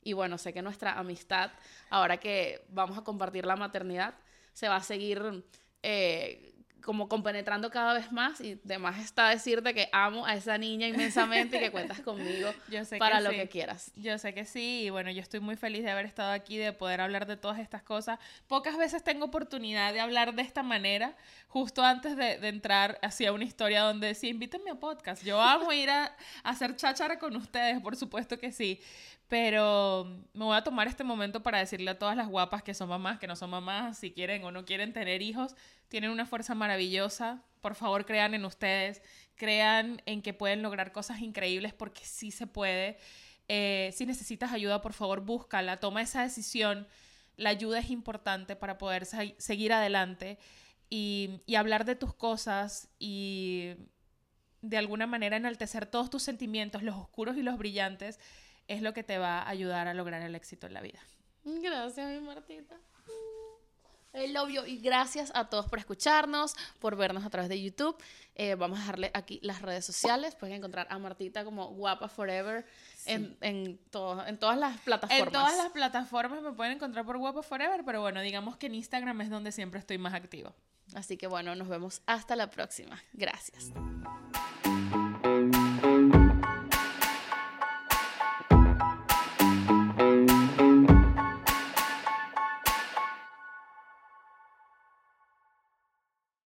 Y 0.00 0.12
bueno, 0.12 0.38
sé 0.38 0.52
que 0.52 0.62
nuestra 0.62 0.96
amistad, 1.00 1.50
ahora 1.90 2.18
que 2.18 2.64
vamos 2.68 2.96
a 2.96 3.02
compartir 3.02 3.44
la 3.44 3.56
maternidad, 3.56 4.14
se 4.52 4.68
va 4.68 4.76
a 4.76 4.82
seguir 4.84 5.44
eh, 5.82 6.57
como 6.82 7.08
compenetrando 7.08 7.70
cada 7.70 7.94
vez 7.94 8.12
más 8.12 8.40
y 8.40 8.58
demás 8.64 8.98
está 8.98 9.28
decirte 9.28 9.74
que 9.74 9.88
amo 9.92 10.24
a 10.26 10.34
esa 10.34 10.58
niña 10.58 10.86
inmensamente 10.86 11.56
y 11.56 11.60
que 11.60 11.70
cuentas 11.70 12.00
conmigo 12.00 12.50
para 12.98 13.20
lo 13.20 13.30
que 13.30 13.48
quieras. 13.48 13.92
Yo 13.96 14.16
sé 14.18 14.34
que 14.34 14.44
sí 14.44 14.84
y 14.84 14.90
bueno, 14.90 15.10
yo 15.10 15.20
estoy 15.20 15.40
muy 15.40 15.56
feliz 15.56 15.84
de 15.84 15.90
haber 15.90 16.06
estado 16.06 16.32
aquí, 16.32 16.56
de 16.56 16.72
poder 16.72 17.00
hablar 17.00 17.26
de 17.26 17.36
todas 17.36 17.58
estas 17.58 17.82
cosas. 17.82 18.18
Pocas 18.46 18.76
veces 18.76 19.02
tengo 19.02 19.26
oportunidad 19.26 19.92
de 19.92 20.00
hablar 20.00 20.34
de 20.34 20.42
esta 20.42 20.62
manera, 20.62 21.16
justo 21.48 21.82
antes 21.82 22.16
de, 22.16 22.38
entrar 22.48 22.98
hacia 23.02 23.32
una 23.32 23.44
historia 23.44 23.82
donde 23.82 24.14
sí, 24.14 24.28
invítenme 24.28 24.70
a 24.70 24.74
podcast. 24.76 25.22
Yo 25.22 25.40
amo 25.40 25.72
ir 25.72 25.90
a, 25.90 26.04
a 26.42 26.50
hacer 26.50 26.76
cháchara 26.76 27.18
con 27.18 27.36
ustedes, 27.36 27.80
por 27.80 27.96
supuesto 27.96 28.38
que 28.38 28.52
sí, 28.52 28.80
pero 29.28 30.06
me 30.32 30.44
voy 30.44 30.56
a 30.56 30.64
tomar 30.64 30.88
este 30.88 31.04
momento 31.04 31.42
para 31.42 31.58
decirle 31.58 31.90
a 31.90 31.98
todas 31.98 32.16
las 32.16 32.28
guapas 32.28 32.62
que 32.62 32.72
son 32.72 32.88
mamás, 32.88 33.18
que 33.18 33.26
no 33.26 33.36
son 33.36 33.50
mamás, 33.50 33.98
si 33.98 34.10
quieren 34.10 34.42
o 34.44 34.50
no 34.50 34.64
quieren 34.64 34.94
tener 34.94 35.20
hijos, 35.20 35.54
tienen 35.88 36.10
una 36.10 36.26
fuerza 36.26 36.54
maravillosa. 36.54 37.42
Por 37.60 37.74
favor, 37.74 38.06
crean 38.06 38.34
en 38.34 38.44
ustedes, 38.44 39.02
crean 39.34 40.02
en 40.06 40.22
que 40.22 40.34
pueden 40.34 40.62
lograr 40.62 40.92
cosas 40.92 41.20
increíbles 41.20 41.74
porque 41.74 42.04
sí 42.04 42.30
se 42.30 42.46
puede. 42.46 42.98
Eh, 43.48 43.90
si 43.94 44.06
necesitas 44.06 44.52
ayuda, 44.52 44.82
por 44.82 44.92
favor, 44.92 45.22
búscala, 45.22 45.78
toma 45.78 46.02
esa 46.02 46.22
decisión. 46.22 46.86
La 47.36 47.50
ayuda 47.50 47.78
es 47.78 47.90
importante 47.90 48.56
para 48.56 48.78
poder 48.78 49.06
seguir 49.06 49.72
adelante 49.72 50.38
y, 50.90 51.40
y 51.46 51.54
hablar 51.56 51.84
de 51.84 51.96
tus 51.96 52.14
cosas 52.14 52.88
y 52.98 53.74
de 54.60 54.76
alguna 54.76 55.06
manera 55.06 55.36
enaltecer 55.36 55.86
todos 55.86 56.10
tus 56.10 56.22
sentimientos, 56.22 56.82
los 56.82 56.96
oscuros 56.96 57.36
y 57.36 57.42
los 57.42 57.58
brillantes 57.58 58.18
es 58.66 58.82
lo 58.82 58.92
que 58.92 59.02
te 59.02 59.18
va 59.18 59.40
a 59.40 59.48
ayudar 59.48 59.88
a 59.88 59.94
lograr 59.94 60.22
el 60.22 60.34
éxito 60.34 60.66
en 60.66 60.74
la 60.74 60.80
vida. 60.80 61.00
Gracias, 61.44 62.10
mi 62.10 62.20
Martita. 62.20 62.76
El 64.18 64.36
obvio 64.36 64.66
y 64.66 64.78
gracias 64.78 65.30
a 65.34 65.48
todos 65.48 65.66
por 65.66 65.78
escucharnos, 65.78 66.54
por 66.78 66.96
vernos 66.96 67.24
a 67.24 67.30
través 67.30 67.48
de 67.48 67.62
YouTube. 67.62 67.96
Eh, 68.34 68.54
vamos 68.54 68.78
a 68.78 68.82
dejarle 68.82 69.10
aquí 69.14 69.40
las 69.42 69.62
redes 69.62 69.84
sociales. 69.84 70.34
Pueden 70.34 70.56
encontrar 70.56 70.86
a 70.90 70.98
Martita 70.98 71.44
como 71.44 71.68
Guapa 71.68 72.08
Forever 72.08 72.66
en, 73.06 73.36
en, 73.40 73.80
en 74.26 74.38
todas 74.38 74.58
las 74.58 74.78
plataformas. 74.80 75.26
En 75.26 75.32
todas 75.32 75.56
las 75.56 75.70
plataformas 75.70 76.42
me 76.42 76.52
pueden 76.52 76.74
encontrar 76.74 77.04
por 77.04 77.18
Guapa 77.18 77.42
Forever, 77.42 77.84
pero 77.84 78.00
bueno, 78.00 78.20
digamos 78.20 78.56
que 78.56 78.66
en 78.66 78.74
Instagram 78.74 79.20
es 79.20 79.30
donde 79.30 79.52
siempre 79.52 79.80
estoy 79.80 79.98
más 79.98 80.14
activo. 80.14 80.54
Así 80.94 81.16
que 81.16 81.26
bueno, 81.26 81.54
nos 81.54 81.68
vemos 81.68 82.02
hasta 82.06 82.36
la 82.36 82.50
próxima. 82.50 83.02
Gracias. 83.12 83.72